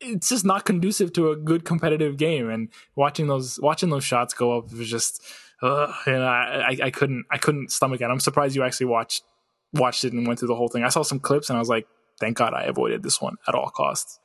It's 0.00 0.28
just 0.28 0.44
not 0.44 0.64
conducive 0.64 1.12
to 1.12 1.30
a 1.30 1.36
good 1.36 1.64
competitive 1.64 2.16
game, 2.16 2.50
and 2.50 2.70
watching 2.96 3.28
those 3.28 3.60
watching 3.60 3.90
those 3.90 4.02
shots 4.02 4.34
go 4.34 4.58
up 4.58 4.72
was 4.72 4.90
just, 4.90 5.22
uh, 5.62 5.92
and 6.06 6.24
I, 6.24 6.70
I 6.70 6.86
I 6.86 6.90
couldn't 6.90 7.24
I 7.30 7.38
couldn't 7.38 7.70
stomach 7.70 8.00
it. 8.00 8.04
I'm 8.04 8.18
surprised 8.18 8.56
you 8.56 8.64
actually 8.64 8.86
watched 8.86 9.22
watched 9.72 10.04
it 10.04 10.12
and 10.12 10.26
went 10.26 10.40
through 10.40 10.48
the 10.48 10.56
whole 10.56 10.68
thing. 10.68 10.82
I 10.82 10.88
saw 10.88 11.02
some 11.02 11.20
clips 11.20 11.48
and 11.50 11.56
I 11.56 11.60
was 11.60 11.68
like, 11.68 11.86
thank 12.18 12.36
God 12.36 12.54
I 12.54 12.64
avoided 12.64 13.02
this 13.02 13.20
one 13.20 13.36
at 13.46 13.54
all 13.54 13.70
costs. 13.70 14.18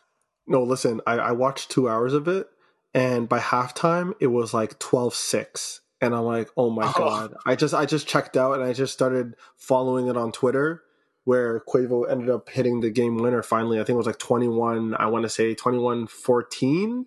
No, 0.47 0.63
listen, 0.63 1.01
I, 1.07 1.13
I 1.13 1.31
watched 1.31 1.71
two 1.71 1.89
hours 1.89 2.13
of 2.13 2.27
it, 2.27 2.47
and 2.95 3.27
by 3.27 3.39
halftime 3.39 4.13
it 4.21 4.27
was 4.27 4.53
like 4.53 4.79
12-6. 4.79 5.81
and 6.01 6.15
I'm 6.15 6.23
like, 6.23 6.49
oh 6.57 6.69
my 6.69 6.87
oh. 6.87 6.93
god! 6.97 7.33
I 7.45 7.55
just 7.55 7.73
I 7.73 7.85
just 7.85 8.07
checked 8.07 8.37
out 8.37 8.55
and 8.55 8.63
I 8.63 8.73
just 8.73 8.93
started 8.93 9.35
following 9.57 10.07
it 10.07 10.17
on 10.17 10.31
Twitter, 10.31 10.81
where 11.25 11.59
Quavo 11.59 12.09
ended 12.09 12.29
up 12.29 12.49
hitting 12.49 12.79
the 12.79 12.89
game 12.89 13.17
winner 13.17 13.43
finally. 13.43 13.79
I 13.79 13.83
think 13.83 13.95
it 13.95 13.97
was 13.97 14.07
like 14.07 14.19
21. 14.19 14.95
I 14.95 15.07
want 15.07 15.23
to 15.23 15.29
say 15.29 15.53
21-14. 15.53 17.05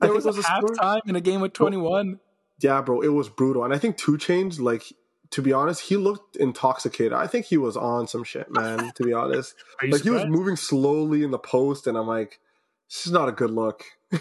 There 0.00 0.12
was, 0.12 0.24
was 0.24 0.38
a 0.38 0.42
halftime 0.42 1.00
in 1.06 1.16
a 1.16 1.20
game 1.20 1.40
with 1.40 1.52
21. 1.52 2.20
Yeah, 2.60 2.80
bro, 2.82 3.00
it 3.02 3.08
was 3.08 3.28
brutal, 3.28 3.64
and 3.64 3.74
I 3.74 3.78
think 3.78 3.96
2 3.98 4.12
Chainz 4.16 4.58
like 4.58 4.84
to 5.30 5.42
be 5.42 5.52
honest, 5.52 5.82
he 5.82 5.96
looked 5.96 6.36
intoxicated. 6.36 7.12
I 7.12 7.26
think 7.26 7.44
he 7.46 7.58
was 7.58 7.76
on 7.76 8.08
some 8.08 8.24
shit, 8.24 8.50
man. 8.50 8.92
To 8.94 9.02
be 9.02 9.12
honest, 9.12 9.54
like 9.82 9.92
surprised? 9.92 10.04
he 10.04 10.10
was 10.10 10.26
moving 10.26 10.56
slowly 10.56 11.22
in 11.22 11.30
the 11.30 11.38
post, 11.38 11.86
and 11.86 11.98
I'm 11.98 12.06
like, 12.06 12.40
this 12.88 13.06
is 13.06 13.12
not 13.12 13.28
a 13.28 13.32
good 13.32 13.50
look. 13.50 13.84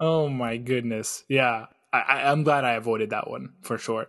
oh 0.00 0.28
my 0.28 0.56
goodness, 0.56 1.24
yeah. 1.28 1.66
I, 1.92 2.24
I'm 2.30 2.42
glad 2.42 2.64
I 2.64 2.72
avoided 2.72 3.10
that 3.10 3.30
one 3.30 3.54
for 3.62 3.78
sure 3.78 4.08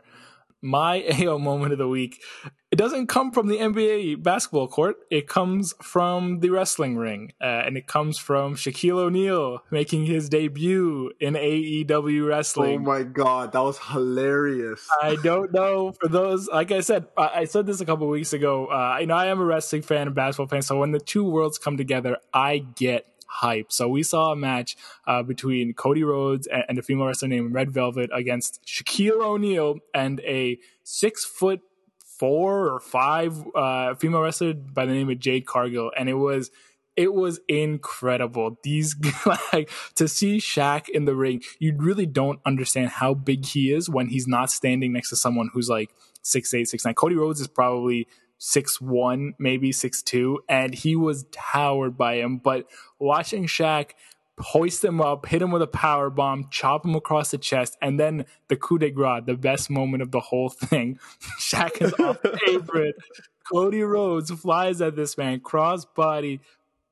my 0.61 1.03
AO 1.21 1.37
moment 1.37 1.73
of 1.73 1.79
the 1.79 1.87
week. 1.87 2.21
It 2.69 2.75
doesn't 2.75 3.07
come 3.07 3.31
from 3.31 3.47
the 3.47 3.57
NBA 3.57 4.21
basketball 4.21 4.67
court. 4.67 4.97
It 5.09 5.25
comes 5.25 5.73
from 5.81 6.41
the 6.41 6.49
wrestling 6.49 6.97
ring, 6.97 7.31
uh, 7.41 7.45
and 7.45 7.77
it 7.77 7.87
comes 7.87 8.17
from 8.17 8.55
Shaquille 8.55 8.97
O'Neal 8.97 9.59
making 9.71 10.05
his 10.05 10.27
debut 10.27 11.11
in 11.21 11.35
AEW 11.35 12.27
wrestling. 12.27 12.81
Oh 12.81 12.83
my 12.83 13.03
god, 13.03 13.53
that 13.53 13.61
was 13.61 13.77
hilarious! 13.77 14.85
I 15.01 15.15
don't 15.23 15.53
know 15.53 15.93
for 15.93 16.09
those. 16.09 16.49
Like 16.49 16.73
I 16.73 16.81
said, 16.81 17.07
I, 17.17 17.29
I 17.35 17.43
said 17.45 17.65
this 17.65 17.79
a 17.79 17.85
couple 17.85 18.09
weeks 18.09 18.33
ago. 18.33 18.65
Uh, 18.65 18.97
you 18.99 19.07
know, 19.07 19.15
I 19.15 19.27
am 19.27 19.39
a 19.39 19.45
wrestling 19.45 19.81
fan 19.81 20.07
and 20.07 20.15
basketball 20.15 20.47
fan, 20.47 20.61
so 20.61 20.77
when 20.77 20.91
the 20.91 20.99
two 20.99 21.23
worlds 21.23 21.57
come 21.57 21.77
together, 21.77 22.17
I 22.33 22.57
get 22.57 23.07
hype. 23.37 23.71
So 23.71 23.87
we 23.87 24.03
saw 24.03 24.31
a 24.31 24.35
match 24.35 24.75
uh, 25.05 25.23
between 25.23 25.73
Cody 25.73 26.03
Rhodes 26.03 26.47
and, 26.47 26.63
and 26.69 26.77
a 26.77 26.81
female 26.81 27.07
wrestler 27.07 27.27
named 27.27 27.53
Red 27.53 27.71
Velvet 27.71 28.09
against 28.13 28.65
Shaquille 28.65 29.21
O'Neal 29.21 29.77
and 29.93 30.19
a 30.21 30.57
six 30.83 31.23
foot 31.25 31.61
four 31.99 32.69
or 32.69 32.79
five 32.79 33.43
uh, 33.55 33.95
female 33.95 34.21
wrestler 34.21 34.53
by 34.53 34.85
the 34.85 34.93
name 34.93 35.09
of 35.09 35.19
Jade 35.19 35.45
Cargill, 35.45 35.91
and 35.97 36.09
it 36.09 36.15
was 36.15 36.51
it 36.95 37.13
was 37.13 37.39
incredible. 37.47 38.57
These 38.63 38.95
like 39.53 39.69
to 39.95 40.07
see 40.07 40.37
Shaq 40.37 40.89
in 40.89 41.05
the 41.05 41.15
ring, 41.15 41.43
you 41.59 41.75
really 41.77 42.07
don't 42.07 42.39
understand 42.45 42.89
how 42.89 43.13
big 43.13 43.45
he 43.45 43.71
is 43.71 43.89
when 43.89 44.07
he's 44.07 44.27
not 44.27 44.49
standing 44.49 44.93
next 44.93 45.09
to 45.09 45.15
someone 45.15 45.49
who's 45.53 45.69
like 45.69 45.91
six 46.23 46.53
eight, 46.53 46.67
six 46.67 46.83
nine. 46.83 46.95
Cody 46.95 47.15
Rhodes 47.15 47.39
is 47.39 47.47
probably 47.47 48.07
six 48.37 48.79
one, 48.79 49.33
maybe 49.39 49.71
six 49.71 50.01
two, 50.01 50.39
and 50.47 50.73
he 50.73 50.95
was 50.95 51.25
towered 51.31 51.97
by 51.97 52.15
him. 52.15 52.37
But 52.37 52.67
watching 52.99 53.45
Shaq 53.45 53.91
hoist 54.39 54.83
him 54.83 55.01
up, 55.01 55.25
hit 55.25 55.41
him 55.41 55.51
with 55.51 55.61
a 55.61 55.67
power 55.67 56.09
bomb, 56.09 56.47
chop 56.51 56.85
him 56.85 56.95
across 56.95 57.31
the 57.31 57.37
chest, 57.37 57.77
and 57.81 57.99
then 57.99 58.25
the 58.49 58.55
coup 58.55 58.77
de 58.77 58.91
grace, 58.91 59.23
the 59.25 59.35
best 59.35 59.69
moment 59.69 60.03
of 60.03 60.11
the 60.11 60.19
whole 60.19 60.49
thing. 60.49 60.99
Shaq 61.39 61.81
is 61.81 61.93
off 61.93 62.21
the 62.21 62.39
apron. 62.49 62.93
Cody 63.51 63.81
Rhodes 63.81 64.29
flies 64.31 64.81
at 64.81 64.97
this 64.97 65.17
man, 65.17 65.39
cross 65.39 65.85
body. 65.85 66.41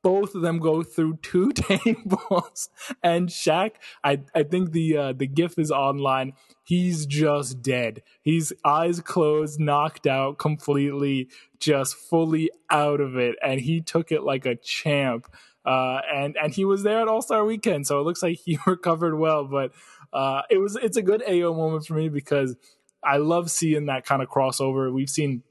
Both 0.06 0.36
of 0.36 0.44
them 0.44 0.60
go 0.60 0.84
through 0.84 1.18
two 1.24 1.52
tables, 1.56 2.70
and 3.02 3.28
Shaq. 3.28 3.72
I 4.04 4.20
I 4.36 4.44
think 4.44 4.72
the 4.72 4.96
uh, 4.96 5.14
the 5.14 5.26
gif 5.26 5.58
is 5.58 5.72
online. 5.72 6.34
He's 6.64 7.08
just 7.08 7.64
dead. 7.64 8.04
He's 8.22 8.54
eyes 8.64 9.02
closed, 9.02 9.60
knocked 9.60 10.06
out 10.06 10.38
completely, 10.38 11.30
just 11.60 11.96
fully 11.96 12.52
out 12.70 13.02
of 13.02 13.18
it, 13.18 13.36
and 13.44 13.60
he 13.60 13.82
took 13.82 14.12
it 14.12 14.22
like 14.22 14.46
a 14.46 14.56
champ. 14.56 15.26
Uh, 15.66 16.02
and 16.14 16.38
and 16.40 16.54
he 16.54 16.66
was 16.66 16.84
there 16.84 17.02
at 17.02 17.08
All 17.08 17.24
Star 17.24 17.44
Weekend, 17.44 17.88
so 17.88 18.00
it 18.00 18.04
looks 18.04 18.22
like 18.22 18.38
he 18.38 18.60
recovered 18.68 19.18
well. 19.18 19.46
But 19.46 19.72
uh, 20.14 20.44
it 20.52 20.60
was 20.60 20.76
it's 20.76 20.98
a 20.98 21.02
good 21.02 21.24
AO 21.28 21.52
moment 21.56 21.88
for 21.88 21.96
me 21.96 22.10
because 22.10 22.56
I 23.04 23.18
love 23.18 23.50
seeing 23.50 23.88
that 23.88 24.06
kind 24.06 24.22
of 24.22 24.30
crossover. 24.30 24.94
We've 24.94 25.10
seen 25.10 25.42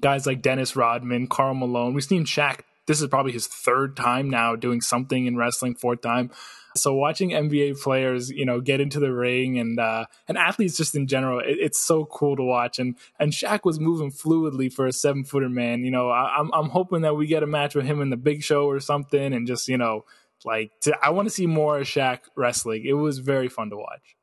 guys 0.00 0.26
like 0.26 0.42
Dennis 0.42 0.74
Rodman, 0.74 1.28
Karl 1.28 1.54
Malone. 1.54 1.94
We've 1.94 2.02
seen 2.02 2.24
Shaq. 2.24 2.62
This 2.86 3.00
is 3.00 3.08
probably 3.08 3.32
his 3.32 3.46
third 3.46 3.96
time 3.96 4.28
now 4.28 4.56
doing 4.56 4.80
something 4.80 5.26
in 5.26 5.36
wrestling, 5.36 5.74
fourth 5.74 6.02
time. 6.02 6.30
So 6.76 6.92
watching 6.92 7.30
NBA 7.30 7.80
players, 7.80 8.30
you 8.30 8.44
know, 8.44 8.60
get 8.60 8.80
into 8.80 8.98
the 8.98 9.12
ring 9.12 9.58
and 9.58 9.78
uh, 9.78 10.06
and 10.26 10.36
athletes 10.36 10.76
just 10.76 10.96
in 10.96 11.06
general, 11.06 11.38
it, 11.38 11.56
it's 11.60 11.78
so 11.78 12.04
cool 12.04 12.36
to 12.36 12.42
watch. 12.42 12.78
And 12.78 12.96
and 13.18 13.32
Shaq 13.32 13.60
was 13.64 13.78
moving 13.78 14.10
fluidly 14.10 14.72
for 14.72 14.86
a 14.86 14.92
seven 14.92 15.24
footer 15.24 15.48
man. 15.48 15.84
You 15.84 15.92
know, 15.92 16.10
I, 16.10 16.36
I'm 16.36 16.50
I'm 16.52 16.70
hoping 16.70 17.02
that 17.02 17.14
we 17.14 17.26
get 17.26 17.44
a 17.44 17.46
match 17.46 17.74
with 17.74 17.84
him 17.84 18.00
in 18.00 18.10
the 18.10 18.16
Big 18.16 18.42
Show 18.42 18.66
or 18.66 18.80
something, 18.80 19.32
and 19.32 19.46
just 19.46 19.68
you 19.68 19.78
know, 19.78 20.04
like 20.44 20.72
to, 20.82 20.96
I 21.00 21.10
want 21.10 21.26
to 21.26 21.34
see 21.34 21.46
more 21.46 21.78
of 21.78 21.86
Shaq 21.86 22.20
wrestling. 22.36 22.84
It 22.84 22.94
was 22.94 23.18
very 23.18 23.48
fun 23.48 23.70
to 23.70 23.76
watch 23.76 24.16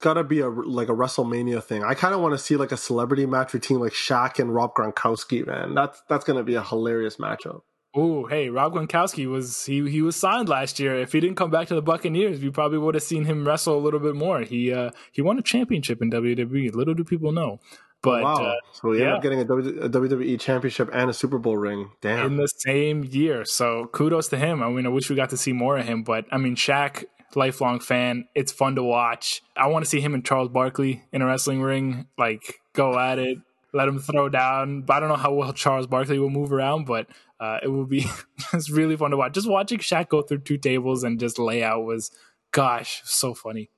gotta 0.00 0.22
be 0.22 0.40
a 0.40 0.48
like 0.50 0.90
a 0.90 0.92
WrestleMania 0.92 1.64
thing. 1.64 1.82
I 1.82 1.94
kind 1.94 2.14
of 2.14 2.20
want 2.20 2.34
to 2.34 2.38
see 2.38 2.56
like 2.56 2.72
a 2.72 2.76
celebrity 2.76 3.24
match 3.24 3.52
between 3.52 3.80
like 3.80 3.92
Shaq 3.92 4.38
and 4.38 4.54
Rob 4.54 4.74
Gronkowski. 4.74 5.46
Man, 5.46 5.74
that's 5.74 6.02
that's 6.10 6.26
gonna 6.26 6.42
be 6.42 6.56
a 6.56 6.62
hilarious 6.62 7.16
matchup. 7.16 7.62
Oh, 7.96 8.26
hey, 8.26 8.48
Rob 8.48 8.74
Gronkowski 8.74 9.26
was 9.30 9.66
he 9.66 9.88
he 9.88 10.02
was 10.02 10.16
signed 10.16 10.48
last 10.48 10.80
year. 10.80 10.98
If 11.00 11.12
he 11.12 11.20
didn't 11.20 11.36
come 11.36 11.50
back 11.50 11.68
to 11.68 11.74
the 11.76 11.82
Buccaneers, 11.82 12.40
we 12.40 12.50
probably 12.50 12.78
would 12.78 12.94
have 12.94 13.04
seen 13.04 13.24
him 13.24 13.46
wrestle 13.46 13.76
a 13.76 13.78
little 13.78 14.00
bit 14.00 14.16
more. 14.16 14.40
He 14.40 14.72
uh 14.72 14.90
he 15.12 15.22
won 15.22 15.38
a 15.38 15.42
championship 15.42 16.02
in 16.02 16.10
WWE. 16.10 16.74
Little 16.74 16.94
do 16.94 17.04
people 17.04 17.30
know. 17.30 17.60
But 18.02 18.22
wow. 18.22 18.34
uh, 18.34 18.54
so 18.72 18.92
he 18.92 19.00
yeah. 19.00 19.14
ended 19.14 19.16
up 19.16 19.22
getting 19.22 19.80
a 19.80 19.88
WWE 19.88 20.38
championship 20.38 20.90
and 20.92 21.08
a 21.08 21.14
Super 21.14 21.38
Bowl 21.38 21.56
ring. 21.56 21.90
Damn. 22.02 22.26
In 22.26 22.36
the 22.36 22.48
same 22.48 23.04
year. 23.04 23.46
So 23.46 23.86
kudos 23.92 24.28
to 24.28 24.36
him. 24.36 24.62
I 24.62 24.68
mean, 24.68 24.84
I 24.84 24.90
wish 24.90 25.08
we 25.08 25.16
got 25.16 25.30
to 25.30 25.38
see 25.38 25.54
more 25.54 25.78
of 25.78 25.86
him. 25.86 26.02
But 26.02 26.26
I 26.30 26.36
mean, 26.36 26.54
Shaq, 26.54 27.04
lifelong 27.34 27.80
fan. 27.80 28.26
It's 28.34 28.52
fun 28.52 28.74
to 28.74 28.82
watch. 28.82 29.40
I 29.56 29.68
want 29.68 29.86
to 29.86 29.88
see 29.90 30.00
him 30.00 30.12
and 30.12 30.24
Charles 30.24 30.50
Barkley 30.50 31.04
in 31.12 31.22
a 31.22 31.26
wrestling 31.26 31.62
ring. 31.62 32.06
Like, 32.18 32.60
go 32.74 32.98
at 32.98 33.18
it. 33.18 33.38
Let 33.74 33.88
him 33.88 33.98
throw 33.98 34.28
down. 34.28 34.82
But 34.82 34.94
I 34.94 35.00
don't 35.00 35.08
know 35.10 35.16
how 35.16 35.34
well 35.34 35.52
Charles 35.52 35.86
Barkley 35.86 36.18
will 36.18 36.30
move 36.30 36.52
around, 36.52 36.86
but 36.86 37.08
uh, 37.40 37.58
it 37.62 37.68
will 37.68 37.84
be 37.84 38.06
it's 38.54 38.70
really 38.70 38.96
fun 38.96 39.10
to 39.10 39.16
watch. 39.16 39.34
Just 39.34 39.48
watching 39.48 39.78
Shaq 39.78 40.08
go 40.08 40.22
through 40.22 40.38
two 40.38 40.56
tables 40.56 41.02
and 41.02 41.20
just 41.20 41.38
lay 41.38 41.62
out 41.62 41.84
was, 41.84 42.10
gosh, 42.52 43.02
so 43.04 43.34
funny. 43.34 43.70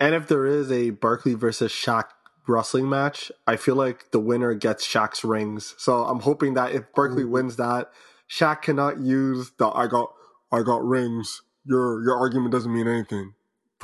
And 0.00 0.14
if 0.14 0.28
there 0.28 0.46
is 0.46 0.70
a 0.70 0.90
Barkley 0.90 1.34
versus 1.34 1.72
Shaq 1.72 2.04
wrestling 2.46 2.88
match, 2.88 3.32
I 3.46 3.56
feel 3.56 3.74
like 3.74 4.10
the 4.12 4.20
winner 4.20 4.54
gets 4.54 4.86
Shaq's 4.86 5.24
rings. 5.24 5.74
So 5.78 6.04
I'm 6.04 6.20
hoping 6.20 6.54
that 6.54 6.72
if 6.72 6.92
Barkley 6.94 7.24
wins 7.24 7.56
that, 7.56 7.90
Shaq 8.30 8.62
cannot 8.62 9.00
use 9.00 9.52
the 9.58 9.66
I 9.68 9.86
got 9.88 10.12
I 10.52 10.62
got 10.62 10.84
rings. 10.84 11.42
Your 11.66 12.02
your 12.04 12.16
argument 12.16 12.52
doesn't 12.52 12.72
mean 12.72 12.86
anything 12.86 13.34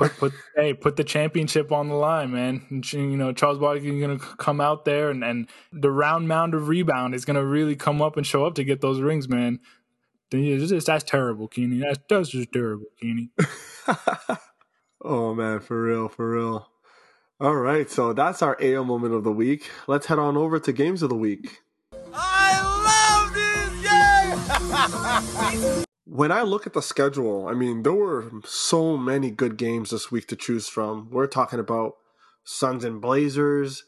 put 0.01 0.17
put 0.17 0.33
hey 0.57 0.73
put 0.73 0.97
the 0.97 1.05
championship 1.05 1.71
on 1.71 1.89
the 1.89 1.95
line, 1.95 2.33
man. 2.33 2.83
You 2.93 3.17
know 3.17 3.33
Charles 3.33 3.59
Barkley 3.59 3.95
is 3.95 4.01
gonna 4.01 4.19
come 4.19 4.61
out 4.61 4.85
there 4.85 5.11
and 5.11 5.23
and 5.23 5.49
the 5.73 5.91
round 5.91 6.27
mound 6.27 6.55
of 6.55 6.69
rebound 6.69 7.15
is 7.15 7.25
gonna 7.25 7.45
really 7.45 7.77
come 7.77 8.01
up 8.01 8.17
and 8.17 8.27
show 8.27 8.47
up 8.47 8.55
to 8.55 8.65
get 8.65 8.81
those 8.81 9.01
rings, 9.01 9.29
man. 9.29 9.61
Just, 10.33 10.87
that's 10.87 11.05
terrible, 11.05 11.49
Keeney. 11.49 11.81
That's 11.81 11.99
that's 12.09 12.29
just 12.31 12.53
terrible, 12.53 12.87
Keeney. 13.01 13.31
oh 15.05 15.35
man, 15.35 15.61
for 15.61 15.83
real, 15.83 16.09
for 16.09 16.31
real. 16.31 16.69
All 17.41 17.57
right, 17.57 17.91
so 17.91 18.13
that's 18.13 18.43
our 18.43 18.57
AO 18.63 18.85
moment 18.85 19.15
of 19.15 19.25
the 19.25 19.33
week. 19.33 19.71
Let's 19.87 20.07
head 20.07 20.19
on 20.19 20.37
over 20.37 20.59
to 20.61 20.73
games 20.73 21.03
of 21.03 21.09
the 21.09 21.17
week. 21.17 21.63
I 22.13 22.61
love 22.87 23.35
this 24.95 25.77
game. 25.77 25.85
when 26.11 26.33
I 26.33 26.43
look 26.43 26.67
at 26.67 26.73
the 26.73 26.83
schedule, 26.83 27.47
I 27.47 27.53
mean, 27.53 27.85
there 27.85 27.93
were 27.93 28.29
so 28.45 28.97
many 28.97 29.31
good 29.31 29.57
games 29.57 29.91
this 29.91 30.11
week 30.11 30.27
to 30.27 30.37
choose 30.37 30.69
from. 30.69 31.09
We're 31.09 31.29
talking 31.29 31.61
about 31.61 31.95
Suns 32.43 32.83
and 32.83 33.01
Blazers, 33.01 33.85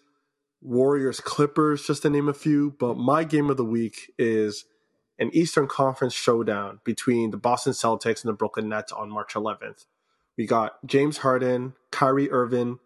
Warriors 0.60 1.18
Clippers, 1.18 1.84
just 1.84 2.02
to 2.02 2.10
name 2.10 2.28
a 2.28 2.32
few. 2.32 2.76
But 2.78 2.96
my 2.96 3.24
game 3.24 3.50
of 3.50 3.56
the 3.56 3.64
week 3.64 4.12
is 4.18 4.66
an 5.18 5.30
Eastern 5.32 5.66
Conference 5.66 6.14
showdown 6.14 6.78
between 6.84 7.32
the 7.32 7.36
Boston 7.36 7.72
Celtics 7.72 8.22
and 8.22 8.28
the 8.28 8.36
Brooklyn 8.36 8.68
Nets 8.68 8.92
on 8.92 9.10
March 9.10 9.34
11th. 9.34 9.86
We 10.38 10.46
got 10.46 10.86
James 10.86 11.18
Harden, 11.18 11.74
Kyrie 11.90 12.30
Irving 12.30 12.78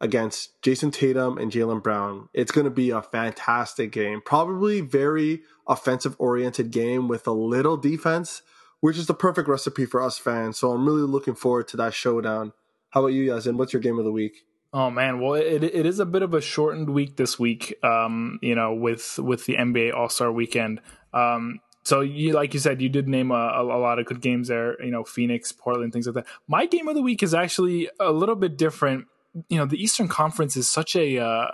against 0.00 0.62
Jayson 0.62 0.92
Tatum 0.92 1.38
and 1.38 1.50
Jaylen 1.50 1.82
Brown. 1.82 2.28
It's 2.32 2.52
going 2.52 2.66
to 2.66 2.70
be 2.70 2.90
a 2.90 3.02
fantastic 3.02 3.90
game. 3.90 4.22
Probably 4.24 4.80
very 4.80 5.42
offensive 5.66 6.14
oriented 6.20 6.70
game 6.70 7.08
with 7.08 7.26
a 7.26 7.32
little 7.32 7.76
defense 7.76 8.42
which 8.86 8.98
is 8.98 9.08
the 9.08 9.14
perfect 9.14 9.48
recipe 9.48 9.84
for 9.84 10.00
us 10.00 10.16
fans. 10.16 10.56
So 10.58 10.70
I'm 10.70 10.86
really 10.86 11.02
looking 11.02 11.34
forward 11.34 11.66
to 11.68 11.76
that 11.78 11.92
showdown. 11.92 12.52
How 12.90 13.00
about 13.00 13.08
you, 13.14 13.32
Yasin? 13.32 13.56
What's 13.56 13.72
your 13.72 13.82
game 13.82 13.98
of 13.98 14.04
the 14.04 14.12
week? 14.12 14.46
Oh 14.72 14.90
man, 14.90 15.18
well 15.20 15.34
it 15.34 15.64
it 15.64 15.84
is 15.84 15.98
a 15.98 16.06
bit 16.06 16.22
of 16.22 16.34
a 16.34 16.40
shortened 16.40 16.90
week 16.90 17.16
this 17.16 17.36
week. 17.36 17.74
Um, 17.82 18.38
you 18.42 18.54
know, 18.54 18.74
with 18.74 19.18
with 19.18 19.44
the 19.46 19.54
NBA 19.54 19.92
All 19.92 20.08
Star 20.08 20.30
Weekend. 20.30 20.80
Um, 21.12 21.58
so 21.82 22.00
you 22.00 22.32
like 22.32 22.54
you 22.54 22.60
said, 22.60 22.80
you 22.80 22.88
did 22.88 23.08
name 23.08 23.32
a, 23.32 23.34
a, 23.34 23.64
a, 23.64 23.80
lot 23.80 23.98
of 23.98 24.06
good 24.06 24.20
games 24.20 24.46
there. 24.46 24.80
You 24.80 24.92
know, 24.92 25.02
Phoenix, 25.02 25.50
Portland, 25.50 25.92
things 25.92 26.06
like 26.06 26.14
that. 26.14 26.26
My 26.46 26.66
game 26.66 26.86
of 26.86 26.94
the 26.94 27.02
week 27.02 27.24
is 27.24 27.34
actually 27.34 27.90
a 27.98 28.12
little 28.12 28.36
bit 28.36 28.56
different. 28.56 29.06
You 29.48 29.58
know, 29.58 29.66
the 29.66 29.82
Eastern 29.82 30.06
Conference 30.06 30.56
is 30.56 30.70
such 30.70 30.94
a 30.94 31.18
uh, 31.18 31.48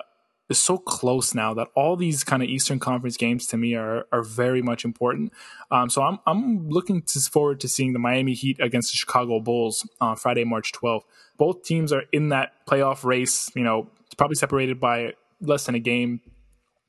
is 0.52 0.62
so 0.62 0.78
close 0.78 1.34
now 1.34 1.52
that 1.54 1.68
all 1.74 1.96
these 1.96 2.22
kind 2.22 2.42
of 2.42 2.48
Eastern 2.48 2.78
Conference 2.78 3.16
games 3.16 3.46
to 3.48 3.56
me 3.56 3.74
are 3.74 4.06
are 4.12 4.22
very 4.22 4.62
much 4.62 4.84
important. 4.84 5.32
Um, 5.72 5.90
so 5.90 6.02
I'm 6.02 6.20
I'm 6.26 6.68
looking 6.68 7.02
to 7.02 7.20
forward 7.20 7.58
to 7.60 7.68
seeing 7.68 7.92
the 7.92 7.98
Miami 7.98 8.34
Heat 8.34 8.58
against 8.60 8.92
the 8.92 8.96
Chicago 8.96 9.40
Bulls 9.40 9.88
on 10.00 10.16
Friday, 10.16 10.44
March 10.44 10.72
12th. 10.72 11.02
Both 11.38 11.64
teams 11.64 11.92
are 11.92 12.04
in 12.12 12.28
that 12.28 12.52
playoff 12.68 13.04
race. 13.04 13.50
You 13.56 13.64
know, 13.64 13.90
it's 14.06 14.14
probably 14.14 14.36
separated 14.36 14.78
by 14.78 15.14
less 15.40 15.66
than 15.66 15.74
a 15.74 15.80
game, 15.80 16.20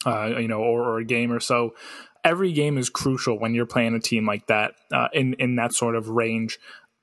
uh, 0.06 0.38
you 0.38 0.48
know, 0.48 0.60
or, 0.60 0.84
or, 0.84 1.00
a 1.00 1.06
game 1.06 1.32
or 1.32 1.40
so. 1.40 1.74
Every 2.24 2.52
game 2.54 2.78
is 2.78 2.90
crucial 2.90 3.40
when 3.40 3.56
you're 3.56 3.66
playing 3.66 3.96
a 3.96 4.00
team 4.00 4.28
like 4.28 4.46
that 4.48 4.76
uh, 4.92 5.08
in 5.14 5.34
in 5.36 5.56
that 5.56 5.74
sort 5.74 5.96
of 5.96 6.10
range. 6.10 6.60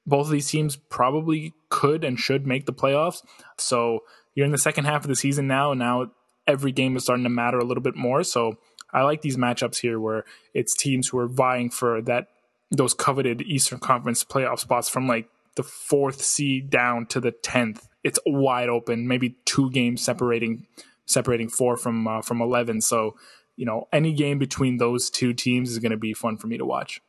Both 0.07 0.27
of 0.27 0.33
these 0.33 0.49
teams 0.49 0.77
probably 0.77 1.53
could 1.69 2.05
and 2.05 2.19
should 2.19 2.47
make 2.47 2.67
the 2.67 2.73
playoffs. 2.73 3.23
So 3.59 4.01
you're 4.35 4.47
in 4.47 4.53
the 4.53 4.59
second 4.59 4.85
half 4.85 5.03
of 5.03 5.09
the 5.09 5.17
season 5.17 5.47
now, 5.47 5.73
and 5.73 5.79
now 5.79 6.11
every 6.47 6.73
game 6.73 6.97
is 6.97 7.05
starting 7.05 7.25
to 7.25 7.31
matter 7.31 7.59
a 7.59 7.65
little 7.65 7.83
bit 7.83 7.97
more. 7.97 8.23
So 8.25 8.59
I 8.93 9.03
like 9.03 9.23
these 9.23 9.37
matchups 9.37 9.79
here 9.79 10.01
where 10.01 10.25
it's 10.55 10.75
teams 10.75 11.09
who 11.09 11.19
are 11.19 11.29
vying 11.29 11.71
for 11.71 12.03
that 12.03 12.29
those 12.71 12.95
coveted 12.95 13.43
Eastern 13.43 13.79
Conference 13.79 14.25
playoff 14.25 14.61
spots 14.61 14.89
from 14.89 15.09
like 15.09 15.29
the 15.57 15.63
fourth 15.63 16.23
seed 16.23 16.71
down 16.71 17.07
to 17.07 17.21
the 17.21 17.33
tenth. 17.33 17.89
It's 18.05 18.19
wide 18.25 18.69
open, 18.69 19.09
maybe 19.09 19.37
two 19.45 19.71
games 19.71 20.03
separating 20.03 20.67
separating 21.07 21.49
four 21.49 21.77
from 21.77 22.07
uh, 22.07 22.23
from 22.23 22.41
eleven. 22.41 22.81
So 22.81 23.17
you 23.57 23.67
know 23.67 23.89
any 23.93 24.13
game 24.13 24.39
between 24.39 24.79
those 24.79 25.11
two 25.11 25.33
teams 25.33 25.71
is 25.71 25.79
going 25.79 25.91
to 25.91 25.99
be 25.99 26.15
fun 26.15 26.37
for 26.37 26.47
me 26.47 26.59
to 26.59 26.65
watch. 26.65 27.01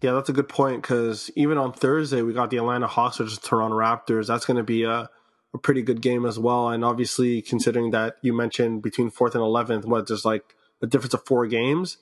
Yeah, 0.00 0.12
that's 0.12 0.28
a 0.28 0.32
good 0.32 0.48
point 0.48 0.82
because 0.82 1.30
even 1.34 1.58
on 1.58 1.72
Thursday 1.72 2.22
we 2.22 2.32
got 2.32 2.50
the 2.50 2.58
Atlanta 2.58 2.86
Hawks 2.86 3.18
versus 3.18 3.38
Toronto 3.38 3.76
Raptors. 3.76 4.26
That's 4.26 4.44
going 4.44 4.56
to 4.56 4.62
be 4.62 4.84
a 4.84 5.08
a 5.54 5.58
pretty 5.58 5.82
good 5.82 6.02
game 6.02 6.26
as 6.26 6.38
well. 6.38 6.68
And 6.68 6.84
obviously, 6.84 7.40
considering 7.40 7.92
that 7.92 8.16
you 8.20 8.32
mentioned 8.32 8.82
between 8.82 9.08
fourth 9.08 9.34
and 9.34 9.42
eleventh, 9.42 9.86
what 9.86 10.08
there's 10.08 10.24
like 10.24 10.56
a 10.82 10.86
difference 10.86 11.14
of 11.14 11.24
four 11.24 11.46
games. 11.46 11.98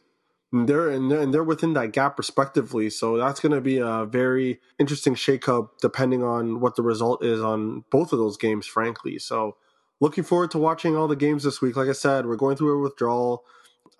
And 0.52 0.68
they're 0.68 0.88
and 0.88 1.10
they're, 1.10 1.20
and 1.20 1.32
they're 1.32 1.44
within 1.44 1.74
that 1.74 1.92
gap 1.92 2.18
respectively. 2.18 2.90
So 2.90 3.18
that's 3.18 3.40
going 3.40 3.52
to 3.52 3.60
be 3.60 3.78
a 3.78 4.06
very 4.06 4.60
interesting 4.78 5.14
shakeup 5.14 5.68
depending 5.80 6.22
on 6.24 6.60
what 6.60 6.76
the 6.76 6.82
result 6.82 7.24
is 7.24 7.40
on 7.40 7.84
both 7.90 8.12
of 8.12 8.18
those 8.18 8.36
games. 8.36 8.66
Frankly, 8.66 9.18
so 9.18 9.56
looking 10.00 10.24
forward 10.24 10.50
to 10.52 10.58
watching 10.58 10.96
all 10.96 11.08
the 11.08 11.16
games 11.16 11.44
this 11.44 11.60
week. 11.60 11.76
Like 11.76 11.88
I 11.88 11.92
said, 11.92 12.26
we're 12.26 12.36
going 12.36 12.56
through 12.56 12.78
a 12.78 12.82
withdrawal. 12.82 13.44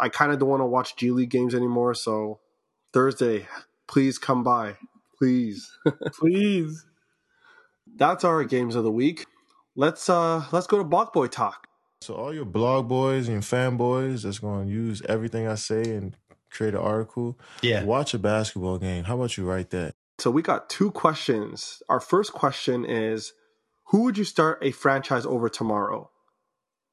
I 0.00 0.08
kind 0.08 0.32
of 0.32 0.38
don't 0.38 0.48
want 0.48 0.60
to 0.60 0.66
watch 0.66 0.96
G 0.96 1.10
League 1.10 1.30
games 1.30 1.54
anymore. 1.54 1.94
So 1.94 2.40
Thursday, 2.92 3.46
please 3.86 4.18
come 4.18 4.42
by, 4.42 4.76
please, 5.18 5.70
please. 6.12 6.84
That's 7.94 8.24
our 8.24 8.42
games 8.44 8.74
of 8.74 8.84
the 8.84 8.90
week 8.90 9.26
let's 9.74 10.08
uh 10.08 10.44
let's 10.52 10.66
go 10.66 10.78
to 10.78 10.84
Blog 10.84 11.12
Boy 11.12 11.26
talk. 11.26 11.68
So 12.00 12.14
all 12.14 12.34
your 12.34 12.44
blog 12.44 12.88
boys 12.88 13.28
and 13.28 13.34
your 13.34 13.42
fanboys 13.42 14.24
that's 14.24 14.40
going 14.40 14.66
to 14.66 14.72
use 14.72 15.02
everything 15.08 15.46
I 15.46 15.54
say 15.54 15.82
and 15.82 16.16
create 16.50 16.74
an 16.74 16.80
article. 16.80 17.38
Yeah. 17.62 17.84
Watch 17.84 18.12
a 18.12 18.18
basketball 18.18 18.78
game. 18.78 19.04
How 19.04 19.14
about 19.14 19.36
you 19.36 19.48
write 19.48 19.70
that? 19.70 19.94
So 20.18 20.30
we 20.30 20.42
got 20.42 20.68
two 20.68 20.90
questions. 20.90 21.80
Our 21.88 22.00
first 22.00 22.32
question 22.32 22.84
is 22.84 23.32
Who 23.86 24.02
would 24.02 24.18
you 24.18 24.24
start 24.24 24.58
a 24.62 24.72
franchise 24.72 25.24
over 25.24 25.48
tomorrow? 25.48 26.10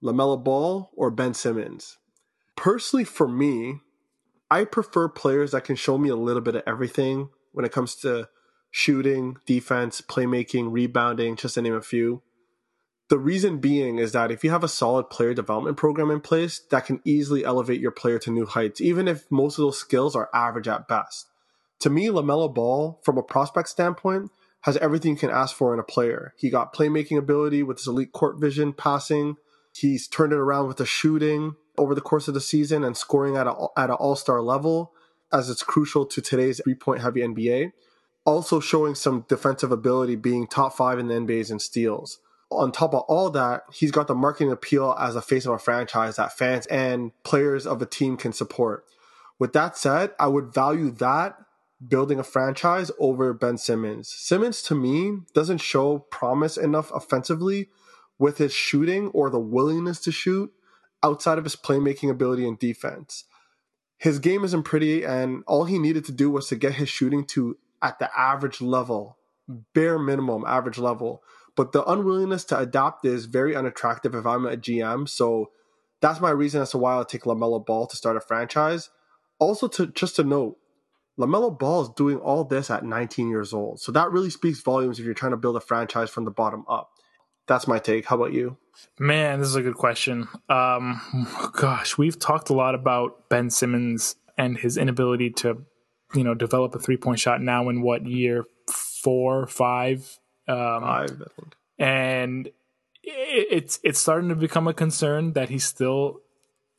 LaMelo 0.04 0.42
Ball 0.44 0.92
or 0.94 1.10
Ben 1.10 1.34
Simmons? 1.34 1.98
Personally, 2.56 3.04
for 3.04 3.28
me, 3.28 3.80
I 4.52 4.64
prefer 4.66 5.10
players 5.10 5.52
that 5.52 5.64
can 5.64 5.76
show 5.76 5.98
me 5.98 6.10
a 6.10 6.16
little 6.16 6.42
bit 6.42 6.56
of 6.56 6.64
everything 6.68 7.30
when 7.52 7.66
it 7.66 7.72
comes 7.72 7.96
to 7.98 8.30
shooting, 8.72 9.38
defense, 9.46 10.02
playmaking, 10.02 10.72
rebounding, 10.72 11.36
just 11.36 11.56
to 11.56 11.62
name 11.62 11.74
a 11.74 11.82
few. 11.82 12.22
The 13.10 13.18
reason 13.18 13.58
being 13.58 13.98
is 13.98 14.12
that 14.12 14.30
if 14.30 14.44
you 14.44 14.52
have 14.52 14.64
a 14.64 14.68
solid 14.68 15.10
player 15.10 15.34
development 15.34 15.78
program 15.78 16.12
in 16.12 16.22
place, 16.22 16.60
that 16.70 16.86
can 16.86 17.02
easily 17.04 17.44
elevate 17.44 17.82
your 17.82 17.90
player 17.90 18.20
to 18.20 18.30
new 18.30 18.46
heights, 18.46 18.80
even 18.80 19.08
if 19.08 19.26
most 19.32 19.58
of 19.58 19.64
those 19.64 19.80
skills 19.80 20.16
are 20.16 20.30
average 20.32 20.68
at 20.68 20.88
best. 20.88 21.26
To 21.80 21.90
me, 21.90 22.08
LaMelo 22.08 22.54
Ball, 22.54 23.00
from 23.04 23.18
a 23.18 23.24
prospect 23.24 23.70
standpoint, 23.70 24.30
has 24.62 24.78
everything 24.78 25.14
you 25.14 25.18
can 25.18 25.32
ask 25.32 25.56
for 25.56 25.74
in 25.74 25.80
a 25.80 25.84
player. 25.84 26.36
He 26.38 26.52
got 26.52 26.72
playmaking 26.72 27.18
ability 27.18 27.64
with 27.64 27.80
his 27.80 27.88
elite 27.88 28.12
court 28.12 28.40
vision, 28.40 28.74
passing. 28.74 29.38
He's 29.74 30.08
turned 30.08 30.34
it 30.34 30.38
around 30.38 30.68
with 30.68 30.78
the 30.78 30.86
shooting 30.86 31.56
over 31.80 31.96
the 31.96 32.02
course 32.02 32.28
of 32.28 32.36
the 32.36 32.42
season 32.42 32.84
and 32.84 32.96
scoring 32.96 33.38
at, 33.38 33.48
a, 33.48 33.68
at 33.76 33.90
an 33.90 33.96
all 33.96 34.18
star 34.18 34.40
level, 34.40 34.92
as 35.34 35.50
it's 35.50 35.64
crucial 35.64 36.06
to 36.06 36.22
today's 36.22 36.62
three 36.64 36.76
point 36.76 37.02
heavy 37.02 37.22
NBA. 37.22 37.72
Also 38.24 38.60
showing 38.60 38.94
some 38.94 39.26
defensive 39.28 39.72
ability, 39.72 40.16
being 40.16 40.46
top 40.46 40.76
five 40.76 41.00
in 41.00 41.08
the 41.08 41.16
NBA's 41.16 41.50
in 41.50 41.58
steals 41.58 42.20
on 42.52 42.72
top 42.72 42.94
of 42.94 43.04
all 43.08 43.30
that, 43.32 43.64
he's 43.72 43.92
got 43.92 44.08
the 44.08 44.16
marketing 44.16 44.52
appeal 44.52 44.96
as 45.00 45.16
a 45.16 45.22
face 45.22 45.46
of 45.46 45.54
a 45.54 45.60
franchise 45.60 46.16
that 46.16 46.38
fans 46.38 46.66
and 46.68 47.12
players 47.24 47.68
of 47.68 47.82
a 47.82 47.86
team 47.86 48.18
can 48.18 48.34
support. 48.34 48.86
With 49.38 49.54
that 49.54 49.78
said, 49.78 50.12
I 50.20 50.28
would 50.28 50.54
value 50.54 50.92
that 50.92 51.38
building 51.88 52.20
a 52.20 52.24
franchise 52.24 52.92
over 53.00 53.34
Ben 53.34 53.58
Simmons. 53.58 54.10
Simmons, 54.10 54.62
to 54.64 54.76
me, 54.76 55.20
doesn't 55.34 55.60
show 55.60 56.00
promise 56.00 56.58
enough 56.58 56.92
offensively 56.94 57.70
with 58.18 58.38
his 58.38 58.54
shooting 58.54 59.08
or 59.10 59.30
the 59.30 59.40
willingness 59.40 60.00
to 60.02 60.12
shoot 60.12 60.52
outside 61.02 61.38
of 61.38 61.46
his 61.46 61.56
playmaking 61.56 62.10
ability 62.10 62.46
and 62.46 62.60
defense. 62.60 63.24
His 63.98 64.20
game 64.20 64.44
isn't 64.44 64.64
pretty, 64.64 65.06
and 65.06 65.44
all 65.48 65.66
he 65.66 65.80
needed 65.80 66.04
to 66.06 66.12
do 66.12 66.30
was 66.30 66.48
to 66.48 66.56
get 66.56 66.74
his 66.74 66.90
shooting 66.90 67.26
to 67.28 67.58
at 67.82 68.00
the 68.00 68.10
average 68.18 68.60
level, 68.60 69.18
bare 69.74 70.00
minimum 70.00 70.44
average 70.46 70.78
level 70.78 71.24
but 71.60 71.74
the 71.74 71.84
unwillingness 71.84 72.46
to 72.46 72.58
adapt 72.58 73.04
is 73.04 73.26
very 73.26 73.54
unattractive 73.54 74.16
if 74.16 74.26
I'm 74.26 74.46
a 74.46 74.56
GM. 74.56 75.10
So 75.10 75.52
that's 76.00 76.22
my 76.22 76.30
reason 76.30 76.62
as 76.62 76.72
to 76.72 76.78
why 76.78 76.94
I'll 76.94 77.04
take 77.04 77.24
LaMelo 77.24 77.66
Ball 77.66 77.86
to 77.88 77.98
start 77.98 78.16
a 78.16 78.22
franchise. 78.22 78.90
Also, 79.40 79.68
to 79.68 79.88
just 79.88 80.16
to 80.16 80.24
note, 80.24 80.56
LaMelo 81.20 81.60
Ball 81.60 81.82
is 81.82 81.90
doing 81.90 82.18
all 82.18 82.46
this 82.46 82.70
at 82.70 82.86
19 82.86 83.28
years 83.28 83.52
old. 83.52 83.82
So 83.82 83.92
that 83.92 84.10
really 84.10 84.30
speaks 84.30 84.62
volumes 84.62 85.00
if 85.00 85.06
you're 85.06 85.14
trying 85.14 85.34
to 85.34 85.38
build 85.38 85.58
a 85.58 85.60
franchise 85.60 86.10
from 86.10 86.24
the 86.24 86.32
bottom 86.32 86.64
up. 86.70 86.92
That's 87.46 87.68
my 87.68 87.78
take. 87.78 88.06
How 88.06 88.16
about 88.16 88.32
you? 88.32 88.56
Man, 88.98 89.42
this 89.42 89.50
is 89.50 89.58
a 89.58 89.62
good 89.62 89.76
question. 89.76 90.30
Um, 90.48 91.02
gosh, 91.58 91.98
we've 91.98 92.18
talked 92.18 92.50
a 92.50 92.54
lot 92.54 92.74
about 92.74 93.28
Ben 93.28 93.50
Simmons 93.50 94.16
and 94.38 94.58
his 94.58 94.78
inability 94.78 95.32
to, 95.32 95.66
you 96.16 96.24
know, 96.24 96.36
develop 96.36 96.74
a 96.74 96.80
three 96.80 96.96
point 96.96 97.20
shot 97.20 97.42
now 97.42 97.68
in 97.68 97.82
what 97.82 98.08
year 98.08 98.46
four, 99.04 99.46
five 99.46 100.20
um, 100.50 100.82
Five, 100.84 101.22
I 101.22 101.42
think. 101.42 101.56
and 101.78 102.50
it's 103.04 103.80
it's 103.84 104.00
starting 104.00 104.30
to 104.30 104.36
become 104.36 104.68
a 104.68 104.74
concern 104.74 105.34
that 105.34 105.50
he 105.50 105.60
still 105.60 106.22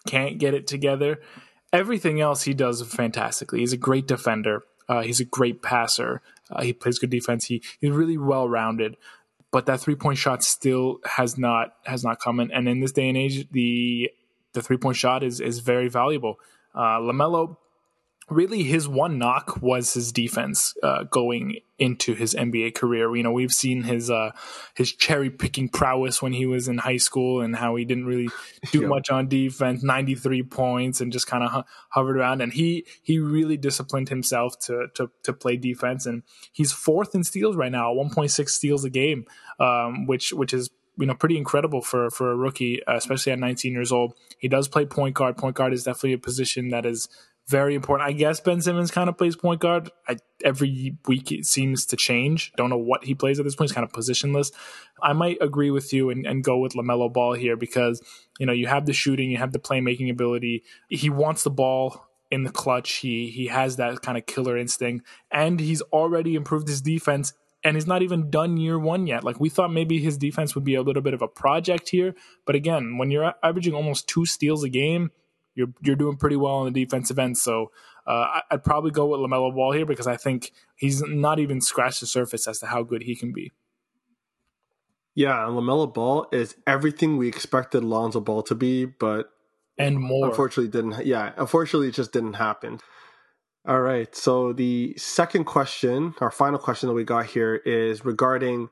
can't 0.06 0.38
get 0.38 0.54
it 0.54 0.66
together. 0.66 1.20
Everything 1.72 2.20
else 2.20 2.42
he 2.42 2.54
does 2.54 2.82
fantastically. 2.82 3.60
He's 3.60 3.72
a 3.72 3.76
great 3.78 4.06
defender. 4.06 4.62
Uh, 4.88 5.02
he's 5.02 5.20
a 5.20 5.24
great 5.24 5.62
passer. 5.62 6.20
Uh, 6.50 6.62
he 6.62 6.72
plays 6.72 6.98
good 6.98 7.10
defense. 7.10 7.46
He 7.46 7.62
he's 7.80 7.90
really 7.90 8.18
well 8.18 8.48
rounded. 8.48 8.96
But 9.52 9.66
that 9.66 9.80
three 9.80 9.94
point 9.96 10.18
shot 10.18 10.42
still 10.42 10.98
has 11.04 11.38
not 11.38 11.74
has 11.84 12.04
not 12.04 12.20
come 12.20 12.40
in. 12.40 12.50
And 12.52 12.68
in 12.68 12.80
this 12.80 12.92
day 12.92 13.08
and 13.08 13.16
age, 13.18 13.48
the 13.50 14.10
the 14.52 14.62
three 14.62 14.76
point 14.76 14.96
shot 14.96 15.22
is 15.22 15.40
is 15.40 15.60
very 15.60 15.88
valuable. 15.88 16.38
Uh, 16.74 16.98
Lamelo 17.00 17.56
really 18.30 18.62
his 18.62 18.88
one 18.88 19.18
knock 19.18 19.60
was 19.60 19.92
his 19.92 20.12
defense 20.12 20.74
uh, 20.82 21.02
going 21.04 21.56
into 21.78 22.14
his 22.14 22.34
NBA 22.34 22.74
career. 22.74 23.14
You 23.16 23.22
know, 23.22 23.32
we've 23.32 23.52
seen 23.52 23.82
his 23.82 24.10
uh, 24.10 24.30
his 24.74 24.92
cherry 24.92 25.30
picking 25.30 25.68
prowess 25.68 26.22
when 26.22 26.32
he 26.32 26.46
was 26.46 26.68
in 26.68 26.78
high 26.78 26.98
school 26.98 27.40
and 27.40 27.56
how 27.56 27.74
he 27.76 27.84
didn't 27.84 28.06
really 28.06 28.28
do 28.70 28.86
much 28.86 29.10
on 29.10 29.28
defense, 29.28 29.82
93 29.82 30.44
points 30.44 31.00
and 31.00 31.12
just 31.12 31.26
kind 31.26 31.42
of 31.42 31.50
ho- 31.50 31.64
hovered 31.90 32.16
around 32.16 32.40
and 32.40 32.52
he 32.52 32.86
he 33.02 33.18
really 33.18 33.56
disciplined 33.56 34.08
himself 34.08 34.58
to 34.60 34.86
to 34.94 35.10
to 35.24 35.32
play 35.32 35.56
defense 35.56 36.06
and 36.06 36.22
he's 36.52 36.72
fourth 36.72 37.14
in 37.14 37.24
steals 37.24 37.56
right 37.56 37.72
now, 37.72 37.92
1.6 37.92 38.48
steals 38.48 38.84
a 38.84 38.90
game, 38.90 39.26
um, 39.58 40.06
which 40.06 40.32
which 40.32 40.54
is 40.54 40.70
you 40.98 41.06
know 41.06 41.14
pretty 41.14 41.36
incredible 41.36 41.80
for 41.80 42.10
for 42.10 42.30
a 42.30 42.36
rookie, 42.36 42.80
especially 42.86 43.32
at 43.32 43.38
19 43.38 43.72
years 43.72 43.90
old. 43.90 44.14
He 44.38 44.48
does 44.48 44.68
play 44.68 44.84
point 44.84 45.14
guard. 45.14 45.36
Point 45.36 45.56
guard 45.56 45.72
is 45.72 45.84
definitely 45.84 46.12
a 46.12 46.18
position 46.18 46.68
that 46.68 46.86
is 46.86 47.08
very 47.50 47.74
important. 47.74 48.08
I 48.08 48.12
guess 48.12 48.40
Ben 48.40 48.60
Simmons 48.60 48.90
kind 48.90 49.08
of 49.08 49.18
plays 49.18 49.34
point 49.34 49.60
guard. 49.60 49.90
I, 50.08 50.16
every 50.44 50.96
week 51.06 51.32
it 51.32 51.44
seems 51.44 51.84
to 51.86 51.96
change. 51.96 52.52
Don't 52.56 52.70
know 52.70 52.78
what 52.78 53.04
he 53.04 53.14
plays 53.14 53.40
at 53.40 53.44
this 53.44 53.56
point. 53.56 53.70
He's 53.70 53.74
kind 53.74 53.84
of 53.84 53.92
positionless. 53.92 54.52
I 55.02 55.12
might 55.12 55.38
agree 55.40 55.70
with 55.70 55.92
you 55.92 56.10
and, 56.10 56.24
and 56.26 56.44
go 56.44 56.58
with 56.58 56.74
LaMelo 56.74 57.12
Ball 57.12 57.34
here 57.34 57.56
because, 57.56 58.02
you 58.38 58.46
know, 58.46 58.52
you 58.52 58.68
have 58.68 58.86
the 58.86 58.92
shooting, 58.92 59.30
you 59.30 59.38
have 59.38 59.52
the 59.52 59.58
playmaking 59.58 60.10
ability. 60.10 60.62
He 60.88 61.10
wants 61.10 61.42
the 61.42 61.50
ball 61.50 62.06
in 62.30 62.44
the 62.44 62.50
clutch. 62.50 62.92
He 62.96 63.30
he 63.30 63.48
has 63.48 63.76
that 63.76 64.02
kind 64.02 64.16
of 64.16 64.26
killer 64.26 64.56
instinct, 64.56 65.04
and 65.30 65.58
he's 65.58 65.82
already 65.82 66.34
improved 66.36 66.68
his 66.68 66.80
defense. 66.80 67.32
And 67.62 67.76
he's 67.76 67.86
not 67.86 68.00
even 68.00 68.30
done 68.30 68.56
year 68.56 68.78
one 68.78 69.06
yet. 69.06 69.22
Like 69.22 69.38
we 69.38 69.50
thought, 69.50 69.70
maybe 69.70 69.98
his 69.98 70.16
defense 70.16 70.54
would 70.54 70.64
be 70.64 70.76
a 70.76 70.82
little 70.82 71.02
bit 71.02 71.12
of 71.12 71.20
a 71.20 71.28
project 71.28 71.90
here. 71.90 72.14
But 72.46 72.54
again, 72.54 72.96
when 72.96 73.10
you're 73.10 73.34
averaging 73.42 73.74
almost 73.74 74.08
two 74.08 74.24
steals 74.24 74.64
a 74.64 74.70
game, 74.70 75.10
you're 75.60 75.74
you're 75.82 75.96
doing 75.96 76.16
pretty 76.16 76.36
well 76.36 76.54
on 76.54 76.72
the 76.72 76.84
defensive 76.84 77.18
end. 77.18 77.36
So 77.38 77.70
uh, 78.06 78.40
I'd 78.50 78.64
probably 78.64 78.90
go 78.90 79.06
with 79.06 79.20
Lamelo 79.20 79.54
Ball 79.54 79.72
here 79.72 79.86
because 79.86 80.06
I 80.06 80.16
think 80.16 80.52
he's 80.74 81.02
not 81.02 81.38
even 81.38 81.60
scratched 81.60 82.00
the 82.00 82.06
surface 82.06 82.48
as 82.48 82.58
to 82.60 82.66
how 82.66 82.82
good 82.82 83.02
he 83.02 83.14
can 83.14 83.32
be. 83.32 83.52
Yeah, 85.14 85.36
Lamelo 85.48 85.92
Ball 85.92 86.26
is 86.32 86.56
everything 86.66 87.16
we 87.16 87.28
expected 87.28 87.84
Lonzo 87.84 88.20
Ball 88.20 88.42
to 88.44 88.54
be, 88.54 88.86
but 88.86 89.30
and 89.78 89.98
more. 89.98 90.28
Unfortunately, 90.28 90.70
didn't. 90.70 91.04
Yeah, 91.04 91.32
unfortunately, 91.36 91.88
it 91.88 91.94
just 91.94 92.12
didn't 92.12 92.34
happen. 92.34 92.80
All 93.66 93.80
right. 93.80 94.14
So 94.16 94.52
the 94.52 94.94
second 94.96 95.44
question, 95.44 96.14
our 96.20 96.30
final 96.30 96.58
question 96.58 96.88
that 96.88 96.94
we 96.94 97.04
got 97.04 97.26
here, 97.26 97.56
is 97.56 98.04
regarding 98.04 98.70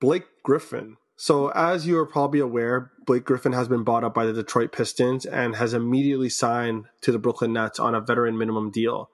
Blake 0.00 0.24
Griffin. 0.42 0.96
So, 1.16 1.48
as 1.50 1.86
you 1.86 1.98
are 1.98 2.06
probably 2.06 2.40
aware, 2.40 2.91
Blake 3.04 3.24
Griffin 3.24 3.52
has 3.52 3.68
been 3.68 3.84
bought 3.84 4.04
up 4.04 4.14
by 4.14 4.26
the 4.26 4.32
Detroit 4.32 4.72
Pistons 4.72 5.26
and 5.26 5.56
has 5.56 5.74
immediately 5.74 6.28
signed 6.28 6.86
to 7.00 7.12
the 7.12 7.18
Brooklyn 7.18 7.52
Nets 7.52 7.78
on 7.78 7.94
a 7.94 8.00
veteran 8.00 8.38
minimum 8.38 8.70
deal. 8.70 9.10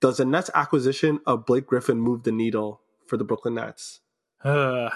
Does 0.00 0.18
the 0.18 0.24
Nets 0.24 0.50
acquisition 0.54 1.20
of 1.26 1.46
Blake 1.46 1.66
Griffin 1.66 2.00
move 2.00 2.22
the 2.22 2.32
needle 2.32 2.80
for 3.06 3.16
the 3.16 3.24
Brooklyn 3.24 3.54
Nets? 3.54 4.00
Uh, 4.42 4.90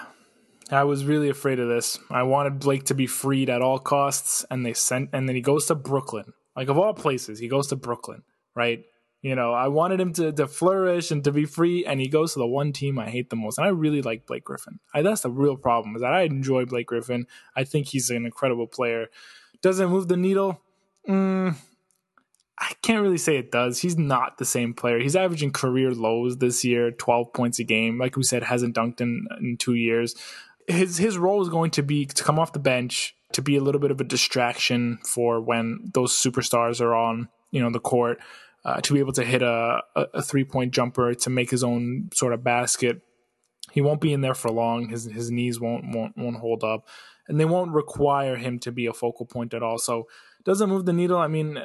I 0.69 0.83
was 0.83 1.05
really 1.05 1.29
afraid 1.29 1.59
of 1.59 1.67
this. 1.67 1.99
I 2.09 2.23
wanted 2.23 2.59
Blake 2.59 2.85
to 2.85 2.93
be 2.93 3.07
freed 3.07 3.49
at 3.49 3.61
all 3.61 3.79
costs, 3.79 4.45
and 4.49 4.65
they 4.65 4.73
sent, 4.73 5.09
and 5.13 5.27
then 5.27 5.35
he 5.35 5.41
goes 5.41 5.65
to 5.67 5.75
Brooklyn. 5.75 6.33
Like 6.55 6.69
of 6.69 6.77
all 6.77 6.93
places, 6.93 7.39
he 7.39 7.47
goes 7.47 7.67
to 7.67 7.75
Brooklyn, 7.75 8.23
right? 8.55 8.83
You 9.21 9.35
know, 9.35 9.53
I 9.53 9.67
wanted 9.67 10.01
him 10.01 10.13
to, 10.13 10.31
to 10.31 10.47
flourish 10.47 11.11
and 11.11 11.23
to 11.25 11.31
be 11.31 11.45
free, 11.45 11.85
and 11.85 11.99
he 11.99 12.07
goes 12.07 12.33
to 12.33 12.39
the 12.39 12.47
one 12.47 12.73
team 12.73 12.97
I 12.97 13.09
hate 13.09 13.29
the 13.29 13.35
most. 13.35 13.59
And 13.59 13.67
I 13.67 13.69
really 13.69 14.01
like 14.01 14.25
Blake 14.25 14.43
Griffin. 14.43 14.79
I, 14.95 15.03
that's 15.03 15.21
the 15.21 15.29
real 15.29 15.55
problem 15.55 15.95
is 15.95 16.01
that 16.01 16.13
I 16.13 16.21
enjoy 16.21 16.65
Blake 16.65 16.87
Griffin. 16.87 17.27
I 17.55 17.63
think 17.63 17.87
he's 17.87 18.09
an 18.09 18.25
incredible 18.25 18.65
player. 18.65 19.07
Does 19.61 19.79
it 19.79 19.87
move 19.87 20.07
the 20.07 20.17
needle? 20.17 20.59
Mm, 21.07 21.55
I 22.57 22.73
can't 22.81 23.03
really 23.03 23.19
say 23.19 23.37
it 23.37 23.51
does. 23.51 23.79
He's 23.79 23.97
not 23.97 24.39
the 24.39 24.45
same 24.45 24.73
player. 24.73 24.99
He's 24.99 25.15
averaging 25.15 25.51
career 25.51 25.91
lows 25.91 26.37
this 26.37 26.65
year, 26.65 26.89
12 26.89 27.31
points 27.31 27.59
a 27.59 27.63
game. 27.63 27.99
Like 27.99 28.15
we 28.17 28.23
said, 28.23 28.41
hasn't 28.41 28.75
dunked 28.75 29.01
in, 29.01 29.27
in 29.39 29.57
two 29.57 29.75
years. 29.75 30.15
His 30.67 30.97
his 30.97 31.17
role 31.17 31.41
is 31.41 31.49
going 31.49 31.71
to 31.71 31.83
be 31.83 32.05
to 32.05 32.23
come 32.23 32.39
off 32.39 32.53
the 32.53 32.59
bench, 32.59 33.15
to 33.33 33.41
be 33.41 33.55
a 33.55 33.61
little 33.61 33.81
bit 33.81 33.91
of 33.91 34.01
a 34.01 34.03
distraction 34.03 34.99
for 35.03 35.41
when 35.41 35.91
those 35.93 36.13
superstars 36.13 36.81
are 36.81 36.95
on, 36.95 37.29
you 37.51 37.61
know, 37.61 37.71
the 37.71 37.79
court 37.79 38.19
uh, 38.63 38.81
to 38.81 38.93
be 38.93 38.99
able 38.99 39.13
to 39.13 39.23
hit 39.23 39.41
a, 39.41 39.81
a 39.95 40.21
three 40.21 40.43
point 40.43 40.73
jumper 40.73 41.13
to 41.13 41.29
make 41.29 41.49
his 41.49 41.63
own 41.63 42.09
sort 42.13 42.33
of 42.33 42.43
basket. 42.43 43.01
He 43.71 43.81
won't 43.81 44.01
be 44.01 44.13
in 44.13 44.21
there 44.21 44.33
for 44.33 44.51
long. 44.51 44.89
His 44.89 45.05
his 45.05 45.31
knees 45.31 45.59
won't 45.59 45.95
won't 45.95 46.17
won't 46.17 46.37
hold 46.37 46.63
up, 46.63 46.87
and 47.27 47.39
they 47.39 47.45
won't 47.45 47.71
require 47.71 48.35
him 48.35 48.59
to 48.59 48.71
be 48.71 48.85
a 48.85 48.93
focal 48.93 49.25
point 49.25 49.53
at 49.53 49.63
all. 49.63 49.77
So 49.77 50.07
doesn't 50.43 50.69
move 50.69 50.85
the 50.85 50.93
needle. 50.93 51.17
I 51.17 51.27
mean, 51.27 51.59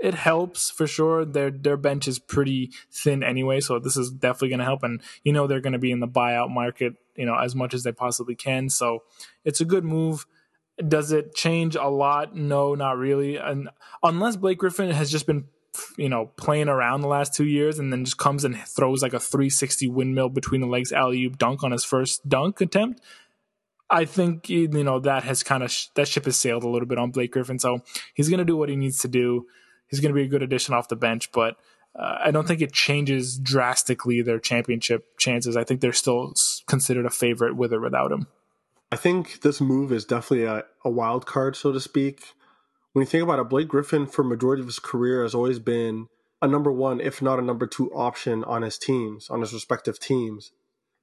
it 0.00 0.14
helps 0.14 0.70
for 0.70 0.86
sure. 0.86 1.24
Their 1.24 1.50
their 1.50 1.76
bench 1.76 2.06
is 2.06 2.18
pretty 2.18 2.70
thin 2.90 3.22
anyway, 3.22 3.60
so 3.60 3.78
this 3.78 3.96
is 3.96 4.10
definitely 4.10 4.50
going 4.50 4.60
to 4.60 4.64
help. 4.64 4.82
And 4.82 5.02
you 5.24 5.32
know 5.32 5.46
they're 5.46 5.60
going 5.60 5.72
to 5.72 5.78
be 5.78 5.90
in 5.90 6.00
the 6.00 6.08
buyout 6.08 6.50
market, 6.50 6.94
you 7.16 7.26
know, 7.26 7.34
as 7.36 7.54
much 7.54 7.74
as 7.74 7.82
they 7.82 7.92
possibly 7.92 8.34
can. 8.34 8.68
So 8.68 9.02
it's 9.44 9.60
a 9.60 9.64
good 9.64 9.84
move 9.84 10.26
Does 10.86 11.10
it 11.10 11.34
change 11.34 11.74
a 11.74 11.88
lot? 11.88 12.36
No, 12.36 12.74
not 12.74 12.98
really. 12.98 13.36
And 13.36 13.70
unless 14.02 14.36
Blake 14.36 14.58
Griffin 14.58 14.90
has 14.90 15.10
just 15.10 15.26
been, 15.26 15.46
you 15.96 16.08
know, 16.08 16.26
playing 16.36 16.68
around 16.68 17.00
the 17.00 17.08
last 17.08 17.34
two 17.34 17.46
years 17.46 17.78
and 17.78 17.92
then 17.92 18.04
just 18.04 18.18
comes 18.18 18.44
and 18.44 18.56
throws 18.56 19.02
like 19.02 19.14
a 19.14 19.20
360 19.20 19.88
windmill 19.88 20.28
between 20.28 20.60
the 20.60 20.66
legs 20.66 20.92
alley 20.92 21.24
oop 21.24 21.38
dunk 21.38 21.62
on 21.62 21.72
his 21.72 21.84
first 21.84 22.28
dunk 22.28 22.60
attempt. 22.60 23.00
I 23.88 24.04
think 24.04 24.48
you 24.48 24.68
know 24.68 24.98
that 25.00 25.22
has 25.24 25.42
kind 25.42 25.62
of 25.62 25.70
sh- 25.70 25.86
that 25.94 26.08
ship 26.08 26.24
has 26.24 26.36
sailed 26.36 26.64
a 26.64 26.68
little 26.68 26.88
bit 26.88 26.98
on 26.98 27.10
Blake 27.10 27.32
Griffin. 27.32 27.58
So 27.58 27.82
he's 28.14 28.28
going 28.28 28.38
to 28.38 28.44
do 28.44 28.56
what 28.56 28.68
he 28.68 28.76
needs 28.76 28.98
to 29.00 29.08
do. 29.08 29.46
He's 29.88 30.00
going 30.00 30.12
to 30.12 30.18
be 30.18 30.24
a 30.24 30.28
good 30.28 30.42
addition 30.42 30.74
off 30.74 30.88
the 30.88 30.96
bench, 30.96 31.30
but 31.30 31.56
uh, 31.94 32.18
I 32.24 32.30
don't 32.30 32.46
think 32.46 32.60
it 32.60 32.72
changes 32.72 33.38
drastically 33.38 34.20
their 34.22 34.40
championship 34.40 35.16
chances. 35.18 35.56
I 35.56 35.64
think 35.64 35.80
they're 35.80 35.92
still 35.92 36.34
considered 36.66 37.06
a 37.06 37.10
favorite 37.10 37.56
with 37.56 37.72
or 37.72 37.80
without 37.80 38.12
him. 38.12 38.26
I 38.92 38.96
think 38.96 39.40
this 39.40 39.60
move 39.60 39.92
is 39.92 40.04
definitely 40.04 40.44
a, 40.44 40.64
a 40.84 40.90
wild 40.90 41.26
card, 41.26 41.56
so 41.56 41.72
to 41.72 41.80
speak. 41.80 42.34
When 42.96 43.02
you 43.02 43.06
think 43.06 43.24
about 43.24 43.40
it, 43.40 43.50
Blake 43.50 43.68
Griffin, 43.68 44.06
for 44.06 44.24
majority 44.24 44.62
of 44.62 44.68
his 44.68 44.78
career, 44.78 45.22
has 45.22 45.34
always 45.34 45.58
been 45.58 46.08
a 46.40 46.48
number 46.48 46.72
one, 46.72 46.98
if 46.98 47.20
not 47.20 47.38
a 47.38 47.42
number 47.42 47.66
two 47.66 47.92
option 47.92 48.42
on 48.44 48.62
his 48.62 48.78
teams, 48.78 49.28
on 49.28 49.42
his 49.42 49.52
respective 49.52 50.00
teams. 50.00 50.52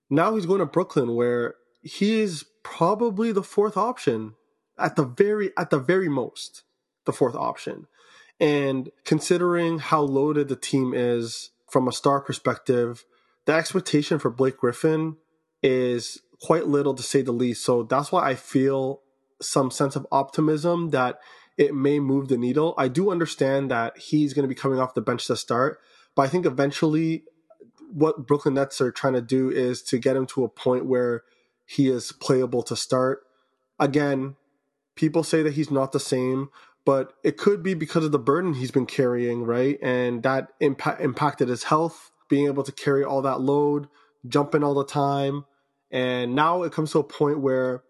Now 0.10 0.34
he's 0.34 0.48
going 0.48 0.58
to 0.58 0.66
Brooklyn, 0.66 1.14
where 1.14 1.54
he 1.84 2.20
is 2.22 2.46
probably 2.64 3.32
the 3.32 3.44
fourth 3.44 3.78
option 3.78 4.34
at 4.76 4.96
the 4.96 5.06
very 5.06 5.52
at 5.56 5.70
the 5.70 5.78
very 5.78 6.10
most, 6.10 6.64
the 7.06 7.14
fourth 7.14 7.36
option. 7.36 7.86
And 8.40 8.90
considering 9.06 9.78
how 9.78 10.02
loaded 10.02 10.48
the 10.48 10.56
team 10.56 10.96
is 10.96 11.52
from 11.70 11.88
a 11.88 11.92
star 11.92 12.22
perspective, 12.22 13.06
the 13.46 13.54
expectation 13.54 14.18
for 14.18 14.32
Blake 14.32 14.58
Griffin 14.58 15.18
is 15.62 16.18
quite 16.42 16.66
little 16.66 16.96
to 16.96 17.04
say 17.04 17.22
the 17.22 17.32
least. 17.32 17.64
So 17.64 17.84
that's 17.84 18.12
why 18.12 18.28
I 18.28 18.34
feel 18.34 19.02
some 19.44 19.70
sense 19.70 19.96
of 19.96 20.08
optimism 20.12 20.90
that 20.90 21.20
it 21.58 21.74
may 21.74 22.00
move 22.00 22.28
the 22.28 22.38
needle. 22.38 22.74
I 22.78 22.88
do 22.88 23.12
understand 23.12 23.70
that 23.72 23.98
he's 23.98 24.34
going 24.34 24.44
to 24.44 24.50
be 24.50 24.56
coming 24.56 24.80
off 24.80 24.94
the 24.94 25.02
bench 25.02 25.28
to 25.28 25.36
start, 25.36 25.80
but 26.16 26.24
I 26.24 26.28
think 26.28 26.46
eventually 26.46 27.24
what 27.92 28.26
Brooklyn 28.26 28.56
Nets 28.56 28.82
are 28.82 28.92
trying 28.92 29.14
to 29.14 29.22
do 29.22 29.50
is 29.50 29.82
to 29.84 30.00
get 30.00 30.16
him 30.16 30.26
to 30.28 30.44
a 30.44 30.50
point 30.50 30.86
where 30.86 31.24
he 31.66 31.90
is 31.90 32.12
playable 32.12 32.64
to 32.64 32.76
start. 32.76 33.22
Again, 33.80 34.36
people 34.96 35.24
say 35.24 35.44
that 35.44 35.54
he's 35.54 35.72
not 35.72 35.92
the 35.92 36.00
same, 36.00 36.50
but 36.86 37.14
it 37.24 37.38
could 37.38 37.64
be 37.64 37.74
because 37.74 38.04
of 38.04 38.12
the 38.12 38.20
burden 38.20 38.56
he's 38.56 38.72
been 38.72 38.86
carrying, 38.86 39.44
right? 39.44 39.78
And 39.82 40.24
that 40.24 40.50
impact, 40.60 41.02
impacted 41.02 41.48
his 41.48 41.64
health, 41.64 42.12
being 42.30 42.48
able 42.48 42.64
to 42.64 42.72
carry 42.72 43.04
all 43.04 43.22
that 43.22 43.42
load, 43.42 43.88
jumping 44.28 44.64
all 44.64 44.74
the 44.74 44.86
time. 44.86 45.46
And 45.92 46.36
now 46.36 46.64
it 46.64 46.74
comes 46.74 46.92
to 46.92 47.00
a 47.00 47.04
point 47.04 47.40
where 47.40 47.84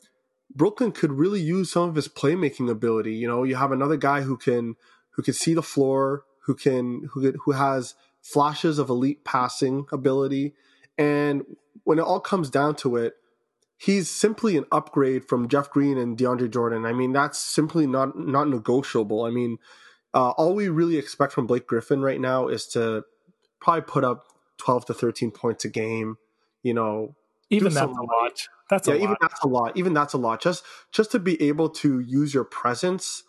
Brooklyn 0.56 0.91
could 0.91 1.12
really 1.12 1.41
use 1.41 1.72
some 1.72 1.89
of 1.89 1.95
his 1.95 2.08
playmaking 2.08 2.70
ability. 2.70 3.16
You 3.16 3.28
know, 3.28 3.43
you 3.43 3.56
have 3.56 3.72
another 3.72 3.97
guy 3.97 4.22
who 4.22 4.38
can 4.38 4.76
who 5.12 5.24
can 5.24 5.34
see 5.34 5.54
the 5.54 5.64
floor, 5.64 6.24
who 6.41 6.56
can 6.56 7.10
who 7.12 7.34
who 7.43 7.51
has 7.51 7.95
flashes 8.22 8.80
of 8.80 8.89
elite 8.89 9.24
passing 9.24 9.86
ability, 9.91 10.54
and 10.97 11.43
when 11.84 11.99
it 11.99 12.04
all 12.04 12.20
comes 12.20 12.49
down 12.49 12.76
to 12.76 12.95
it, 12.95 13.16
he's 13.78 14.10
simply 14.10 14.56
an 14.58 14.66
upgrade 14.72 15.28
from 15.28 15.47
Jeff 15.47 15.70
Green 15.70 15.97
and 15.97 16.18
DeAndre 16.18 16.49
Jordan. 16.51 16.86
I 16.86 16.93
mean, 16.93 17.12
that's 17.12 17.39
simply 17.39 17.88
not 17.88 18.18
not 18.18 18.47
negotiable. 18.47 19.24
I 19.24 19.30
mean, 19.30 19.58
uh, 20.14 20.32
all 20.32 20.56
we 20.56 20.70
really 20.70 20.97
expect 20.97 21.34
from 21.34 21.47
Blake 21.47 21.68
Griffin 21.68 22.01
right 22.01 22.22
now 22.22 22.47
is 22.47 22.66
to 22.68 23.04
probably 23.60 23.82
put 23.82 24.04
up 24.04 24.26
twelve 24.58 24.86
to 24.86 24.93
thirteen 24.93 25.32
points 25.32 25.66
a 25.66 25.70
game. 25.70 26.18
You 26.62 26.74
know, 26.74 27.16
even 27.49 27.74
that's 27.74 27.86
a 27.86 27.89
lot. 27.89 28.47
That's 28.74 28.88
yeah, 28.88 28.95
even 28.95 29.15
that's 29.21 29.41
a 29.43 29.47
lot. 29.47 29.78
Even 29.78 29.93
that's 29.93 30.13
a 30.13 30.17
lot. 30.17 30.41
Just 30.41 30.63
just 30.91 31.11
to 31.11 31.19
be 31.19 31.41
able 31.41 31.69
to 31.69 31.99
use 31.99 32.34
your 32.34 32.43
presence, 32.43 33.24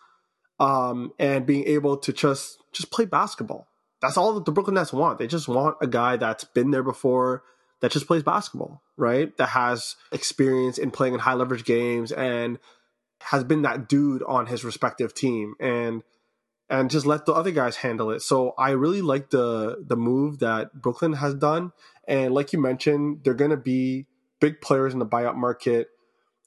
um, 0.58 1.12
and 1.18 1.44
being 1.44 1.64
able 1.66 1.96
to 1.98 2.12
just 2.12 2.58
just 2.72 2.90
play 2.90 3.04
basketball. 3.04 3.68
That's 4.00 4.16
all 4.16 4.34
that 4.34 4.44
the 4.44 4.52
Brooklyn 4.52 4.74
Nets 4.74 4.92
want. 4.92 5.18
They 5.18 5.26
just 5.26 5.48
want 5.48 5.76
a 5.80 5.86
guy 5.86 6.16
that's 6.16 6.44
been 6.44 6.70
there 6.70 6.82
before, 6.82 7.42
that 7.80 7.92
just 7.92 8.06
plays 8.06 8.22
basketball, 8.22 8.82
right? 8.96 9.36
That 9.36 9.50
has 9.50 9.96
experience 10.10 10.78
in 10.78 10.90
playing 10.90 11.12
in 11.14 11.20
high 11.20 11.34
leverage 11.34 11.64
games 11.64 12.12
and 12.12 12.58
has 13.20 13.44
been 13.44 13.62
that 13.62 13.88
dude 13.88 14.22
on 14.22 14.46
his 14.46 14.64
respective 14.64 15.14
team 15.14 15.54
and 15.60 16.02
and 16.70 16.90
just 16.90 17.04
let 17.04 17.26
the 17.26 17.34
other 17.34 17.50
guys 17.50 17.76
handle 17.76 18.10
it. 18.10 18.20
So 18.20 18.54
I 18.56 18.70
really 18.70 19.02
like 19.02 19.28
the 19.30 19.84
the 19.86 19.96
move 19.96 20.38
that 20.38 20.80
Brooklyn 20.80 21.14
has 21.14 21.34
done. 21.34 21.72
And 22.08 22.32
like 22.32 22.54
you 22.54 22.58
mentioned, 22.58 23.20
they're 23.22 23.34
gonna 23.34 23.56
be 23.58 24.06
big 24.40 24.60
players 24.60 24.92
in 24.92 24.98
the 24.98 25.06
buyout 25.06 25.36
market. 25.36 25.88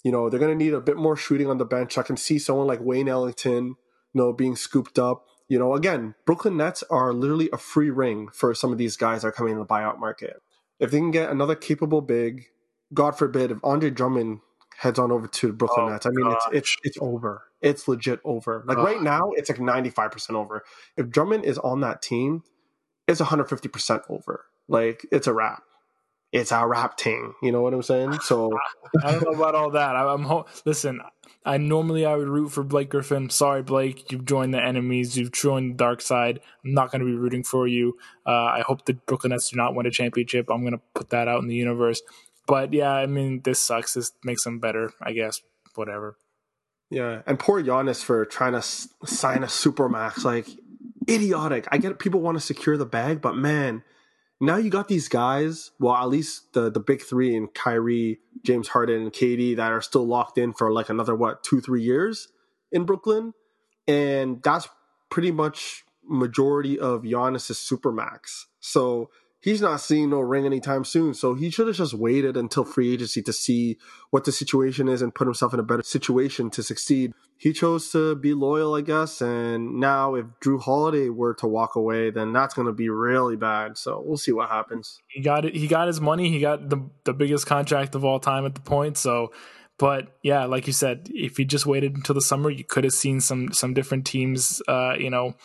You 0.03 0.11
know, 0.11 0.29
they're 0.29 0.39
gonna 0.39 0.55
need 0.55 0.73
a 0.73 0.81
bit 0.81 0.97
more 0.97 1.17
shooting 1.17 1.49
on 1.49 1.57
the 1.57 1.65
bench. 1.65 1.97
I 1.97 2.03
can 2.03 2.17
see 2.17 2.39
someone 2.39 2.67
like 2.67 2.79
Wayne 2.81 3.09
Ellington, 3.09 3.65
you 3.65 3.75
know, 4.13 4.33
being 4.33 4.55
scooped 4.55 4.99
up. 4.99 5.25
You 5.49 5.57
know, 5.59 5.75
again, 5.75 6.15
Brooklyn 6.25 6.57
Nets 6.57 6.83
are 6.89 7.13
literally 7.13 7.49
a 7.53 7.57
free 7.57 7.89
ring 7.89 8.27
for 8.33 8.53
some 8.53 8.71
of 8.71 8.77
these 8.77 8.97
guys 8.97 9.21
that 9.21 9.29
are 9.29 9.31
coming 9.31 9.53
in 9.53 9.59
the 9.59 9.65
buyout 9.65 9.99
market 9.99 10.41
if 10.79 10.91
they 10.91 10.97
can 10.97 11.11
get 11.11 11.29
another 11.29 11.55
capable 11.55 12.01
big, 12.01 12.45
God 12.93 13.17
forbid, 13.17 13.51
if 13.51 13.57
Andre 13.63 13.89
Drummond 13.89 14.39
heads 14.77 14.99
on 14.99 15.11
over 15.11 15.27
to 15.27 15.53
Brooklyn 15.53 15.87
Oh, 15.87 15.89
Nets, 15.89 16.05
I 16.05 16.09
mean, 16.11 16.31
it's, 16.31 16.45
it's 16.51 16.77
it's 16.83 16.97
over. 17.01 17.43
It's 17.61 17.87
legit 17.87 18.19
over. 18.23 18.63
Like 18.67 18.77
right 18.77 19.01
now, 19.01 19.31
it's 19.31 19.49
like 19.49 19.59
ninety 19.59 19.89
five 19.89 20.11
percent 20.11 20.37
over. 20.37 20.63
If 20.95 21.09
Drummond 21.09 21.45
is 21.45 21.57
on 21.57 21.81
that 21.81 22.01
team, 22.01 22.43
it's 23.07 23.19
one 23.19 23.29
hundred 23.29 23.49
fifty 23.49 23.69
percent 23.69 24.03
over. 24.09 24.45
Like 24.67 25.05
it's 25.11 25.27
a 25.27 25.33
wrap. 25.33 25.63
It's 26.31 26.51
a 26.51 26.65
wrap 26.67 26.97
ting. 26.97 27.33
You 27.41 27.51
know 27.51 27.61
what 27.61 27.73
I'm 27.73 27.81
saying? 27.83 28.19
So 28.21 28.51
I 29.03 29.11
don't 29.11 29.23
know 29.23 29.31
about 29.31 29.55
all 29.55 29.71
that. 29.71 29.95
I, 29.95 30.11
I'm 30.13 30.23
ho- 30.23 30.45
listen. 30.65 31.01
I 31.45 31.57
normally 31.57 32.05
I 32.05 32.15
would 32.15 32.27
root 32.27 32.49
for 32.49 32.63
Blake 32.63 32.89
Griffin. 32.89 33.29
Sorry, 33.29 33.63
Blake, 33.63 34.11
you've 34.11 34.25
joined 34.25 34.53
the 34.53 34.61
enemies. 34.61 35.17
You've 35.17 35.31
joined 35.31 35.73
the 35.73 35.77
dark 35.77 36.01
side. 36.01 36.41
I'm 36.65 36.73
not 36.73 36.91
going 36.91 36.99
to 36.99 37.05
be 37.05 37.15
rooting 37.15 37.43
for 37.43 37.67
you. 37.67 37.97
Uh, 38.25 38.31
I 38.31 38.63
hope 38.67 38.83
the 38.85 38.93
Brooklyn 38.93 39.31
Nets 39.31 39.51
do 39.51 39.55
not 39.55 39.73
win 39.73 39.85
a 39.85 39.91
championship. 39.91 40.49
I'm 40.49 40.61
going 40.61 40.73
to 40.73 40.81
put 40.93 41.09
that 41.11 41.29
out 41.29 41.41
in 41.41 41.47
the 41.47 41.55
universe. 41.55 42.01
But 42.47 42.73
yeah, 42.73 42.91
I 42.91 43.05
mean, 43.05 43.41
this 43.43 43.59
sucks. 43.59 43.93
This 43.93 44.11
makes 44.25 44.43
them 44.43 44.59
better, 44.59 44.91
I 45.01 45.13
guess. 45.13 45.41
Whatever. 45.75 46.17
Yeah, 46.89 47.21
and 47.25 47.37
poor 47.39 47.61
Giannis 47.63 48.03
for 48.03 48.25
trying 48.25 48.53
to 48.53 48.59
s- 48.59 48.89
sign 49.05 49.43
a 49.43 49.47
supermax. 49.47 50.23
Like 50.25 50.47
idiotic. 51.09 51.67
I 51.71 51.77
get 51.77 51.99
people 51.99 52.19
want 52.21 52.37
to 52.37 52.41
secure 52.41 52.77
the 52.77 52.85
bag, 52.85 53.21
but 53.21 53.35
man, 53.35 53.83
now 54.39 54.57
you 54.57 54.69
got 54.69 54.87
these 54.87 55.07
guys. 55.07 55.71
Well, 55.79 55.95
at 55.95 56.09
least 56.09 56.53
the 56.53 56.69
the 56.69 56.79
big 56.79 57.01
three 57.01 57.35
and 57.35 57.53
Kyrie, 57.53 58.19
James 58.43 58.69
Harden, 58.69 59.01
and 59.01 59.13
KD 59.13 59.55
that 59.55 59.71
are 59.71 59.81
still 59.81 60.05
locked 60.05 60.37
in 60.37 60.53
for 60.53 60.71
like 60.71 60.89
another 60.89 61.15
what 61.15 61.43
two 61.43 61.61
three 61.61 61.81
years 61.81 62.27
in 62.71 62.85
Brooklyn, 62.85 63.33
and 63.87 64.41
that's 64.43 64.69
pretty 65.09 65.31
much 65.31 65.83
majority 66.03 66.79
of 66.79 67.03
Giannis's 67.03 67.57
supermax. 67.57 68.45
So 68.59 69.09
he's 69.39 69.61
not 69.61 69.81
seeing 69.81 70.09
no 70.09 70.19
ring 70.19 70.45
anytime 70.45 70.83
soon. 70.83 71.13
So 71.13 71.33
he 71.33 71.49
should 71.49 71.67
have 71.67 71.75
just 71.75 71.93
waited 71.93 72.35
until 72.35 72.63
free 72.63 72.93
agency 72.93 73.21
to 73.23 73.33
see 73.33 73.77
what 74.09 74.25
the 74.25 74.31
situation 74.31 74.87
is 74.87 75.01
and 75.01 75.13
put 75.13 75.27
himself 75.27 75.53
in 75.53 75.59
a 75.59 75.63
better 75.63 75.83
situation 75.83 76.49
to 76.51 76.63
succeed. 76.63 77.13
He 77.37 77.53
chose 77.53 77.91
to 77.91 78.15
be 78.15 78.33
loyal, 78.33 78.75
I 78.75 78.81
guess. 78.81 79.21
And 79.21 79.79
now 79.79 80.15
if 80.15 80.25
Jrue 80.43 80.61
Holiday 80.61 81.09
were 81.09 81.35
to 81.35 81.47
walk 81.47 81.75
away, 81.75 82.09
then 82.09 82.33
that's 82.33 82.53
going 82.53 82.67
to 82.67 82.73
be 82.73 82.89
really 82.89 83.35
bad. 83.35 83.77
So 83.77 84.01
we'll 84.03 84.17
see 84.17 84.31
what 84.31 84.49
happens. 84.49 84.99
He 85.07 85.21
got 85.21 85.45
it. 85.45 85.55
He 85.55 85.67
got 85.67 85.87
his 85.87 86.01
money. 86.01 86.29
He 86.29 86.39
got 86.39 86.69
the 86.69 86.89
the 87.03 87.13
biggest 87.13 87.45
contract 87.45 87.95
of 87.95 88.03
all 88.03 88.19
time 88.19 88.45
at 88.45 88.55
the 88.55 88.61
point. 88.61 88.97
So, 88.97 89.31
but 89.77 90.17
yeah, 90.23 90.45
like 90.45 90.65
you 90.65 90.73
said, 90.73 91.09
if 91.13 91.37
he 91.37 91.45
just 91.45 91.67
waited 91.67 91.95
until 91.95 92.15
the 92.15 92.21
summer, 92.21 92.49
you 92.49 92.63
could 92.63 92.83
have 92.83 92.93
seen 92.93 93.21
some 93.21 93.53
some 93.53 93.75
different 93.75 94.07
teams. 94.07 94.61
Uh, 94.67 94.95
you 94.97 95.11
know, 95.11 95.35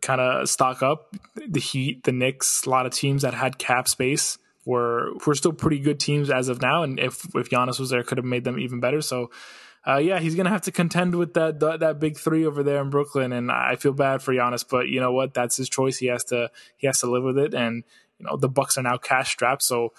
kind 0.00 0.20
of 0.20 0.48
stock 0.48 0.82
up. 0.82 1.14
The 1.34 1.60
Heat, 1.60 2.04
the 2.04 2.12
Knicks, 2.12 2.64
a 2.64 2.70
lot 2.70 2.86
of 2.86 2.92
teams 2.92 3.22
that 3.22 3.34
had 3.34 3.58
cap 3.58 3.88
space 3.88 4.38
were 4.64 5.12
were 5.26 5.34
still 5.34 5.52
pretty 5.52 5.78
good 5.78 6.00
teams 6.00 6.30
as 6.30 6.48
of 6.48 6.62
now. 6.62 6.82
And 6.82 6.98
if 6.98 7.24
if 7.34 7.50
Giannis 7.50 7.78
was 7.78 7.90
there, 7.90 8.02
could 8.02 8.18
have 8.18 8.24
made 8.24 8.44
them 8.44 8.58
even 8.58 8.80
better. 8.80 9.00
So. 9.00 9.30
Uh, 9.86 9.98
yeah, 9.98 10.18
he's 10.18 10.34
gonna 10.34 10.48
have 10.48 10.62
to 10.62 10.72
contend 10.72 11.14
with 11.14 11.34
that, 11.34 11.60
that 11.60 11.80
that 11.80 12.00
big 12.00 12.16
three 12.16 12.46
over 12.46 12.62
there 12.62 12.80
in 12.80 12.88
Brooklyn, 12.88 13.34
and 13.34 13.52
I 13.52 13.76
feel 13.76 13.92
bad 13.92 14.22
for 14.22 14.32
Giannis, 14.32 14.64
but 14.66 14.88
you 14.88 14.98
know 14.98 15.12
what? 15.12 15.34
That's 15.34 15.58
his 15.58 15.68
choice. 15.68 15.98
He 15.98 16.06
has 16.06 16.24
to 16.24 16.50
he 16.78 16.86
has 16.86 17.00
to 17.00 17.10
live 17.10 17.22
with 17.22 17.36
it, 17.36 17.52
and 17.52 17.84
you 18.18 18.24
know 18.24 18.38
the 18.38 18.48
Bucks 18.48 18.78
are 18.78 18.82
now 18.82 18.96
cash 18.96 19.32
strapped, 19.32 19.62
so 19.62 19.92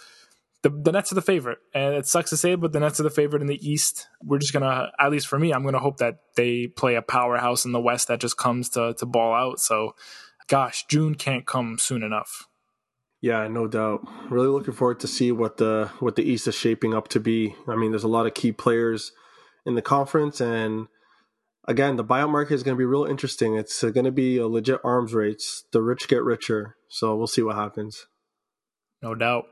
the 0.65 0.71
the 0.71 0.91
Nets 0.91 1.11
are 1.11 1.15
the 1.15 1.21
favorite, 1.21 1.59
and 1.75 1.93
it 1.93 2.07
sucks 2.07 2.31
to 2.31 2.37
say, 2.37 2.55
but 2.55 2.73
the 2.73 2.79
Nets 2.79 2.99
are 2.99 3.03
the 3.03 3.11
favorite 3.11 3.43
in 3.43 3.47
the 3.47 3.69
East. 3.69 4.07
We're 4.23 4.39
just 4.39 4.51
gonna, 4.51 4.91
at 4.97 5.11
least 5.11 5.27
for 5.27 5.37
me, 5.37 5.53
I'm 5.53 5.63
gonna 5.63 5.77
hope 5.77 5.97
that 5.97 6.21
they 6.35 6.65
play 6.65 6.95
a 6.95 7.03
powerhouse 7.03 7.65
in 7.65 7.71
the 7.71 7.79
West 7.79 8.07
that 8.07 8.19
just 8.19 8.35
comes 8.35 8.69
to 8.69 8.95
to 8.95 9.05
ball 9.05 9.35
out. 9.35 9.59
So, 9.59 9.93
gosh, 10.47 10.83
June 10.89 11.13
can't 11.13 11.45
come 11.45 11.77
soon 11.77 12.01
enough. 12.01 12.47
Yeah, 13.21 13.47
no 13.47 13.67
doubt. 13.67 14.07
Really 14.31 14.47
looking 14.47 14.73
forward 14.73 14.99
to 15.01 15.07
see 15.07 15.31
what 15.31 15.57
the 15.57 15.91
what 15.99 16.15
the 16.15 16.23
East 16.23 16.47
is 16.47 16.55
shaping 16.55 16.95
up 16.95 17.09
to 17.09 17.19
be. 17.19 17.55
I 17.67 17.75
mean, 17.75 17.91
there's 17.91 18.03
a 18.03 18.07
lot 18.07 18.25
of 18.25 18.33
key 18.33 18.51
players 18.51 19.11
in 19.67 19.75
the 19.75 19.83
conference, 19.83 20.41
and 20.41 20.87
again, 21.67 21.95
the 21.95 22.03
buyout 22.03 22.31
market 22.31 22.55
is 22.55 22.63
going 22.63 22.75
to 22.75 22.79
be 22.79 22.85
real 22.85 23.05
interesting. 23.05 23.55
It's 23.55 23.83
going 23.83 24.05
to 24.05 24.11
be 24.11 24.39
a 24.39 24.47
legit 24.47 24.79
arms 24.83 25.13
race. 25.13 25.63
The 25.71 25.83
rich 25.83 26.07
get 26.07 26.23
richer, 26.23 26.75
so 26.89 27.15
we'll 27.15 27.27
see 27.27 27.43
what 27.43 27.55
happens. 27.55 28.07
No 29.03 29.13
doubt. 29.13 29.45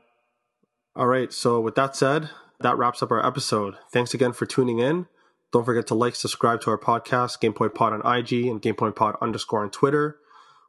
All 0.96 1.06
right. 1.06 1.32
So 1.32 1.60
with 1.60 1.74
that 1.74 1.96
said, 1.96 2.30
that 2.60 2.78
wraps 2.78 3.02
up 3.02 3.10
our 3.10 3.24
episode. 3.24 3.76
Thanks 3.92 4.14
again 4.14 4.32
for 4.32 4.46
tuning 4.46 4.78
in. 4.78 5.06
Don't 5.52 5.64
forget 5.64 5.86
to 5.88 5.94
like, 5.94 6.14
subscribe 6.14 6.60
to 6.62 6.70
our 6.70 6.78
podcast, 6.78 7.40
GamePoint 7.40 7.74
Pod 7.74 7.92
on 7.92 8.00
IG 8.00 8.46
and 8.46 8.60
GamePoint 8.60 8.96
Pod 8.96 9.16
underscore 9.20 9.62
on 9.62 9.70
Twitter. 9.70 10.18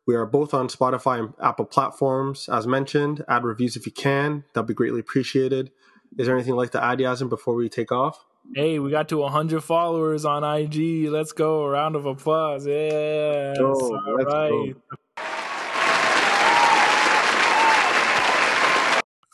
We 0.08 0.16
are 0.16 0.26
both 0.26 0.54
on 0.54 0.68
Spotify 0.68 1.20
and 1.20 1.34
Apple 1.42 1.66
platforms. 1.66 2.48
As 2.50 2.68
mentioned, 2.68 3.24
add 3.28 3.44
reviews 3.44 3.76
if 3.76 3.86
you 3.86 3.92
can. 3.92 4.44
That'd 4.54 4.68
be 4.68 4.76
greatly 4.76 5.00
appreciated. 5.00 5.72
Is 6.18 6.28
there 6.28 6.36
anything 6.36 6.56
like 6.56 6.72
the 6.72 6.84
add, 6.84 7.00
Yasin, 7.00 7.30
before 7.30 7.56
we 7.56 7.70
take 7.70 7.92
off? 7.92 8.24
Hey, 8.54 8.78
we 8.78 8.92
got 8.92 9.10
to 9.10 9.18
100 9.18 9.64
followers 9.64 10.24
on 10.24 10.44
IG. 10.44 11.10
Let's 11.10 11.32
go. 11.32 11.64
A 11.64 11.70
round 11.72 11.96
of 11.96 12.06
applause. 12.06 12.68
Yeah. 12.68 13.54
Go. 13.58 13.74
All 13.74 14.16
right. 14.16 14.50
go. 14.52 14.95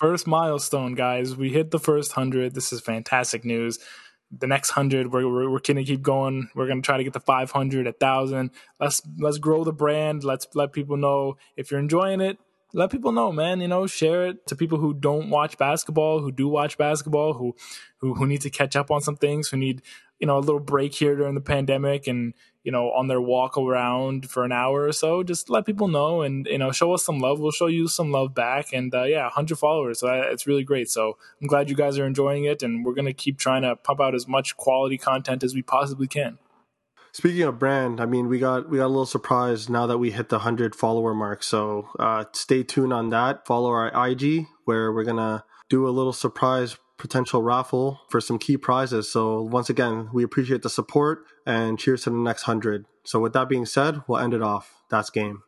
First 0.02 0.26
milestone, 0.26 0.96
guys. 0.96 1.36
We 1.36 1.52
hit 1.52 1.70
the 1.70 1.78
first 1.78 2.18
100. 2.18 2.56
This 2.56 2.74
is 2.74 2.82
fantastic 2.82 3.46
news. 3.46 3.78
The 4.36 4.48
next 4.48 4.76
100, 4.76 5.14
we're, 5.14 5.32
we're, 5.32 5.48
we're 5.48 5.60
to 5.60 5.84
keep 5.84 6.02
going. 6.02 6.50
We're 6.56 6.66
to 6.66 6.82
try 6.82 6.98
to 6.98 7.04
get 7.04 7.14
to 7.14 7.20
500, 7.20 7.86
a 7.86 7.92
1,000. 7.92 8.50
Let's, 8.80 9.04
let's 9.20 9.38
grow 9.38 9.64
the 9.64 9.72
brand. 9.72 10.24
Let's 10.24 10.48
let 10.56 10.74
people 10.74 10.98
know 10.98 11.38
if 11.56 11.70
you're 11.70 11.80
enjoying 11.80 12.20
it. 12.20 12.40
Let 12.74 12.90
people 12.90 13.12
know, 13.12 13.32
man. 13.32 13.62
You 13.62 13.68
know, 13.68 13.86
share 13.86 14.26
it 14.26 14.48
to 14.48 14.56
people 14.56 14.80
who 14.80 14.96
don't 14.96 15.30
watch 15.30 15.60
basketball, 15.60 16.20
who 16.20 16.32
do 16.32 16.48
watch 16.48 16.80
basketball, 16.80 17.34
who 17.34 17.56
who 17.98 18.16
who 18.16 18.26
need 18.26 18.42
to 18.42 18.50
catch 18.50 18.76
up 18.76 18.90
on 18.90 19.02
some 19.02 19.18
things, 19.18 19.50
who 19.50 19.58
need 19.58 19.82
you 20.20 20.26
know 20.26 20.38
a 20.38 20.40
little 20.40 20.62
break 20.62 20.96
here 20.96 21.16
during 21.16 21.36
the 21.36 21.42
pandemic, 21.42 22.08
and 22.08 22.34
you 22.64 22.72
know 22.72 22.92
on 22.92 23.08
their 23.08 23.22
walk 23.22 23.58
around 23.58 24.30
for 24.30 24.44
an 24.44 24.52
hour 24.52 24.86
or 24.86 24.92
so. 24.92 25.24
Just 25.24 25.50
let 25.50 25.66
people 25.66 25.88
know, 25.88 26.22
and 26.22 26.46
you 26.48 26.58
know 26.58 26.72
show 26.72 26.94
us 26.94 27.04
some 27.04 27.20
love. 27.20 27.40
We'll 27.40 27.52
show 27.52 27.68
you 27.68 27.88
some 27.88 28.12
love 28.12 28.34
back, 28.34 28.74
and 28.74 28.94
uh, 28.94 29.04
yeah, 29.04 29.24
100 29.24 29.58
followers. 29.58 30.00
So 30.00 30.08
that, 30.08 30.32
it's 30.32 30.48
really 30.48 30.64
great. 30.64 30.90
So 30.90 31.18
I'm 31.42 31.48
glad 31.48 31.70
you 31.70 31.76
guys 31.76 31.98
are 31.98 32.06
enjoying 32.06 32.46
it, 32.46 32.64
and 32.64 32.86
we're 32.86 32.94
gonna 32.94 33.14
keep 33.14 33.38
trying 33.38 33.64
to 33.64 33.76
pump 33.76 34.02
out 34.02 34.16
as 34.16 34.28
much 34.28 34.58
quality 34.58 34.98
content 34.98 35.44
as 35.44 35.54
we 35.54 35.62
possibly 35.62 36.08
can. 36.08 36.38
Speaking 37.14 37.42
of 37.42 37.60
brand, 37.60 38.00
I 38.00 38.06
mean, 38.06 38.30
we 38.30 38.40
got 38.40 38.70
we 38.70 38.78
got 38.78 38.86
a 38.86 38.88
little 38.88 39.06
surprise 39.06 39.68
now 39.68 39.86
that 39.88 39.98
we 39.98 40.12
hit 40.12 40.30
the 40.30 40.40
hundred 40.40 40.76
follower 40.76 41.14
mark. 41.14 41.44
So 41.44 41.90
uh, 42.00 42.26
stay 42.32 42.64
tuned 42.64 42.94
on 42.94 43.10
that. 43.10 43.46
Follow 43.46 43.70
our 43.70 44.08
IG 44.08 44.48
where 44.64 44.94
we're 44.94 45.04
gonna 45.04 45.44
do 45.70 45.88
a 45.88 45.90
little 45.90 46.14
surprise 46.14 46.78
potential 47.02 47.42
raffle 47.42 48.00
for 48.10 48.22
some 48.22 48.38
key 48.38 48.58
prizes. 48.58 49.10
So 49.12 49.42
once 49.42 49.70
again, 49.70 50.10
we 50.14 50.24
appreciate 50.24 50.62
the 50.62 50.70
support 50.70 51.26
and 51.46 51.78
cheers 51.78 52.04
to 52.04 52.12
the 52.12 52.16
next 52.16 52.44
hundred. 52.44 52.86
So 53.04 53.20
with 53.20 53.34
that 53.34 53.50
being 53.50 53.66
said, 53.66 54.04
we'll 54.08 54.20
end 54.20 54.34
it 54.34 54.42
off. 54.44 54.84
That's 54.90 55.10
game. 55.10 55.44